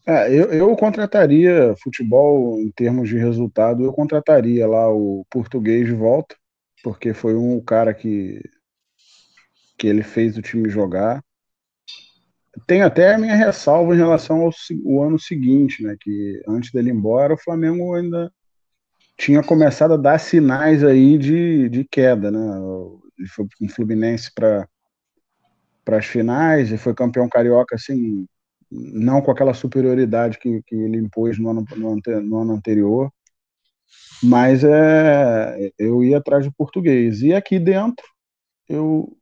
É, 0.08 0.28
eu, 0.28 0.52
eu 0.52 0.76
contrataria 0.76 1.76
futebol 1.84 2.60
em 2.60 2.72
termos 2.72 3.08
de 3.08 3.18
resultado, 3.18 3.86
eu 3.86 3.94
contrataria 3.94 4.68
lá 4.68 4.89
o 4.89 5.24
português 5.30 5.86
de 5.86 5.94
volta, 5.94 6.36
porque 6.84 7.14
foi 7.14 7.36
um 7.36 7.62
cara 7.62 7.94
que, 7.94 8.41
que 9.78 9.86
ele 9.86 10.02
fez 10.02 10.36
o 10.36 10.41
time 10.41 10.68
jogar. 10.68 11.24
Tem 12.68 12.82
até 12.82 13.16
a 13.16 13.18
minha 13.18 13.36
ressalva 13.36 13.93
em 13.93 13.97
relação 13.97 14.41
ao, 14.41 14.51
ao 14.86 15.04
ano 15.04 15.20
seguinte, 15.20 15.84
né? 15.84 15.95
Que 15.99 16.41
antes 16.47 16.72
dele 16.72 16.89
ir 16.89 16.93
embora, 16.93 17.34
o 17.34 17.38
Flamengo 17.38 17.93
ainda 17.93 18.32
tinha 19.18 19.43
começado 19.43 19.93
a 19.93 19.97
dar 19.97 20.20
sinais 20.20 20.84
aí 20.84 21.18
de, 21.18 21.70
de 21.70 21.84
queda, 21.84 22.32
né? 22.32 22.39
Ele 23.18 23.28
foi 23.28 23.45
com 23.58 23.66
o 23.66 23.70
Fluminense 23.70 24.32
para 24.34 24.68
as 25.88 26.06
finais 26.06 26.72
e 26.72 26.78
foi 26.78 26.93
campeão 26.93 27.30
carioca 27.30 27.76
assim, 27.76 28.28
não 28.72 29.22
com 29.22 29.32
aquela 29.32 29.54
superioridade 29.54 30.38
que, 30.39 30.62
que 30.64 30.76
ele 30.76 30.97
impôs 30.97 31.39
no 31.39 31.49
ano, 31.49 31.66
no, 31.76 31.95
no 32.22 32.38
ano 32.39 32.54
anterior, 32.54 33.12
mas 34.22 34.64
é, 34.64 35.72
eu 35.78 36.04
ia 36.04 36.18
atrás 36.18 36.45
do 36.45 36.54
português. 36.54 37.22
E 37.22 37.34
aqui 37.34 37.60
dentro 37.60 38.06
eu, 38.68 39.16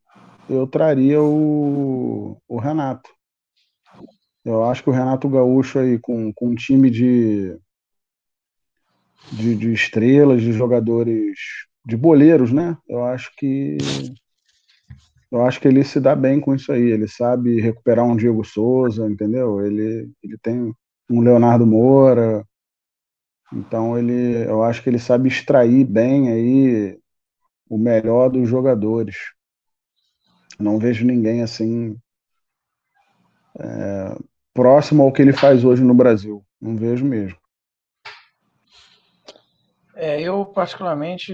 eu 0.50 0.68
traria 0.68 1.22
o, 1.22 2.38
o 2.48 2.60
Renato. 2.60 3.10
Eu 4.44 4.64
acho 4.66 4.84
que 4.84 4.90
o 4.90 4.94
Renato 4.94 5.30
Gaúcho 5.30 5.80
aí 5.80 6.00
com, 6.00 6.34
com 6.34 6.50
um 6.50 6.56
time 6.56 6.90
de 6.90 7.58
de, 9.32 9.56
de 9.56 9.72
estrelas, 9.72 10.42
de 10.42 10.52
jogadores, 10.52 11.38
de 11.86 11.96
boleiros, 11.96 12.52
né? 12.52 12.78
Eu 12.88 13.04
acho 13.06 13.32
que 13.38 13.78
eu 15.32 15.46
acho 15.46 15.62
que 15.62 15.68
ele 15.68 15.84
se 15.84 16.00
dá 16.00 16.16
bem 16.16 16.40
com 16.42 16.54
isso 16.54 16.72
aí. 16.72 16.82
Ele 16.92 17.08
sabe 17.08 17.62
recuperar 17.62 18.06
um 18.06 18.18
Diego 18.18 18.44
Souza, 18.44 19.08
entendeu? 19.10 19.66
Ele, 19.66 20.12
ele 20.22 20.38
tem 20.42 20.74
um 21.10 21.22
Leonardo 21.22 21.66
Moura. 21.66 22.46
Então 23.54 23.98
ele, 23.98 24.46
eu 24.46 24.64
acho 24.64 24.84
que 24.84 24.90
ele 24.90 25.00
sabe 25.00 25.30
extrair 25.30 25.86
bem 25.86 26.30
aí 26.30 27.00
o 27.70 27.78
melhor 27.78 28.30
dos 28.30 28.50
jogadores. 28.50 29.16
Não 30.60 30.78
vejo 30.78 31.06
ninguém 31.06 31.42
assim 31.42 31.98
é, 33.58 34.18
próximo 34.54 35.04
ao 35.04 35.12
que 35.12 35.22
ele 35.22 35.34
faz 35.34 35.64
hoje 35.64 35.84
no 35.84 35.94
Brasil. 35.94 36.44
Não 36.60 36.76
vejo 36.76 37.06
mesmo. 37.06 37.38
É, 39.96 40.22
eu 40.22 40.46
particularmente 40.46 41.34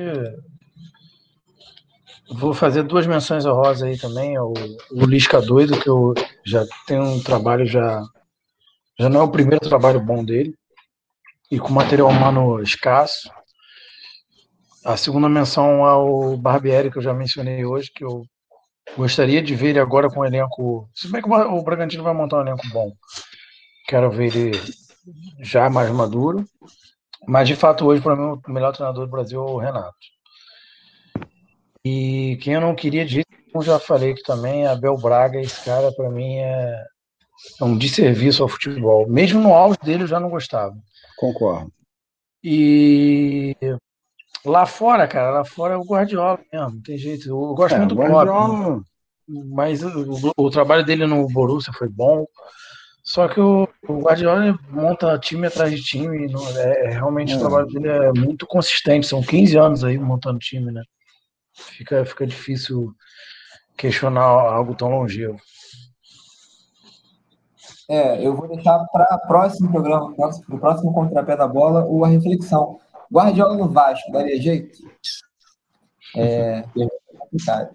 vou 2.30 2.53
fazer 2.53 2.84
duas 2.84 3.07
menções 3.07 3.45
honrosas 3.45 3.84
aí 3.84 3.97
também. 3.97 4.38
O, 4.38 4.53
o 4.91 5.05
Lisca 5.05 5.41
Doido, 5.41 5.80
que 5.80 5.89
eu 5.89 6.13
já 6.45 6.65
tenho 6.86 7.03
um 7.03 7.24
trabalho 7.24 7.65
já. 7.65 8.03
Já 8.99 9.09
não 9.09 9.22
é 9.22 9.24
o 9.24 9.32
primeiro 9.32 9.68
trabalho 9.68 9.99
bom 9.99 10.24
dele. 10.24 10.55
E 11.49 11.59
com 11.59 11.72
material 11.72 12.09
humano 12.09 12.61
escasso. 12.61 13.32
A 14.84 14.97
segunda 14.97 15.30
menção 15.30 15.86
ao 15.86 16.36
Barbieri, 16.38 16.91
que 16.91 16.97
eu 16.97 17.01
já 17.01 17.13
mencionei 17.13 17.65
hoje, 17.65 17.91
que 17.93 18.03
eu 18.03 18.26
gostaria 18.96 19.42
de 19.42 19.56
ver 19.56 19.70
ele 19.70 19.80
agora 19.80 20.10
com 20.10 20.22
um 20.22 20.26
elenco. 20.26 20.90
Se 20.94 21.12
bem 21.12 21.22
que 21.22 21.30
o 21.30 21.64
Bragantino 21.64 22.04
vai 22.04 22.14
montar 22.14 22.38
um 22.38 22.42
elenco 22.42 22.68
bom. 22.72 22.92
Quero 23.88 24.12
ver 24.12 24.36
ele 24.36 24.52
já 25.40 25.70
mais 25.70 25.90
maduro. 25.92 26.46
Mas, 27.28 27.48
de 27.48 27.56
fato, 27.56 27.86
hoje, 27.86 28.02
para 28.02 28.16
mim, 28.16 28.40
o 28.48 28.52
melhor 28.52 28.74
treinador 28.74 29.06
do 29.06 29.12
Brasil 29.12 29.42
é 29.42 29.52
o 29.52 29.58
Renato. 29.58 29.96
E 31.84 32.38
quem 32.42 32.54
eu 32.54 32.62
não 32.62 32.76
queria 32.76 33.08
jeito 33.08 33.28
como 33.58 33.64
já 33.64 33.80
falei 33.80 34.12
aqui 34.12 34.22
também, 34.22 34.68
Abel 34.68 34.96
Braga, 34.98 35.40
esse 35.40 35.64
cara, 35.66 35.92
para 35.92 36.12
mim, 36.12 36.38
é, 36.38 36.86
é 37.60 37.64
um 37.64 37.76
desserviço 37.76 38.44
ao 38.44 38.50
futebol. 38.50 39.08
Mesmo 39.08 39.42
no 39.42 39.52
auge 39.54 39.80
dele, 39.84 40.04
eu 40.04 40.08
já 40.08 40.20
não 40.20 40.30
gostava. 40.30 40.78
Concordo. 41.18 41.72
E 42.44 43.56
lá 44.46 44.66
fora, 44.66 45.08
cara, 45.08 45.32
lá 45.32 45.46
fora 45.46 45.74
é 45.74 45.78
o 45.78 45.84
Guardiola 45.84 46.40
mesmo, 46.52 46.72
não 46.72 46.82
tem 46.82 46.98
jeito. 46.98 47.30
Eu 47.30 47.54
gosto 47.54 47.76
é, 47.76 47.80
muito 47.80 47.96
do 47.96 48.02
Guardiola... 48.02 48.64
Klopp, 48.64 48.84
mas 49.28 49.84
o, 49.84 50.32
o, 50.38 50.50
trabalho 50.50 50.86
dele 50.86 51.06
no 51.06 51.28
Borussia 51.28 51.74
foi 51.74 51.90
bom. 51.90 52.26
Só 53.04 53.28
que 53.28 53.40
o, 53.40 53.68
o 53.88 54.02
Guardiola 54.02 54.58
monta 54.70 55.18
time 55.20 55.48
atrás 55.48 55.72
de 55.72 55.82
time. 55.84 56.28
Não, 56.28 56.48
é, 56.58 56.86
é, 56.86 56.90
realmente 56.90 57.34
é. 57.34 57.36
o 57.36 57.40
trabalho 57.40 57.68
dele 57.68 57.90
é 57.90 58.12
muito 58.14 58.46
consistente. 58.48 59.08
São 59.08 59.22
15 59.22 59.58
anos 59.58 59.84
aí 59.84 59.98
montando 59.98 60.40
time, 60.40 60.72
né? 60.72 60.82
Fica, 61.54 62.06
fica 62.06 62.26
difícil 62.26 62.94
questionar 63.78 64.24
algo 64.24 64.76
tão 64.76 64.90
longevo. 64.90 65.40
É, 67.90 68.26
eu 68.26 68.36
vou 68.36 68.50
deixar 68.50 68.78
para 68.92 69.16
o 69.16 69.28
próximo 69.28 69.72
programa, 69.72 70.14
para 70.14 70.56
o 70.56 70.60
próximo 70.60 70.94
contrapé 70.94 71.38
da 71.38 71.48
bola, 71.48 71.88
a 72.06 72.10
reflexão. 72.10 72.80
Guardiola 73.12 73.55
no 73.55 73.70
Vasco, 73.70 74.12
daria 74.12 74.41
jeito? 74.41 74.78
É, 76.16 76.60
é 76.60 76.88
complicado. 77.18 77.70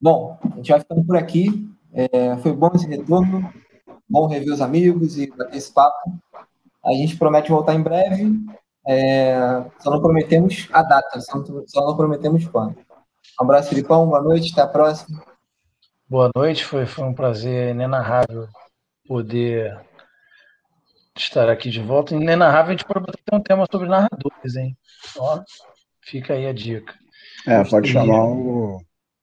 Bom, 0.00 0.38
a 0.42 0.56
gente 0.56 0.70
vai 0.70 0.80
ficando 0.80 1.04
por 1.04 1.16
aqui. 1.16 1.68
É, 1.92 2.36
foi 2.38 2.52
bom 2.52 2.70
esse 2.74 2.86
retorno, 2.86 3.52
bom 4.08 4.26
rever 4.26 4.52
os 4.52 4.60
amigos 4.60 5.18
e 5.18 5.30
bater 5.30 5.56
esse 5.56 5.72
papo. 5.72 6.12
A 6.84 6.92
gente 6.92 7.16
promete 7.16 7.50
voltar 7.50 7.74
em 7.74 7.82
breve, 7.82 8.32
é, 8.86 9.64
só 9.80 9.90
não 9.90 10.00
prometemos 10.00 10.68
a 10.72 10.82
data, 10.82 11.20
só 11.20 11.38
não, 11.38 11.66
só 11.66 11.86
não 11.86 11.96
prometemos 11.96 12.46
quando. 12.46 12.76
Um 13.40 13.44
abraço, 13.44 13.70
Filipão, 13.70 14.06
boa 14.06 14.22
noite, 14.22 14.52
até 14.52 14.62
a 14.62 14.66
próxima. 14.66 15.22
Boa 16.08 16.30
noite, 16.36 16.64
foi, 16.64 16.86
foi 16.86 17.04
um 17.04 17.14
prazer 17.14 17.70
inenarrável 17.70 18.46
poder 19.08 19.80
estar 21.20 21.48
aqui 21.48 21.70
de 21.70 21.80
volta. 21.80 22.14
Inenarrável, 22.14 22.70
a 22.70 22.72
gente 22.72 22.84
pode 22.84 23.06
ter 23.06 23.34
um 23.34 23.40
tema 23.40 23.66
sobre 23.70 23.88
narradores, 23.88 24.56
hein? 24.56 24.76
Ó, 25.16 25.42
fica 26.02 26.34
aí 26.34 26.46
a 26.46 26.52
dica. 26.52 26.94
É, 27.46 27.62
pode 27.64 27.90
chamar 27.90 28.24
o, 28.24 28.80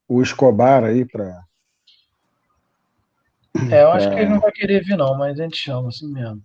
o 0.08 0.22
Escobar 0.22 0.84
aí 0.84 1.06
para. 1.06 1.44
É, 3.72 3.84
eu 3.84 3.92
acho 3.92 4.08
é... 4.08 4.14
que 4.14 4.20
ele 4.22 4.30
não 4.30 4.40
vai 4.40 4.52
querer 4.52 4.84
vir, 4.84 4.98
não, 4.98 5.18
mas 5.18 5.40
a 5.40 5.44
gente 5.44 5.58
chama 5.58 5.90
assim 5.90 6.12
mesmo. 6.12 6.42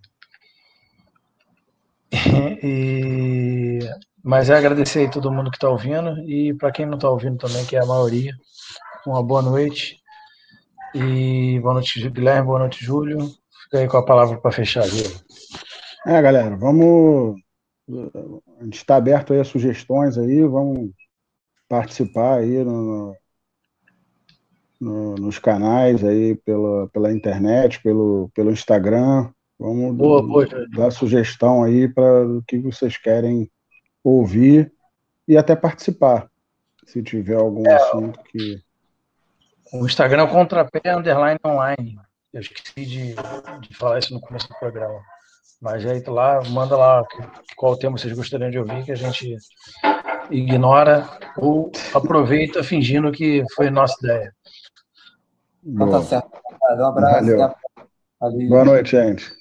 E... 2.61 3.79
Mas 4.23 4.49
é 4.49 4.57
agradecer 4.57 4.99
aí 4.99 5.09
todo 5.09 5.31
mundo 5.31 5.49
que 5.49 5.57
está 5.57 5.69
ouvindo 5.69 6.19
e 6.29 6.53
para 6.53 6.71
quem 6.71 6.85
não 6.85 6.95
está 6.95 7.09
ouvindo 7.09 7.37
também, 7.37 7.65
que 7.65 7.75
é 7.75 7.79
a 7.81 7.85
maioria, 7.85 8.33
uma 9.07 9.23
boa 9.23 9.41
noite. 9.41 9.97
E 10.93 11.59
boa 11.61 11.75
noite, 11.75 12.09
Guilherme, 12.09 12.47
boa 12.47 12.59
noite, 12.59 12.83
Júlio. 12.83 13.31
Fica 13.69 13.83
aí 13.83 13.87
com 13.87 13.97
a 13.97 14.05
palavra 14.05 14.39
para 14.39 14.51
fechar, 14.51 14.83
Júlio. 14.87 15.21
É, 16.07 16.19
galera, 16.19 16.57
vamos. 16.57 17.39
A 18.59 18.63
gente 18.63 18.77
está 18.77 18.95
aberto 18.95 19.31
aí 19.31 19.39
a 19.39 19.43
sugestões 19.43 20.17
aí, 20.17 20.41
vamos 20.41 20.91
participar 21.67 22.39
aí 22.39 22.63
no, 22.63 23.15
no, 24.81 25.15
nos 25.15 25.37
canais 25.37 26.03
aí 26.03 26.35
pela, 26.35 26.87
pela 26.89 27.13
internet, 27.13 27.79
pelo, 27.83 28.31
pelo 28.33 28.51
Instagram. 28.51 29.29
Vamos 29.59 29.95
boa, 29.95 30.23
boa, 30.23 30.47
dar 30.75 30.89
sugestão 30.89 31.63
aí 31.63 31.87
para 31.87 32.25
o 32.25 32.41
que 32.47 32.57
vocês 32.57 32.97
querem 32.97 33.51
ouvir 34.03 34.73
e 35.27 35.37
até 35.37 35.55
participar, 35.55 36.27
se 36.87 37.03
tiver 37.03 37.35
algum 37.35 37.67
é, 37.67 37.75
assunto 37.75 38.19
que. 38.23 38.63
O 39.71 39.85
Instagram 39.85 40.23
é 40.23 40.25
o 40.25 40.31
contrapé 40.31 40.81
underline 40.95 41.39
online. 41.45 41.99
Eu 42.33 42.41
esqueci 42.41 42.85
de, 42.85 43.15
de 43.15 43.75
falar 43.75 43.99
isso 43.99 44.13
no 44.13 44.21
começo 44.21 44.47
do 44.47 44.55
programa. 44.59 44.99
Mas 45.61 45.85
aí 45.85 46.01
lá, 46.07 46.41
manda 46.49 46.77
lá 46.77 47.03
qual 47.55 47.77
tema 47.77 47.97
vocês 47.97 48.13
gostariam 48.13 48.49
de 48.49 48.59
ouvir, 48.59 48.85
que 48.85 48.91
a 48.91 48.95
gente 48.95 49.35
ignora 50.31 51.09
ou 51.37 51.71
aproveita 51.93 52.63
fingindo 52.63 53.11
que 53.11 53.43
foi 53.55 53.69
nossa 53.69 53.95
ideia. 54.03 54.33
Então 55.65 55.89
tá 55.89 56.01
certo. 56.01 56.29
Um 56.61 56.85
abraço. 56.85 57.25
Valeu. 57.25 58.49
Boa 58.49 58.65
noite, 58.65 58.91
gente. 58.91 59.38